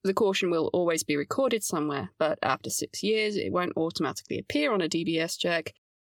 The 0.03 0.13
caution 0.13 0.49
will 0.49 0.69
always 0.73 1.03
be 1.03 1.15
recorded 1.15 1.63
somewhere, 1.63 2.11
but 2.17 2.39
after 2.41 2.69
six 2.69 3.03
years, 3.03 3.35
it 3.35 3.51
won't 3.51 3.75
automatically 3.75 4.39
appear 4.39 4.71
on 4.71 4.81
a 4.81 4.89
DBS 4.89 5.37
check 5.37 5.73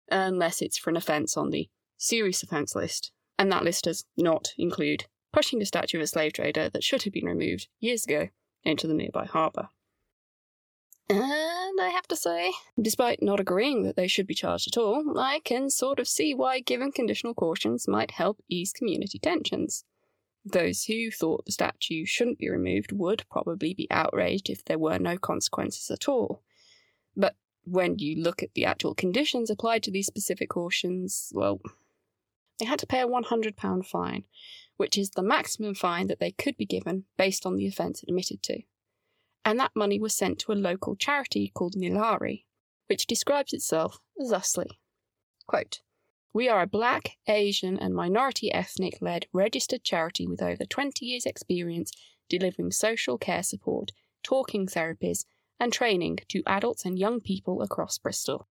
unless 0.09 0.61
it's 0.61 0.77
for 0.77 0.89
an 0.89 0.97
offence 0.97 1.37
on 1.37 1.51
the 1.51 1.69
serious 1.97 2.43
offence 2.43 2.75
list, 2.75 3.11
and 3.37 3.51
that 3.51 3.63
list 3.63 3.85
does 3.85 4.05
not 4.15 4.53
include 4.57 5.05
pushing 5.33 5.59
the 5.59 5.65
statue 5.65 5.97
of 5.97 6.03
a 6.03 6.07
slave 6.07 6.33
trader 6.33 6.69
that 6.69 6.83
should 6.83 7.03
have 7.03 7.13
been 7.13 7.25
removed 7.25 7.67
years 7.79 8.05
ago 8.05 8.29
into 8.63 8.87
the 8.87 8.93
nearby 8.93 9.25
harbour. 9.25 9.69
And 11.09 11.79
I 11.79 11.89
have 11.93 12.07
to 12.09 12.17
say, 12.17 12.51
despite 12.81 13.21
not 13.21 13.39
agreeing 13.39 13.83
that 13.83 13.95
they 13.95 14.07
should 14.07 14.27
be 14.27 14.33
charged 14.33 14.67
at 14.67 14.77
all, 14.77 15.17
I 15.17 15.39
can 15.39 15.69
sort 15.69 15.99
of 15.99 16.07
see 16.07 16.33
why 16.33 16.59
giving 16.59 16.91
conditional 16.91 17.33
cautions 17.33 17.87
might 17.87 18.11
help 18.11 18.41
ease 18.49 18.73
community 18.73 19.17
tensions. 19.17 19.85
Those 20.43 20.83
who 20.85 21.09
thought 21.11 21.45
the 21.45 21.51
statue 21.53 22.05
shouldn't 22.05 22.39
be 22.39 22.49
removed 22.49 22.91
would 22.91 23.23
probably 23.29 23.73
be 23.73 23.87
outraged 23.89 24.49
if 24.49 24.65
there 24.65 24.79
were 24.79 24.99
no 24.99 25.17
consequences 25.17 25.89
at 25.91 26.09
all. 26.09 26.41
But 27.15 27.35
when 27.63 27.99
you 27.99 28.21
look 28.21 28.43
at 28.43 28.53
the 28.53 28.65
actual 28.65 28.93
conditions 28.93 29.49
applied 29.49 29.83
to 29.83 29.91
these 29.91 30.07
specific 30.07 30.49
cautions, 30.49 31.31
well, 31.33 31.61
they 32.59 32.65
had 32.65 32.79
to 32.79 32.87
pay 32.87 33.01
a 33.01 33.07
£100 33.07 33.85
fine, 33.85 34.23
which 34.75 34.97
is 34.97 35.11
the 35.11 35.23
maximum 35.23 35.73
fine 35.73 36.07
that 36.07 36.19
they 36.19 36.31
could 36.31 36.57
be 36.57 36.65
given 36.65 37.05
based 37.17 37.45
on 37.45 37.55
the 37.55 37.67
offence 37.67 38.03
admitted 38.03 38.41
to. 38.43 38.61
And 39.47 39.61
that 39.61 39.77
money 39.77 39.97
was 39.97 40.13
sent 40.13 40.39
to 40.39 40.51
a 40.51 40.55
local 40.55 40.97
charity 40.97 41.53
called 41.55 41.75
Nilaari, 41.75 42.43
which 42.87 43.07
describes 43.07 43.53
itself 43.53 43.97
thusly 44.17 44.81
Quote, 45.47 45.79
we 46.33 46.49
are 46.49 46.63
a 46.63 46.67
black, 46.67 47.11
Asian, 47.29 47.79
and 47.79 47.95
minority 47.95 48.51
ethnic 48.51 48.97
led 48.99 49.27
registered 49.31 49.85
charity 49.85 50.27
with 50.27 50.41
over 50.41 50.65
20 50.65 51.05
years' 51.05 51.25
experience 51.25 51.93
delivering 52.27 52.71
social 52.71 53.17
care 53.17 53.41
support, 53.41 53.93
talking 54.21 54.67
therapies, 54.67 55.23
and 55.61 55.71
training 55.71 56.19
to 56.27 56.43
adults 56.45 56.83
and 56.83 56.99
young 56.99 57.21
people 57.21 57.61
across 57.61 57.97
Bristol. 57.97 58.49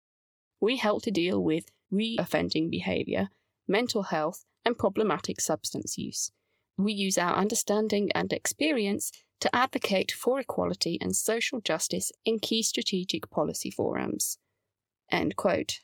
We 0.60 0.76
help 0.76 1.02
to 1.02 1.10
deal 1.10 1.42
with 1.42 1.72
re 1.90 2.16
offending 2.20 2.70
behaviour, 2.70 3.30
mental 3.66 4.04
health, 4.04 4.44
and 4.64 4.78
problematic 4.78 5.40
substance 5.40 5.98
use. 5.98 6.30
We 6.76 6.92
use 6.92 7.18
our 7.18 7.34
understanding 7.34 8.10
and 8.14 8.32
experience 8.32 9.12
to 9.40 9.54
advocate 9.54 10.12
for 10.12 10.40
equality 10.40 10.98
and 11.00 11.14
social 11.14 11.60
justice 11.60 12.10
in 12.24 12.38
key 12.38 12.62
strategic 12.62 13.30
policy 13.30 13.70
forums. 13.70 14.38
End 15.10 15.36
quote 15.36 15.80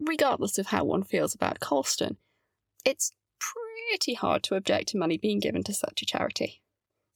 regardless 0.00 0.58
of 0.58 0.68
how 0.68 0.84
one 0.84 1.02
feels 1.02 1.34
about 1.34 1.60
Colston, 1.60 2.16
it's 2.84 3.12
pretty 3.38 4.14
hard 4.14 4.42
to 4.44 4.54
object 4.54 4.88
to 4.88 4.98
money 4.98 5.16
being 5.16 5.40
given 5.40 5.62
to 5.64 5.74
such 5.74 6.02
a 6.02 6.06
charity. 6.06 6.62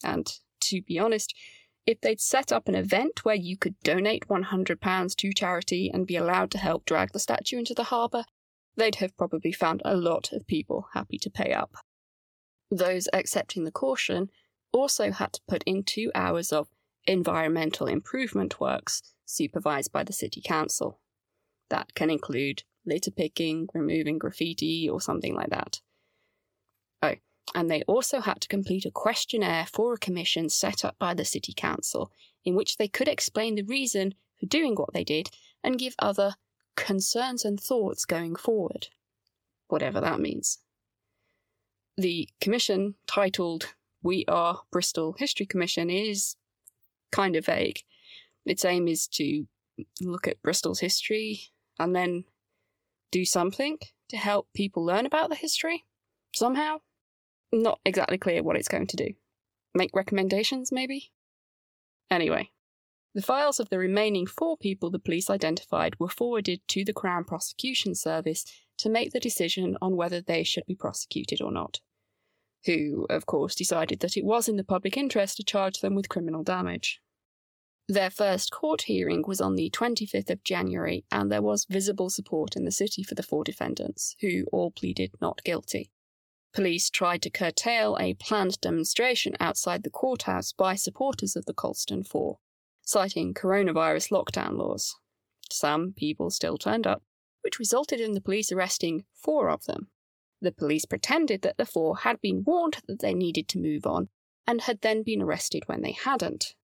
And 0.05 0.31
to 0.63 0.83
be 0.83 0.99
honest, 0.99 1.35
if 1.87 2.01
they'd 2.01 2.21
set 2.21 2.53
up 2.53 2.69
an 2.69 2.75
event 2.75 3.25
where 3.25 3.35
you 3.35 3.57
could 3.57 3.75
donate 3.83 4.29
£100 4.29 5.17
to 5.17 5.33
charity 5.33 5.91
and 5.93 6.07
be 6.07 6.17
allowed 6.17 6.51
to 6.53 6.59
help 6.59 6.85
drag 6.85 7.13
the 7.13 7.19
statue 7.19 7.59
into 7.59 7.75
the 7.75 7.85
harbour, 7.85 8.25
they'd 8.77 8.97
have 8.97 9.17
probably 9.17 9.53
found 9.53 9.83
a 9.85 9.97
lot 9.97 10.33
of 10.33 10.47
people 10.47 10.89
happy 10.93 11.19
to 11.19 11.31
pay 11.31 11.53
up. 11.53 11.77
Those 12.71 13.09
accepting 13.13 13.65
the 13.65 13.71
caution 13.71 14.31
also 14.73 15.11
had 15.11 15.33
to 15.35 15.41
put 15.49 15.63
in 15.65 15.83
two 15.83 16.11
hours 16.15 16.53
of 16.53 16.69
environmental 17.07 17.87
improvement 17.87 18.61
works 18.61 19.03
supervised 19.25 19.93
by 19.93 20.05
the 20.05 20.13
City 20.13 20.43
Council. 20.45 21.01
That 21.71 21.95
can 21.95 22.11
include 22.11 22.65
litter 22.85 23.11
picking, 23.11 23.69
removing 23.75 24.19
graffiti, 24.19 24.89
or 24.89 25.01
something 25.01 25.35
like 25.35 25.51
that. 25.51 25.81
Oh, 27.03 27.15
and 27.55 27.71
they 27.71 27.83
also 27.83 28.21
had 28.21 28.41
to 28.43 28.49
complete 28.49 28.85
a 28.85 28.91
questionnaire 28.91 29.67
for 29.67 29.95
a 29.95 29.99
commission 29.99 30.49
set 30.49 30.85
up 30.85 30.99
by 30.99 31.15
the 31.15 31.25
City 31.25 31.53
Council, 31.55 32.11
in 32.45 32.55
which 32.55 32.77
they 32.77 32.89
could 32.89 33.09
explain 33.09 33.55
the 33.55 33.63
reason 33.63 34.15
for 34.39 34.47
doing 34.47 34.75
what 34.75 34.93
they 34.93 35.05
did 35.05 35.31
and 35.63 35.79
give 35.79 35.95
other 35.99 36.35
concerns 36.77 37.45
and 37.45 37.61
thoughts 37.61 38.05
going 38.05 38.37
forward, 38.37 38.89
whatever 39.69 40.01
that 40.01 40.21
means. 40.21 40.59
The 41.99 42.29
commission, 42.41 42.95
titled 43.09 43.75
We 44.05 44.25
Are 44.29 44.61
Bristol 44.71 45.17
History 45.19 45.47
Commission, 45.47 45.91
is 45.91 46.37
kind 47.11 47.35
of 47.35 47.47
vague. 47.47 47.81
Its 48.47 48.65
aim 48.65 48.87
is 48.87 49.09
to 49.15 49.49
look 50.01 50.29
at 50.29 50.41
Bristol's 50.41 50.79
history 50.79 51.41
and 51.77 51.97
then 51.97 52.23
do 53.11 53.25
something 53.25 53.79
to 54.11 54.17
help 54.17 54.47
people 54.55 54.85
learn 54.85 55.07
about 55.07 55.29
the 55.29 55.35
history 55.35 55.87
somehow. 56.37 56.77
Not 57.51 57.81
exactly 57.85 58.17
clear 58.17 58.45
what 58.45 58.55
it's 58.55 58.69
going 58.69 58.87
to 58.87 58.97
do. 58.97 59.15
Make 59.75 59.91
recommendations, 59.93 60.71
maybe? 60.71 61.11
Anyway, 62.13 62.53
the 63.13 63.23
files 63.23 63.59
of 63.59 63.71
the 63.71 63.79
remaining 63.79 64.29
four 64.29 64.57
people 64.57 64.89
the 64.93 65.01
police 65.01 65.29
identified 65.29 65.99
were 65.99 66.09
forwarded 66.09 66.61
to 66.69 66.85
the 66.85 66.93
Crown 66.93 67.25
Prosecution 67.25 67.97
Service 67.97 68.45
to 68.77 68.89
make 68.89 69.11
the 69.11 69.19
decision 69.19 69.77
on 69.83 69.97
whether 69.97 70.21
they 70.21 70.45
should 70.45 70.65
be 70.65 70.77
prosecuted 70.77 71.43
or 71.43 71.51
not. 71.51 71.81
Who, 72.69 73.07
of 73.09 73.25
course, 73.25 73.55
decided 73.55 74.01
that 74.01 74.19
it 74.19 74.27
was 74.27 74.47
in 74.47 74.57
the 74.57 74.63
public 74.63 74.99
interest 74.99 75.39
to 75.39 75.43
charge 75.43 75.81
them 75.81 75.95
with 75.95 76.11
criminal 76.11 76.43
damage. 76.43 77.01
Their 77.89 78.11
first 78.11 78.53
court 78.53 78.83
hearing 78.83 79.25
was 79.27 79.41
on 79.41 79.55
the 79.55 79.71
25th 79.71 80.29
of 80.29 80.45
January, 80.45 81.07
and 81.11 81.33
there 81.33 81.41
was 81.41 81.65
visible 81.65 82.11
support 82.11 82.57
in 82.57 82.67
the 82.67 82.71
city 82.71 83.03
for 83.03 83.15
the 83.15 83.23
four 83.23 83.43
defendants, 83.43 84.17
who 84.21 84.45
all 84.53 84.71
pleaded 84.71 85.13
not 85.19 85.43
guilty. 85.45 85.91
Police 86.53 86.91
tried 86.91 87.23
to 87.23 87.31
curtail 87.31 87.97
a 87.99 88.13
planned 88.13 88.61
demonstration 88.61 89.35
outside 89.41 89.83
the 89.83 89.89
courthouse 89.89 90.53
by 90.53 90.75
supporters 90.75 91.37
of 91.37 91.47
the 91.47 91.55
Colston 91.55 92.05
Four, 92.05 92.37
citing 92.83 93.33
coronavirus 93.33 94.11
lockdown 94.11 94.59
laws. 94.59 94.95
Some 95.51 95.95
people 95.95 96.29
still 96.29 96.59
turned 96.59 96.87
up, 96.87 97.03
which 97.41 97.59
resulted 97.59 97.99
in 97.99 98.13
the 98.13 98.21
police 98.21 98.53
arresting 98.53 99.07
four 99.15 99.49
of 99.49 99.65
them. 99.65 99.89
The 100.41 100.53
police 100.53 100.85
pretended 100.85 101.43
that 101.43 101.57
the 101.57 101.67
four 101.67 101.99
had 101.99 102.21
been 102.21 102.45
warned 102.45 102.79
that 102.87 103.01
they 103.01 103.15
needed 103.15 103.49
to 103.49 103.59
move 103.59 103.87
on 103.87 104.09
and 104.47 104.63
had 104.63 104.81
then 104.81 105.03
been 105.03 105.23
arrested 105.23 105.65
when 105.67 105.83
they 105.83 105.93
hadn't, 105.93 106.55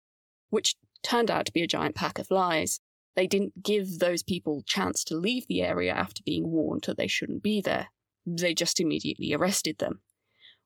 which 0.51 0.77
turned 1.03 1.31
out 1.31 1.47
to 1.47 1.53
be 1.53 1.63
a 1.63 1.67
giant 1.67 1.95
pack 1.95 2.19
of 2.19 2.31
lies. 2.31 2.81
They 3.17 3.27
didn't 3.27 3.63
give 3.63 3.99
those 3.99 4.23
people 4.23 4.63
chance 4.67 5.05
to 5.05 5.17
leave 5.17 5.47
the 5.47 5.63
area 5.63 5.93
after 5.93 6.23
being 6.25 6.51
warned 6.51 6.85
that 6.87 6.97
they 6.97 7.07
shouldn't 7.07 7.43
be 7.43 7.61
there. 7.61 7.89
They 8.27 8.55
just 8.55 8.81
immediately 8.81 9.33
arrested 9.33 9.79
them, 9.79 10.01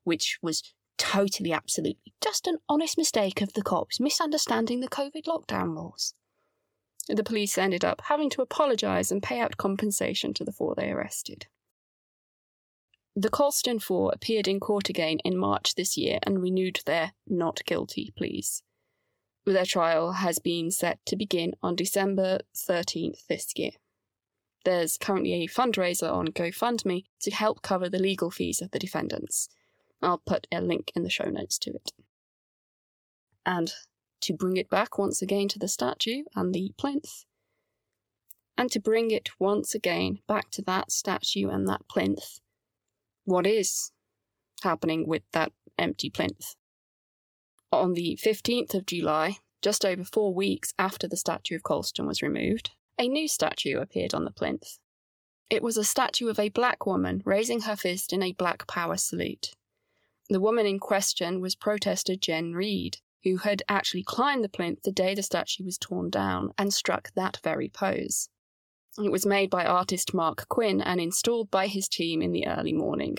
which 0.05 0.39
was 0.43 0.63
totally, 0.97 1.53
absolutely 1.53 2.13
just 2.23 2.47
an 2.47 2.59
honest 2.69 2.99
mistake 2.99 3.41
of 3.41 3.53
the 3.55 3.63
cops 3.63 4.01
misunderstanding 4.01 4.81
the 4.81 4.89
COVID 4.89 5.25
lockdown 5.27 5.75
laws. 5.75 6.15
The 7.09 7.25
police 7.25 7.57
ended 7.57 7.85
up 7.85 8.03
having 8.05 8.29
to 8.31 8.43
apologise 8.43 9.11
and 9.11 9.23
pay 9.23 9.41
out 9.41 9.57
compensation 9.57 10.35
to 10.35 10.45
the 10.45 10.53
four 10.53 10.75
they 10.75 10.91
arrested. 10.91 11.47
The 13.21 13.31
Colston 13.31 13.81
Four 13.81 14.13
appeared 14.15 14.47
in 14.47 14.61
court 14.61 14.89
again 14.89 15.19
in 15.25 15.37
March 15.37 15.75
this 15.75 15.97
year 15.97 16.21
and 16.23 16.41
renewed 16.41 16.83
their 16.87 17.15
not 17.27 17.65
guilty 17.65 18.13
pleas. 18.17 18.63
Their 19.45 19.65
trial 19.65 20.13
has 20.13 20.39
been 20.39 20.71
set 20.71 21.05
to 21.07 21.17
begin 21.17 21.55
on 21.61 21.75
December 21.75 22.39
13th 22.55 23.27
this 23.27 23.53
year. 23.57 23.73
There's 24.65 24.97
currently 24.97 25.33
a 25.33 25.49
fundraiser 25.49 26.09
on 26.09 26.29
GoFundMe 26.29 27.07
to 27.23 27.31
help 27.33 27.61
cover 27.61 27.89
the 27.89 27.99
legal 27.99 28.31
fees 28.31 28.63
of 28.63 28.71
the 28.71 28.79
defendants. 28.79 29.49
I'll 30.01 30.23
put 30.25 30.47
a 30.53 30.61
link 30.61 30.93
in 30.95 31.03
the 31.03 31.11
show 31.11 31.29
notes 31.29 31.59
to 31.59 31.71
it. 31.71 31.91
And 33.45 33.75
to 34.21 34.33
bring 34.33 34.57
it 34.57 34.71
back 34.71 34.97
once 34.97 35.23
again 35.23 35.49
to 35.49 35.59
the 35.59 35.67
statue 35.67 36.23
and 36.37 36.55
the 36.55 36.73
plinth, 36.79 37.25
and 38.57 38.71
to 38.71 38.79
bring 38.79 39.11
it 39.11 39.31
once 39.41 39.75
again 39.75 40.21
back 40.29 40.53
to 40.53 40.63
that 40.63 40.93
statue 40.93 41.49
and 41.49 41.67
that 41.67 41.89
plinth, 41.89 42.39
what 43.29 43.47
is 43.47 43.93
happening 44.63 45.07
with 45.07 45.23
that 45.33 45.53
empty 45.79 46.09
plinth? 46.09 46.55
On 47.71 47.93
the 47.93 48.19
15th 48.23 48.75
of 48.75 48.87
July, 48.87 49.37
just 49.61 49.85
over 49.85 50.03
four 50.03 50.33
weeks 50.33 50.73
after 50.79 51.07
the 51.07 51.17
statue 51.17 51.57
of 51.57 51.63
Colston 51.63 52.07
was 52.07 52.23
removed, 52.23 52.71
a 52.99 53.07
new 53.07 53.29
statue 53.29 53.79
appeared 53.79 54.15
on 54.15 54.25
the 54.25 54.31
plinth. 54.31 54.79
It 55.51 55.63
was 55.63 55.77
a 55.77 55.85
statue 55.85 56.29
of 56.29 56.39
a 56.39 56.49
black 56.49 56.87
woman 56.87 57.23
raising 57.27 57.63
her 57.63 57.77
fist 57.77 58.13
in 58.13 58.23
a 58.23 58.33
black 58.33 58.67
power 58.67 58.97
salute. 58.97 59.55
The 60.31 60.41
woman 60.41 60.67
in 60.67 60.79
question 60.79 61.41
was 61.41 61.55
protester 61.55 62.17
Jen 62.17 62.53
Reid, 62.53 62.99
who 63.25 63.39
had 63.39 63.63
actually 63.69 64.05
climbed 64.05 64.43
the 64.43 64.49
plinth 64.49 64.83
the 64.83 64.93
day 64.93 65.15
the 65.15 65.23
statue 65.23 65.65
was 65.65 65.77
torn 65.77 66.09
down 66.09 66.53
and 66.57 66.73
struck 66.73 67.11
that 67.15 67.41
very 67.45 67.69
pose. 67.69 68.31
It 68.97 69.13
was 69.13 69.27
made 69.27 69.51
by 69.51 69.65
artist 69.65 70.15
Marc 70.15 70.49
Quinn 70.49 70.81
and 70.81 71.01
installed 71.01 71.51
by 71.51 71.67
his 71.67 71.89
team 71.89 72.23
in 72.23 72.33
the 72.33 72.47
early 72.47 72.73
morning. 72.73 73.19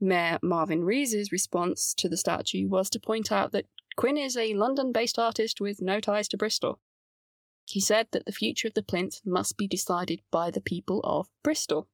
Mayor 0.00 0.38
Marvin 0.42 0.84
Rees's 0.84 1.30
response 1.30 1.94
to 1.94 2.08
the 2.08 2.16
statue 2.16 2.68
was 2.68 2.90
to 2.90 3.00
point 3.00 3.30
out 3.30 3.52
that 3.52 3.66
Quinn 3.96 4.16
is 4.16 4.36
a 4.36 4.54
London 4.54 4.92
based 4.92 5.18
artist 5.18 5.60
with 5.60 5.82
no 5.82 6.00
ties 6.00 6.28
to 6.28 6.36
Bristol. 6.36 6.80
He 7.66 7.80
said 7.80 8.08
that 8.12 8.26
the 8.26 8.32
future 8.32 8.68
of 8.68 8.74
the 8.74 8.82
plinth 8.82 9.20
must 9.24 9.56
be 9.56 9.68
decided 9.68 10.20
by 10.30 10.50
the 10.50 10.60
people 10.60 11.00
of 11.04 11.28
Bristol. 11.42 11.88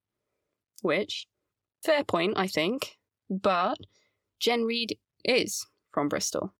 Which, 0.80 1.26
fair 1.84 2.04
point, 2.04 2.34
I 2.36 2.46
think, 2.46 2.96
but 3.28 3.78
Jen 4.40 4.64
Reid 4.64 4.98
is 5.24 5.66
from 5.92 6.08
Bristol. 6.08 6.54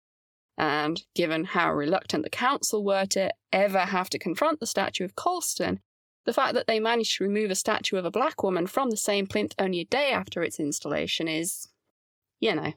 And 0.59 1.03
given 1.15 1.45
how 1.45 1.73
reluctant 1.73 2.25
the 2.25 2.31
council 2.31 2.85
were 2.85 3.07
to 3.07 3.33
ever 3.53 3.81
have 3.81 4.11
to 4.11 4.19
confront 4.19 4.61
the 4.61 4.67
statue 4.67 5.05
of 5.05 5.15
Colston, 5.15 5.81
the 6.29 6.35
fact 6.35 6.53
that 6.53 6.67
they 6.67 6.79
managed 6.79 7.17
to 7.17 7.25
remove 7.25 7.51
a 7.51 7.55
statue 7.55 7.97
of 7.97 8.05
a 8.05 8.11
black 8.11 8.43
woman 8.43 8.67
from 8.67 8.91
the 8.91 8.99
same 8.99 9.27
plinth 9.27 9.55
only 9.59 9.81
a 9.81 9.87
day 9.87 10.13
after 10.13 10.43
its 10.43 10.61
installation 10.61 11.27
is, 11.27 11.69
you 12.39 12.55
know. 12.55 12.75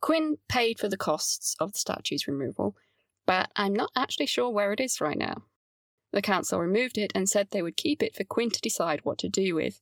Quinn 0.00 0.38
paid 0.48 0.78
for 0.78 0.88
the 0.88 0.96
costs 0.96 1.56
of 1.58 1.72
the 1.72 1.78
statue's 1.80 2.28
removal, 2.28 2.76
but 3.26 3.50
I'm 3.56 3.74
not 3.74 3.90
actually 3.96 4.26
sure 4.26 4.48
where 4.48 4.72
it 4.72 4.78
is 4.78 5.00
right 5.00 5.18
now. 5.18 5.42
The 6.12 6.22
council 6.22 6.60
removed 6.60 6.98
it 6.98 7.10
and 7.16 7.28
said 7.28 7.48
they 7.50 7.62
would 7.62 7.76
keep 7.76 8.00
it 8.00 8.14
for 8.14 8.22
Quinn 8.22 8.50
to 8.50 8.60
decide 8.60 9.00
what 9.02 9.18
to 9.18 9.28
do 9.28 9.56
with. 9.56 9.80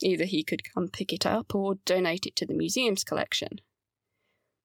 Either 0.00 0.26
he 0.26 0.44
could 0.44 0.72
come 0.72 0.86
pick 0.86 1.12
it 1.12 1.26
up 1.26 1.56
or 1.56 1.74
donate 1.84 2.24
it 2.24 2.36
to 2.36 2.46
the 2.46 2.54
museum's 2.54 3.02
collection. 3.02 3.60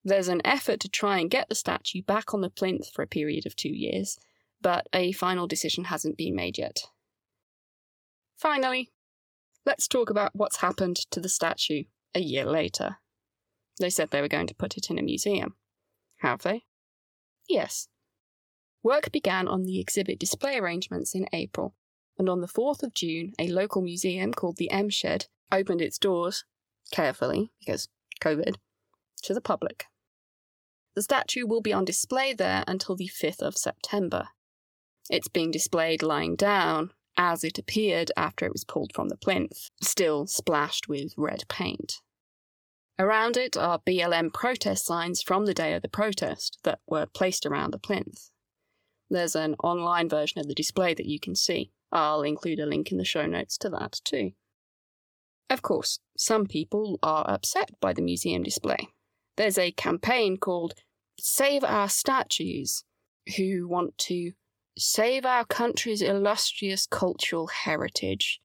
There's 0.04 0.28
an 0.28 0.44
effort 0.46 0.80
to 0.82 0.90
try 0.90 1.18
and 1.18 1.28
get 1.28 1.50
the 1.50 1.56
statue 1.56 2.04
back 2.04 2.36
on 2.36 2.42
the 2.42 2.52
plinth 2.52 2.92
for 2.94 3.02
a 3.02 3.08
period 3.08 3.48
of 3.48 3.56
two 3.56 3.76
years, 3.76 4.20
but 4.62 4.86
a 4.94 5.12
final 5.12 5.48
decision 5.48 5.86
hasn't 5.86 6.16
been 6.16 6.36
made 6.36 6.60
yet. 6.60 6.84
Finally, 8.40 8.90
let's 9.66 9.88
talk 9.88 10.10
about 10.10 10.32
what's 10.34 10.58
happened 10.58 10.96
to 11.12 11.20
the 11.20 11.28
statue 11.28 11.84
a 12.16 12.22
year 12.22 12.46
later. 12.46 12.98
They 13.80 13.90
said 13.90 14.12
they 14.12 14.22
were 14.22 14.30
going 14.30 14.48
to 14.48 14.56
put 14.56 14.78
it 14.78 14.90
in 14.90 14.98
a 14.98 15.04
museum. 15.04 15.56
Have 16.20 16.42
they? 16.44 16.64
Yes. 17.50 17.90
Work 18.82 19.12
began 19.12 19.48
on 19.48 19.64
the 19.64 19.80
exhibit 19.80 20.20
display 20.20 20.58
arrangements 20.58 21.14
in 21.14 21.28
April, 21.34 21.76
and 22.18 22.30
on 22.30 22.40
the 22.40 22.48
4th 22.48 22.82
of 22.82 22.94
June, 22.94 23.34
a 23.38 23.50
local 23.50 23.82
museum 23.82 24.34
called 24.34 24.56
the 24.56 24.72
M 24.72 24.90
Shed 24.90 25.26
opened 25.52 25.82
its 25.82 25.98
doors, 25.98 26.46
carefully, 26.92 27.52
because 27.60 27.90
COVID, 28.22 28.56
to 29.24 29.34
the 29.34 29.42
public. 29.42 29.86
The 30.96 31.02
statue 31.02 31.46
will 31.46 31.62
be 31.62 31.74
on 31.74 31.84
display 31.84 32.34
there 32.34 32.64
until 32.68 32.96
the 32.96 33.10
5th 33.10 33.42
of 33.42 33.58
September. 33.58 34.30
It's 35.10 35.28
being 35.28 35.52
displayed 35.52 36.02
lying 36.02 36.36
down, 36.36 36.92
as 37.20 37.44
it 37.44 37.60
appeared 37.60 38.12
after 38.16 38.46
it 38.46 38.54
was 38.54 38.64
pulled 38.64 38.94
from 38.96 39.10
the 39.10 39.18
plinth, 39.18 39.70
still 39.82 40.26
splashed 40.26 40.88
with 40.88 41.14
red 41.18 41.44
paint. 41.50 41.96
Around 42.98 43.36
it 43.36 43.58
are 43.58 43.82
BLM 43.86 44.34
protest 44.34 44.86
signs 44.86 45.22
from 45.22 45.46
the 45.46 45.54
day 45.54 45.74
of 45.74 45.82
the 45.82 45.90
protest 45.90 46.60
that 46.64 46.80
were 46.88 47.06
placed 47.06 47.46
around 47.46 47.72
the 47.72 47.78
plinth. 47.78 48.30
There's 49.10 49.36
an 49.36 49.56
online 49.62 50.08
version 50.08 50.40
of 50.40 50.48
the 50.48 50.56
display 50.56 50.94
that 50.94 51.08
you 51.08 51.20
can 51.20 51.36
see. 51.36 51.72
I'll 51.92 52.22
include 52.22 52.60
a 52.60 52.66
link 52.66 52.90
in 52.90 52.98
the 52.98 53.04
show 53.04 53.26
notes 53.26 53.58
to 53.60 53.70
that 53.70 54.00
too. 54.06 54.32
Of 55.50 55.62
course, 55.62 56.00
some 56.18 56.46
people 56.46 57.00
are 57.04 57.30
upset 57.30 57.72
by 57.82 57.92
the 57.92 58.02
museum 58.02 58.44
display. 58.44 58.88
There's 59.36 59.58
a 59.58 59.72
campaign 59.72 60.38
called 60.38 60.74
Save 61.20 61.66
Our 61.66 61.90
Statues, 61.90 62.86
who 63.36 63.68
want 63.68 63.98
to 63.98 64.34
save 64.78 65.26
our 65.26 65.46
country's 65.46 66.02
illustrious 66.02 66.86
cultural 66.86 67.48
heritage. 67.48 68.42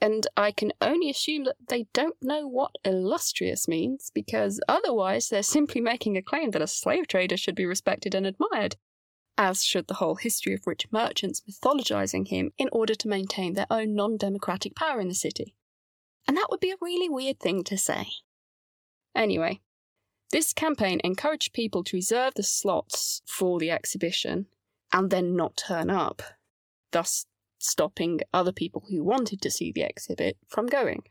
And 0.00 0.26
I 0.36 0.52
can 0.52 0.72
only 0.80 1.08
assume 1.08 1.44
that 1.44 1.56
they 1.68 1.86
don't 1.94 2.16
know 2.20 2.46
what 2.46 2.72
illustrious 2.84 3.66
means, 3.66 4.10
because 4.14 4.60
otherwise 4.68 5.28
they're 5.28 5.42
simply 5.42 5.80
making 5.80 6.16
a 6.16 6.22
claim 6.22 6.50
that 6.50 6.62
a 6.62 6.66
slave 6.66 7.08
trader 7.08 7.36
should 7.36 7.54
be 7.54 7.64
respected 7.64 8.14
and 8.14 8.26
admired 8.26 8.76
as 9.38 9.62
should 9.62 9.86
the 9.86 9.94
whole 9.94 10.16
history 10.16 10.54
of 10.54 10.66
rich 10.66 10.86
merchants 10.90 11.42
mythologizing 11.48 12.28
him 12.28 12.52
in 12.58 12.68
order 12.72 12.94
to 12.94 13.08
maintain 13.08 13.54
their 13.54 13.66
own 13.70 13.94
non 13.94 14.16
democratic 14.16 14.74
power 14.74 15.00
in 15.00 15.08
the 15.08 15.14
city. 15.14 15.54
And 16.26 16.36
that 16.36 16.48
would 16.50 16.60
be 16.60 16.70
a 16.70 16.76
really 16.80 17.08
weird 17.08 17.38
thing 17.38 17.62
to 17.64 17.78
say. 17.78 18.08
Anyway, 19.14 19.60
this 20.32 20.52
campaign 20.52 21.00
encouraged 21.04 21.52
people 21.52 21.84
to 21.84 21.96
reserve 21.96 22.34
the 22.34 22.42
slots 22.42 23.22
for 23.26 23.58
the 23.58 23.70
exhibition 23.70 24.46
and 24.96 25.10
then 25.10 25.36
not 25.36 25.58
turn 25.58 25.90
up, 25.90 26.22
thus 26.90 27.26
stopping 27.58 28.20
other 28.32 28.50
people 28.50 28.82
who 28.88 29.04
wanted 29.04 29.42
to 29.42 29.50
see 29.50 29.70
the 29.70 29.82
exhibit 29.82 30.38
from 30.48 30.64
going. 30.64 31.02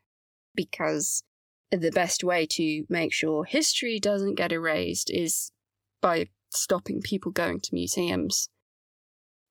Because 0.56 1.24
the 1.70 1.92
best 1.92 2.24
way 2.24 2.48
to 2.48 2.86
make 2.90 3.14
sure 3.14 3.46
history 3.46 4.00
doesn't 4.00 4.36
get 4.36 4.52
erased 4.52 5.12
is 5.12 5.52
by 6.02 6.30
stopping 6.50 7.00
people 7.04 7.32
going 7.32 7.60
to 7.60 7.76
museums. 7.76 8.50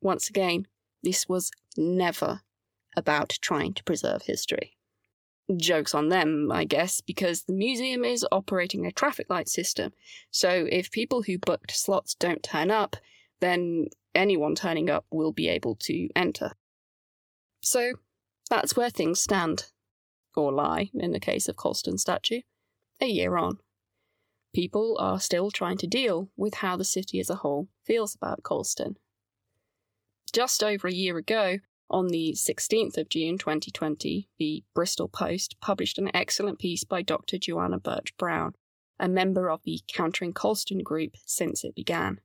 Once 0.02 0.28
again, 0.28 0.66
this 1.04 1.28
was 1.28 1.52
never 1.76 2.40
about 2.96 3.38
trying 3.40 3.72
to 3.74 3.84
preserve 3.84 4.22
history. 4.22 4.76
Joke's 5.56 5.94
on 5.94 6.08
them, 6.08 6.50
I 6.50 6.64
guess, 6.64 7.00
because 7.00 7.44
the 7.44 7.52
museum 7.52 8.04
is 8.04 8.26
operating 8.32 8.84
a 8.84 8.90
traffic 8.90 9.30
light 9.30 9.48
system. 9.48 9.92
So 10.32 10.66
if 10.72 10.90
people 10.90 11.22
who 11.22 11.38
booked 11.38 11.70
slots 11.70 12.16
don't 12.16 12.42
turn 12.42 12.72
up, 12.72 12.96
then 13.40 13.86
anyone 14.14 14.54
turning 14.54 14.90
up 14.90 15.04
will 15.10 15.32
be 15.32 15.48
able 15.48 15.76
to 15.76 16.08
enter. 16.14 16.52
So 17.60 17.94
that's 18.50 18.76
where 18.76 18.90
things 18.90 19.20
stand, 19.20 19.70
or 20.36 20.52
lie 20.52 20.90
in 20.94 21.12
the 21.12 21.20
case 21.20 21.48
of 21.48 21.56
Colston 21.56 21.98
statue, 21.98 22.42
a 23.00 23.06
year 23.06 23.36
on 23.36 23.58
people 24.54 24.96
are 24.98 25.20
still 25.20 25.50
trying 25.50 25.76
to 25.76 25.86
deal 25.86 26.30
with 26.36 26.54
how 26.54 26.76
the 26.76 26.84
city 26.84 27.20
as 27.20 27.28
a 27.28 27.36
whole 27.36 27.68
feels 27.84 28.14
about 28.14 28.42
Colston. 28.42 28.96
Just 30.32 30.62
over 30.62 30.88
a 30.88 30.94
year 30.94 31.18
ago, 31.18 31.58
on 31.90 32.08
the 32.08 32.32
16th 32.34 32.96
of 32.96 33.10
June 33.10 33.36
2020, 33.36 34.28
the 34.38 34.64
Bristol 34.74 35.08
Post 35.08 35.56
published 35.60 35.98
an 35.98 36.10
excellent 36.14 36.58
piece 36.58 36.82
by 36.82 37.02
Dr. 37.02 37.36
Joanna 37.36 37.78
Burch 37.78 38.16
Brown, 38.16 38.54
a 38.98 39.08
member 39.08 39.50
of 39.50 39.60
the 39.64 39.80
Countering 39.92 40.32
Colston 40.32 40.78
group 40.78 41.16
since 41.26 41.62
it 41.62 41.74
began. 41.74 42.20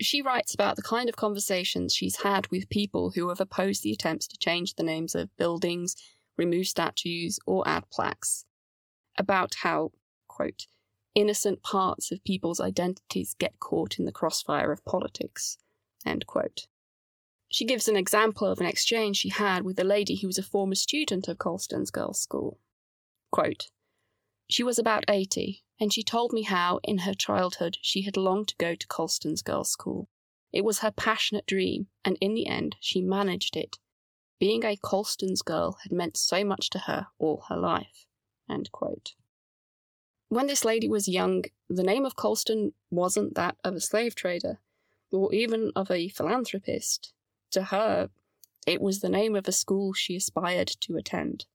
She 0.00 0.22
writes 0.22 0.54
about 0.54 0.76
the 0.76 0.82
kind 0.82 1.08
of 1.08 1.16
conversations 1.16 1.94
she's 1.94 2.16
had 2.16 2.46
with 2.48 2.70
people 2.70 3.10
who 3.10 3.28
have 3.28 3.40
opposed 3.40 3.82
the 3.82 3.92
attempts 3.92 4.26
to 4.28 4.38
change 4.38 4.74
the 4.74 4.82
names 4.82 5.14
of 5.14 5.36
buildings, 5.36 5.94
remove 6.38 6.68
statues, 6.68 7.38
or 7.46 7.68
add 7.68 7.84
plaques. 7.90 8.46
About 9.18 9.56
how, 9.56 9.92
quote, 10.26 10.66
innocent 11.14 11.62
parts 11.62 12.10
of 12.10 12.24
people's 12.24 12.60
identities 12.60 13.34
get 13.38 13.60
caught 13.60 13.98
in 13.98 14.06
the 14.06 14.12
crossfire 14.12 14.72
of 14.72 14.84
politics. 14.86 15.58
end 16.06 16.26
quote. 16.26 16.66
She 17.50 17.66
gives 17.66 17.88
an 17.88 17.96
example 17.96 18.46
of 18.46 18.60
an 18.60 18.66
exchange 18.66 19.18
she 19.18 19.28
had 19.28 19.64
with 19.64 19.78
a 19.78 19.84
lady 19.84 20.16
who 20.16 20.28
was 20.28 20.38
a 20.38 20.42
former 20.42 20.76
student 20.76 21.28
of 21.28 21.36
Colston's 21.36 21.90
girls' 21.90 22.20
school. 22.20 22.58
Quote, 23.30 23.70
she 24.52 24.62
was 24.62 24.78
about 24.78 25.04
80, 25.08 25.62
and 25.78 25.92
she 25.92 26.02
told 26.02 26.32
me 26.32 26.42
how, 26.42 26.80
in 26.82 26.98
her 26.98 27.14
childhood, 27.14 27.78
she 27.80 28.02
had 28.02 28.16
longed 28.16 28.48
to 28.48 28.56
go 28.56 28.74
to 28.74 28.86
Colston's 28.86 29.42
girls' 29.42 29.70
school. 29.70 30.08
It 30.52 30.64
was 30.64 30.80
her 30.80 30.90
passionate 30.90 31.46
dream, 31.46 31.86
and 32.04 32.18
in 32.20 32.34
the 32.34 32.46
end, 32.46 32.76
she 32.80 33.00
managed 33.00 33.56
it. 33.56 33.78
Being 34.38 34.64
a 34.64 34.76
Colston's 34.76 35.42
girl 35.42 35.78
had 35.82 35.92
meant 35.92 36.16
so 36.16 36.44
much 36.44 36.70
to 36.70 36.80
her 36.80 37.08
all 37.18 37.44
her 37.48 37.56
life. 37.56 38.06
When 40.28 40.46
this 40.46 40.64
lady 40.64 40.88
was 40.88 41.06
young, 41.06 41.44
the 41.68 41.82
name 41.82 42.04
of 42.04 42.16
Colston 42.16 42.72
wasn't 42.90 43.34
that 43.34 43.56
of 43.62 43.74
a 43.74 43.80
slave 43.80 44.14
trader, 44.14 44.58
or 45.12 45.32
even 45.32 45.72
of 45.76 45.90
a 45.90 46.08
philanthropist. 46.08 47.12
To 47.52 47.64
her, 47.64 48.10
it 48.66 48.80
was 48.80 49.00
the 49.00 49.08
name 49.08 49.36
of 49.36 49.46
a 49.46 49.52
school 49.52 49.92
she 49.92 50.16
aspired 50.16 50.68
to 50.80 50.96
attend. 50.96 51.46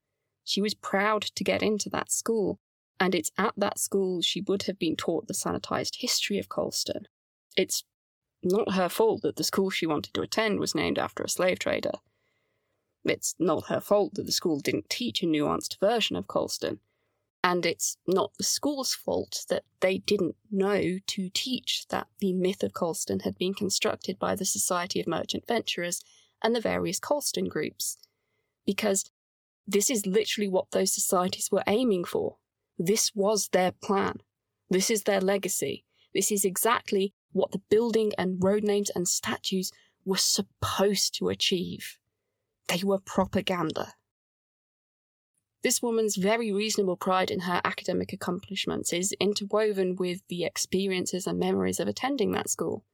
She 0.43 0.61
was 0.61 0.73
proud 0.73 1.23
to 1.23 1.43
get 1.43 1.63
into 1.63 1.89
that 1.89 2.11
school, 2.11 2.59
and 2.99 3.13
it's 3.13 3.31
at 3.37 3.53
that 3.57 3.79
school 3.79 4.21
she 4.21 4.41
would 4.41 4.63
have 4.63 4.79
been 4.79 4.95
taught 4.95 5.27
the 5.27 5.33
sanitized 5.33 5.97
history 5.97 6.39
of 6.39 6.49
Colston. 6.49 7.07
It's 7.57 7.83
not 8.43 8.73
her 8.73 8.89
fault 8.89 9.21
that 9.23 9.35
the 9.35 9.43
school 9.43 9.69
she 9.69 9.87
wanted 9.87 10.13
to 10.13 10.21
attend 10.21 10.59
was 10.59 10.75
named 10.75 10.99
after 10.99 11.23
a 11.23 11.29
slave 11.29 11.59
trader. 11.59 11.93
It's 13.03 13.35
not 13.37 13.67
her 13.67 13.79
fault 13.79 14.15
that 14.15 14.25
the 14.25 14.31
school 14.31 14.59
didn't 14.59 14.89
teach 14.89 15.21
a 15.21 15.25
nuanced 15.25 15.79
version 15.79 16.15
of 16.15 16.27
Colston. 16.27 16.79
And 17.43 17.63
it's 17.63 17.97
not 18.07 18.31
the 18.37 18.43
school's 18.43 18.95
fault 18.95 19.45
that 19.49 19.63
they 19.79 19.99
didn't 19.99 20.35
know 20.49 20.97
to 21.05 21.29
teach 21.29 21.85
that 21.89 22.07
the 22.19 22.33
myth 22.33 22.63
of 22.63 22.73
Colston 22.73 23.19
had 23.19 23.37
been 23.37 23.53
constructed 23.53 24.17
by 24.17 24.35
the 24.35 24.45
Society 24.45 24.99
of 24.99 25.05
Merchant 25.05 25.45
Venturers 25.47 26.03
and 26.41 26.55
the 26.55 26.61
various 26.61 26.99
Colston 26.99 27.47
groups. 27.47 27.97
Because 28.65 29.11
this 29.67 29.91
is 29.91 30.07
literally 30.07 30.47
what 30.47 30.71
those 30.71 30.91
societies 30.91 31.49
were 31.51 31.63
aiming 31.67 32.05
for. 32.05 32.37
This 32.77 33.11
was 33.15 33.49
their 33.49 33.71
plan. 33.71 34.21
This 34.69 34.89
is 34.89 35.03
their 35.03 35.21
legacy. 35.21 35.85
This 36.13 36.31
is 36.31 36.43
exactly 36.43 37.13
what 37.31 37.51
the 37.51 37.61
building 37.69 38.11
and 38.17 38.43
road 38.43 38.63
names 38.63 38.89
and 38.89 39.07
statues 39.07 39.71
were 40.05 40.17
supposed 40.17 41.15
to 41.15 41.29
achieve. 41.29 41.97
They 42.67 42.81
were 42.83 42.99
propaganda. 42.99 43.93
This 45.61 45.81
woman's 45.81 46.15
very 46.15 46.51
reasonable 46.51 46.95
pride 46.95 47.31
in 47.31 47.41
her 47.41 47.59
academic 47.63 48.13
accomplishments 48.13 48.93
is 48.93 49.15
interwoven 49.19 49.95
with 49.95 50.21
the 50.27 50.45
experiences 50.45 51.25
and 51.25 51.39
memories 51.39 51.79
of 51.79 51.87
attending 51.87 52.31
that 52.33 52.49
school. 52.49 52.85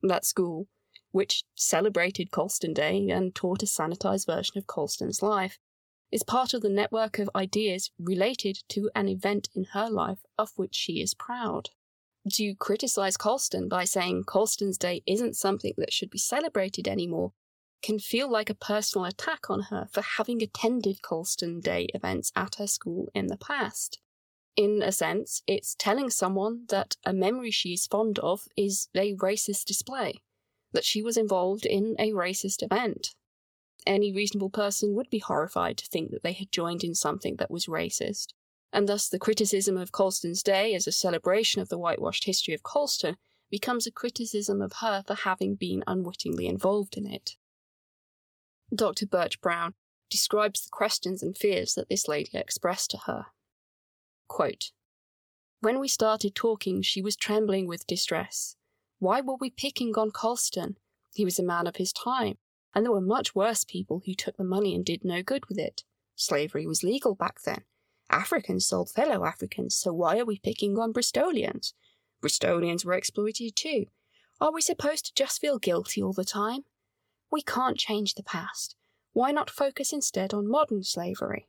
That 0.00 0.24
school, 0.24 0.68
which 1.10 1.42
celebrated 1.54 2.30
Colston 2.30 2.72
Day 2.72 3.08
and 3.08 3.34
taught 3.34 3.62
a 3.62 3.66
sanitized 3.66 4.26
version 4.26 4.58
of 4.58 4.66
Colston's 4.66 5.22
life, 5.22 5.58
is 6.12 6.22
part 6.22 6.54
of 6.54 6.62
the 6.62 6.68
network 6.68 7.18
of 7.18 7.30
ideas 7.34 7.90
related 7.98 8.58
to 8.68 8.90
an 8.94 9.08
event 9.08 9.48
in 9.54 9.64
her 9.72 9.90
life 9.90 10.24
of 10.38 10.50
which 10.56 10.74
she 10.74 11.00
is 11.00 11.14
proud. 11.14 11.70
To 12.32 12.54
criticize 12.54 13.16
Colston 13.16 13.68
by 13.68 13.84
saying 13.84 14.24
Colston's 14.24 14.78
Day 14.78 15.02
isn't 15.06 15.36
something 15.36 15.74
that 15.76 15.92
should 15.92 16.10
be 16.10 16.18
celebrated 16.18 16.88
anymore 16.88 17.32
can 17.82 17.98
feel 17.98 18.30
like 18.30 18.48
a 18.48 18.54
personal 18.54 19.04
attack 19.04 19.50
on 19.50 19.64
her 19.64 19.86
for 19.92 20.00
having 20.00 20.42
attended 20.42 21.02
Colston 21.02 21.60
Day 21.60 21.88
events 21.92 22.32
at 22.34 22.54
her 22.54 22.66
school 22.66 23.10
in 23.14 23.26
the 23.26 23.36
past. 23.36 24.00
In 24.56 24.82
a 24.82 24.90
sense, 24.90 25.42
it's 25.46 25.74
telling 25.74 26.08
someone 26.08 26.64
that 26.70 26.96
a 27.04 27.12
memory 27.12 27.50
she 27.50 27.74
is 27.74 27.86
fond 27.86 28.18
of 28.20 28.48
is 28.56 28.88
a 28.94 29.14
racist 29.16 29.66
display, 29.66 30.22
that 30.72 30.84
she 30.84 31.02
was 31.02 31.18
involved 31.18 31.66
in 31.66 31.94
a 31.98 32.12
racist 32.12 32.62
event. 32.62 33.14
Any 33.86 34.12
reasonable 34.12 34.50
person 34.50 34.94
would 34.94 35.10
be 35.10 35.18
horrified 35.18 35.76
to 35.78 35.86
think 35.86 36.10
that 36.10 36.22
they 36.22 36.32
had 36.32 36.50
joined 36.50 36.82
in 36.82 36.94
something 36.94 37.36
that 37.36 37.50
was 37.50 37.66
racist, 37.66 38.28
and 38.72 38.88
thus 38.88 39.08
the 39.08 39.18
criticism 39.18 39.76
of 39.76 39.92
Colston's 39.92 40.42
day 40.42 40.74
as 40.74 40.86
a 40.86 40.92
celebration 40.92 41.60
of 41.60 41.68
the 41.68 41.78
whitewashed 41.78 42.24
history 42.24 42.54
of 42.54 42.62
Colston 42.62 43.16
becomes 43.50 43.86
a 43.86 43.92
criticism 43.92 44.62
of 44.62 44.74
her 44.80 45.04
for 45.06 45.14
having 45.14 45.54
been 45.54 45.84
unwittingly 45.86 46.46
involved 46.46 46.96
in 46.96 47.06
it. 47.06 47.36
Dr. 48.74 49.06
Burch 49.06 49.40
Brown 49.40 49.74
describes 50.10 50.64
the 50.64 50.70
questions 50.70 51.22
and 51.22 51.36
fears 51.36 51.74
that 51.74 51.88
this 51.88 52.08
lady 52.08 52.30
expressed 52.34 52.90
to 52.90 52.98
her. 53.06 53.26
Quote, 54.28 54.72
when 55.60 55.78
we 55.78 55.88
started 55.88 56.34
talking, 56.34 56.82
she 56.82 57.00
was 57.00 57.16
trembling 57.16 57.66
with 57.66 57.86
distress. 57.86 58.56
Why 58.98 59.20
were 59.20 59.36
we 59.36 59.50
picking 59.50 59.94
on 59.96 60.10
Colston? 60.10 60.76
He 61.14 61.24
was 61.24 61.38
a 61.38 61.44
man 61.44 61.66
of 61.66 61.76
his 61.76 61.92
time, 61.92 62.36
and 62.74 62.84
there 62.84 62.92
were 62.92 63.00
much 63.00 63.34
worse 63.34 63.64
people 63.64 64.02
who 64.04 64.14
took 64.14 64.36
the 64.36 64.44
money 64.44 64.74
and 64.74 64.84
did 64.84 65.04
no 65.04 65.22
good 65.22 65.46
with 65.48 65.58
it. 65.58 65.84
Slavery 66.16 66.66
was 66.66 66.82
legal 66.82 67.14
back 67.14 67.42
then. 67.42 67.62
Africans 68.10 68.66
sold 68.66 68.90
fellow 68.90 69.24
Africans, 69.24 69.76
so 69.76 69.92
why 69.92 70.18
are 70.18 70.24
we 70.24 70.38
picking 70.38 70.78
on 70.78 70.92
Bristolians? 70.92 71.72
Bristolians 72.22 72.84
were 72.84 72.94
exploited 72.94 73.56
too. 73.56 73.86
Are 74.40 74.52
we 74.52 74.60
supposed 74.60 75.06
to 75.06 75.14
just 75.14 75.40
feel 75.40 75.58
guilty 75.58 76.02
all 76.02 76.12
the 76.12 76.24
time? 76.24 76.62
We 77.30 77.42
can't 77.42 77.78
change 77.78 78.14
the 78.14 78.22
past. 78.22 78.76
Why 79.12 79.30
not 79.30 79.50
focus 79.50 79.92
instead 79.92 80.34
on 80.34 80.50
modern 80.50 80.82
slavery? 80.82 81.48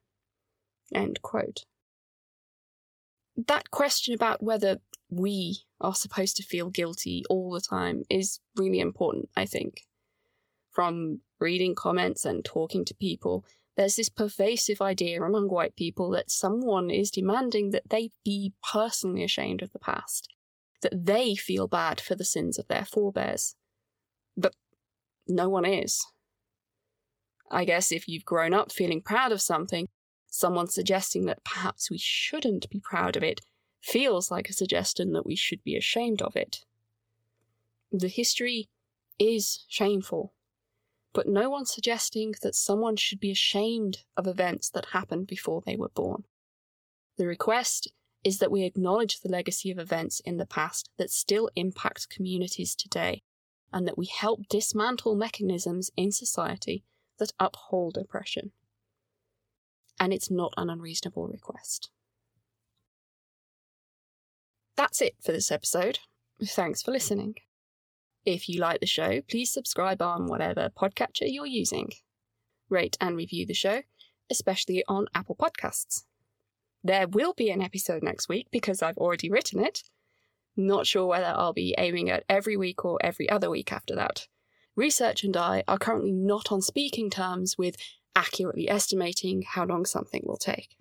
That 3.36 3.72
question 3.72 4.14
about 4.14 4.42
whether 4.42 4.80
we 5.10 5.60
are 5.82 5.96
supposed 5.96 6.38
to 6.38 6.44
feel 6.44 6.70
guilty 6.70 7.24
all 7.30 7.52
the 7.52 7.62
time 7.62 8.04
is 8.10 8.40
really 8.56 8.80
important, 8.80 9.30
I 9.36 9.46
think. 9.46 9.82
From 10.76 11.22
reading 11.40 11.74
comments 11.74 12.26
and 12.26 12.44
talking 12.44 12.84
to 12.84 12.94
people, 12.94 13.46
there's 13.78 13.96
this 13.96 14.10
pervasive 14.10 14.82
idea 14.82 15.24
among 15.24 15.48
white 15.48 15.78
people 15.78 16.10
that 16.12 16.30
someone 16.30 16.90
is 16.90 17.10
demanding 17.10 17.72
that 17.72 17.90
they 17.90 18.12
be 18.26 18.54
personally 18.62 19.24
ashamed 19.24 19.62
of 19.62 19.72
the 19.72 19.80
past, 19.80 20.28
that 20.82 21.06
they 21.06 21.34
feel 21.34 21.70
bad 21.70 22.02
for 22.02 22.16
the 22.16 22.26
sins 22.26 22.60
of 22.60 22.68
their 22.68 22.84
forebears. 22.84 23.56
But 24.36 24.54
no 25.26 25.48
one 25.48 25.66
is. 25.66 26.06
I 27.50 27.64
guess 27.64 27.94
if 27.94 28.10
you've 28.10 28.26
grown 28.26 28.54
up 28.54 28.74
feeling 28.74 29.02
proud 29.02 29.32
of 29.32 29.42
something, 29.42 29.88
someone 30.28 30.68
suggesting 30.68 31.26
that 31.26 31.46
perhaps 31.46 31.90
we 31.90 31.98
shouldn't 31.98 32.70
be 32.70 32.82
proud 32.82 33.16
of 33.16 33.24
it 33.24 33.40
feels 33.82 34.30
like 34.30 34.50
a 34.50 34.54
suggestion 34.54 35.14
that 35.14 35.26
we 35.26 35.38
should 35.38 35.64
be 35.64 35.78
ashamed 35.78 36.22
of 36.22 36.36
it. 36.36 36.66
The 37.94 38.10
history 38.10 38.68
is 39.18 39.64
shameful, 39.70 40.34
but 41.16 41.28
no 41.28 41.50
one 41.50 41.66
suggesting 41.66 42.36
that 42.44 42.54
someone 42.54 42.96
should 42.96 43.20
be 43.20 43.32
ashamed 43.32 44.04
of 44.16 44.28
events 44.28 44.70
that 44.70 44.90
happened 44.94 45.26
before 45.26 45.64
they 45.66 45.76
were 45.76 45.90
born. 45.90 46.26
The 47.18 47.26
request 47.26 47.92
is 48.24 48.38
that 48.38 48.52
we 48.52 48.64
acknowledge 48.64 49.22
the 49.22 49.30
legacy 49.30 49.72
of 49.72 49.80
events 49.80 50.20
in 50.20 50.38
the 50.38 50.46
past 50.46 50.92
that 51.00 51.10
still 51.10 51.50
impact 51.56 52.10
communities 52.10 52.76
today, 52.76 53.24
and 53.74 53.88
that 53.88 53.98
we 53.98 54.06
help 54.06 54.48
dismantle 54.48 55.16
mechanisms 55.16 55.90
in 55.98 56.12
society 56.12 56.84
that 57.18 57.34
uphold 57.40 57.98
oppression 57.98 58.52
and 60.00 60.14
it's 60.14 60.32
not 60.32 60.54
an 60.58 60.70
unreasonable 60.70 61.28
request. 61.28 61.90
That's 64.76 65.02
it 65.02 65.16
for 65.24 65.32
this 65.32 65.52
episode. 65.52 66.00
Thanks 66.44 66.82
for 66.82 66.92
listening. 66.92 67.36
If 68.26 68.50
you 68.50 68.60
like 68.60 68.80
the 68.80 68.88
show, 68.88 69.22
please 69.30 69.54
subscribe 69.54 70.02
on 70.02 70.26
whatever 70.26 70.70
podcatcher 70.76 71.28
you're 71.28 71.46
using. 71.46 71.92
Rate 72.70 72.98
and 73.00 73.16
review 73.16 73.46
the 73.46 73.54
show, 73.54 73.84
especially 74.32 74.84
on 74.88 75.06
Apple 75.14 75.36
Podcasts. 75.36 76.06
There 76.84 77.08
will 77.08 77.34
be 77.34 77.52
an 77.52 77.62
episode 77.62 78.02
next 78.02 78.28
week 78.28 78.48
because 78.52 78.82
I've 78.82 78.98
already 78.98 79.30
written 79.30 79.64
it. 79.64 79.84
Not 80.58 80.88
sure 80.88 81.06
whether 81.06 81.28
I'll 81.36 81.54
be 81.54 81.76
aiming 81.78 82.10
at 82.10 82.24
every 82.28 82.58
week 82.58 82.84
or 82.84 82.98
every 83.04 83.30
other 83.30 83.50
week 83.50 83.72
after 83.72 83.94
that. 83.96 84.28
Research 84.76 85.24
and 85.24 85.38
I 85.38 85.64
are 85.68 85.78
currently 85.78 86.12
not 86.12 86.52
on 86.52 86.64
speaking 86.64 87.12
terms 87.12 87.60
with 87.60 87.76
accurately 88.16 88.68
estimating 88.68 89.44
how 89.44 89.66
long 89.66 89.86
something 89.86 90.24
will 90.26 90.38
take. 90.38 90.78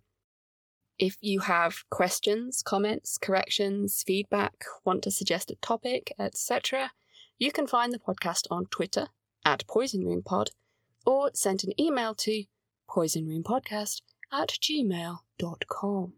If 0.98 1.18
you 1.20 1.40
have 1.40 1.84
questions, 1.90 2.62
comments, 2.62 3.18
corrections, 3.18 4.02
feedback, 4.06 4.64
want 4.84 5.02
to 5.02 5.10
suggest 5.10 5.50
a 5.50 5.56
topic, 5.56 6.12
etc., 6.18 6.92
you 7.38 7.52
can 7.52 7.66
find 7.66 7.92
the 7.92 7.98
podcast 7.98 8.46
on 8.50 8.66
Twitter 8.66 9.08
at 9.44 9.66
Poison 9.66 10.04
Room 10.04 10.22
Pod 10.22 10.50
or 11.06 11.30
send 11.34 11.64
an 11.64 11.78
email 11.80 12.14
to 12.14 12.44
poisonroompodcast 12.88 14.02
at 14.32 14.48
gmail.com. 14.48 16.12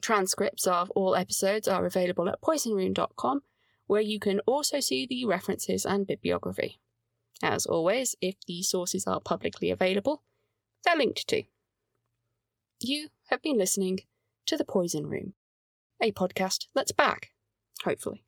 Transcripts 0.00 0.66
of 0.66 0.90
all 0.90 1.16
episodes 1.16 1.66
are 1.66 1.84
available 1.84 2.28
at 2.28 2.40
poisonroom.com, 2.40 3.40
where 3.86 4.00
you 4.00 4.20
can 4.20 4.40
also 4.40 4.80
see 4.80 5.06
the 5.06 5.24
references 5.24 5.84
and 5.84 6.06
bibliography. 6.06 6.78
As 7.42 7.66
always, 7.66 8.14
if 8.20 8.36
the 8.46 8.62
sources 8.62 9.06
are 9.06 9.20
publicly 9.20 9.70
available, 9.70 10.22
they're 10.84 10.96
linked 10.96 11.26
to. 11.28 11.44
You 12.80 13.08
have 13.30 13.42
been 13.42 13.58
listening 13.58 14.00
to 14.46 14.56
The 14.56 14.64
Poison 14.64 15.06
Room, 15.06 15.34
a 16.00 16.12
podcast 16.12 16.66
that's 16.74 16.92
back, 16.92 17.30
hopefully. 17.84 18.24